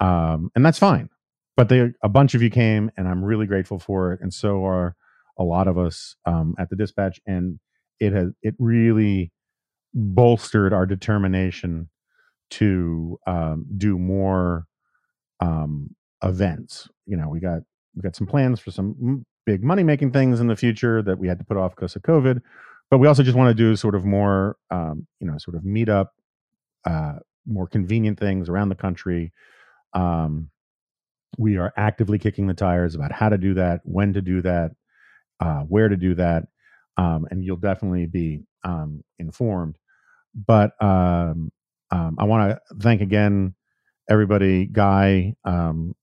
[0.00, 1.08] um, and that's fine.
[1.56, 4.64] But they, a bunch of you came, and I'm really grateful for it, and so
[4.64, 4.96] are
[5.38, 7.58] a lot of us um, at the dispatch, and
[7.98, 9.32] it has it really
[9.94, 11.88] bolstered our determination
[12.50, 14.66] to um, do more
[15.40, 16.88] um, events.
[17.06, 17.60] You know, we got
[17.94, 21.28] we got some plans for some big money making things in the future that we
[21.28, 22.40] had to put off because of COVID,
[22.90, 25.64] but we also just want to do sort of more, um, you know, sort of
[25.64, 26.14] meet up,
[26.84, 27.14] uh,
[27.46, 29.32] more convenient things around the country.
[29.94, 30.50] Um,
[31.38, 34.72] we are actively kicking the tires about how to do that, when to do that,
[35.40, 36.44] uh, where to do that,
[36.96, 39.76] um, and you'll definitely be um, informed.
[40.34, 41.50] But um,
[41.90, 43.54] um, I want to thank again
[44.08, 44.66] everybody.
[44.66, 45.94] Guy um,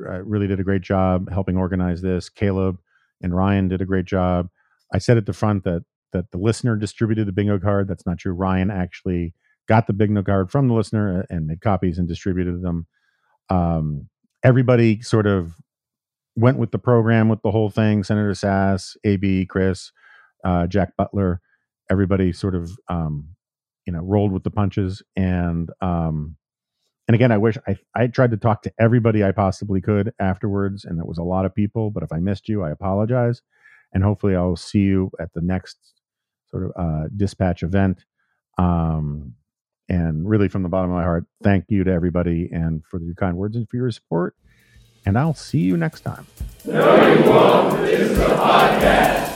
[0.00, 2.28] uh, really did a great job helping organize this.
[2.28, 2.78] Caleb
[3.20, 4.48] and Ryan did a great job.
[4.92, 7.88] I said at the front that that the listener distributed the bingo card.
[7.88, 8.32] That's not true.
[8.32, 9.34] Ryan actually
[9.68, 12.86] got the bingo card from the listener and made copies and distributed them.
[13.50, 14.08] Um,
[14.42, 15.54] everybody sort of
[16.36, 18.04] went with the program with the whole thing.
[18.04, 19.92] Senator Sasse, AB, Chris,
[20.44, 21.40] uh, Jack Butler,
[21.90, 23.28] everybody sort of um,
[23.86, 26.36] you know rolled with the punches and um,
[27.08, 30.84] and again, I wish I I tried to talk to everybody I possibly could afterwards,
[30.84, 31.90] and it was a lot of people.
[31.90, 33.40] But if I missed you, I apologize,
[33.94, 35.78] and hopefully I'll see you at the next
[36.50, 38.04] sort of uh, dispatch event.
[38.58, 39.34] Um,
[39.88, 43.14] and really, from the bottom of my heart, thank you to everybody and for your
[43.14, 44.34] kind words and for your support.
[45.06, 46.26] And I'll see you next time.
[46.64, 47.80] No, you won't.
[47.80, 49.28] This is a podcast.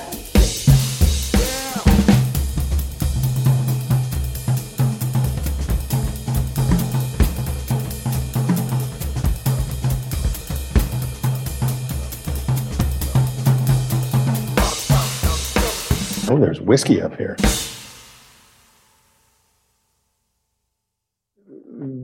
[16.31, 17.37] Oh, there's whiskey up here.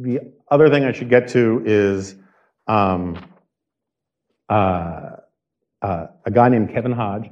[0.08, 0.20] The
[0.50, 2.16] other thing I should get to is
[2.66, 3.22] um,
[4.48, 5.16] uh,
[5.82, 7.30] uh, a guy named Kevin Hodge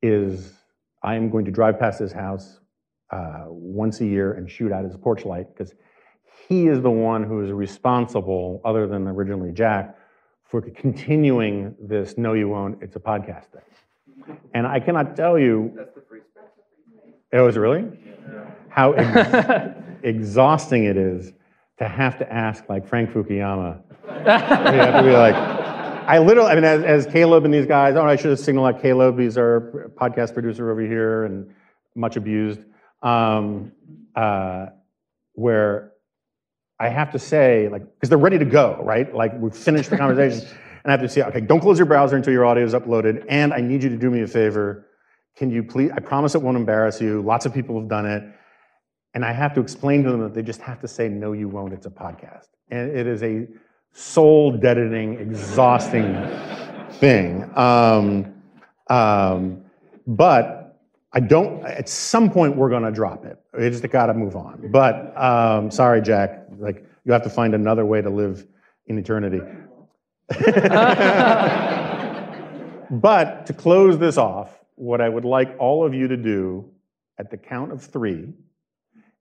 [0.00, 0.52] is
[1.02, 2.60] I am going to drive past his house
[3.10, 5.74] uh, once a year and shoot out his porch light because
[6.48, 9.98] he is the one who is responsible, other than originally Jack,
[10.44, 15.86] for continuing this "No, you won't." It's a podcast thing, and I cannot tell you.
[17.32, 17.84] Oh, is it really?
[18.68, 21.32] How ex- exhausting it is
[21.80, 23.82] to have to ask like Frank Fukuyama.
[24.06, 27.96] you have to be like, I literally, I mean, as, as Caleb and these guys,
[27.96, 29.18] oh, I should have signaled out Caleb.
[29.18, 31.50] He's our podcast producer over here and
[31.94, 32.60] much abused.
[33.02, 33.72] Um,
[34.14, 34.66] uh,
[35.34, 35.92] where
[36.78, 39.14] I have to say, like, because they're ready to go, right?
[39.14, 40.46] Like, we've finished the conversation.
[40.84, 43.24] and I have to say, okay, don't close your browser until your audio is uploaded.
[43.28, 44.86] And I need you to do me a favor.
[45.36, 47.22] Can you please, I promise it won't embarrass you.
[47.22, 48.24] Lots of people have done it.
[49.14, 51.48] And I have to explain to them that they just have to say, no, you
[51.48, 51.72] won't.
[51.72, 52.48] It's a podcast.
[52.70, 53.48] And it is a
[53.92, 56.14] soul deadening, exhausting
[56.92, 57.50] thing.
[57.56, 58.34] Um,
[58.88, 59.64] um,
[60.06, 60.78] but
[61.12, 63.38] I don't, at some point, we're going to drop it.
[63.52, 64.70] We just got to move on.
[64.70, 66.46] But um, sorry, Jack.
[66.58, 68.46] Like, you have to find another way to live
[68.86, 69.40] in eternity.
[72.90, 76.70] but to close this off, what I would like all of you to do
[77.18, 78.32] at the count of three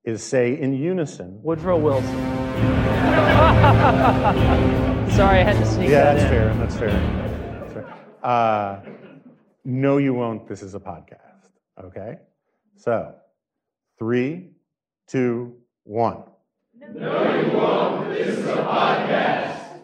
[0.04, 1.40] is say in unison.
[1.44, 2.08] Woodrow Wilson.
[5.12, 6.30] Sorry, I had to sneak Yeah, that that's in.
[6.30, 6.54] fair.
[6.56, 6.92] That's fair.
[7.62, 7.98] That's fair.
[8.24, 8.80] Uh,
[9.66, 10.48] no, you won't.
[10.48, 11.50] This is a podcast.
[11.84, 12.18] Okay?
[12.78, 13.14] So,
[13.98, 14.52] three,
[15.08, 16.24] two, one.
[16.96, 18.10] No, you won't.
[18.10, 19.80] This is a podcast.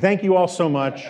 [0.00, 1.06] Thank you all so much.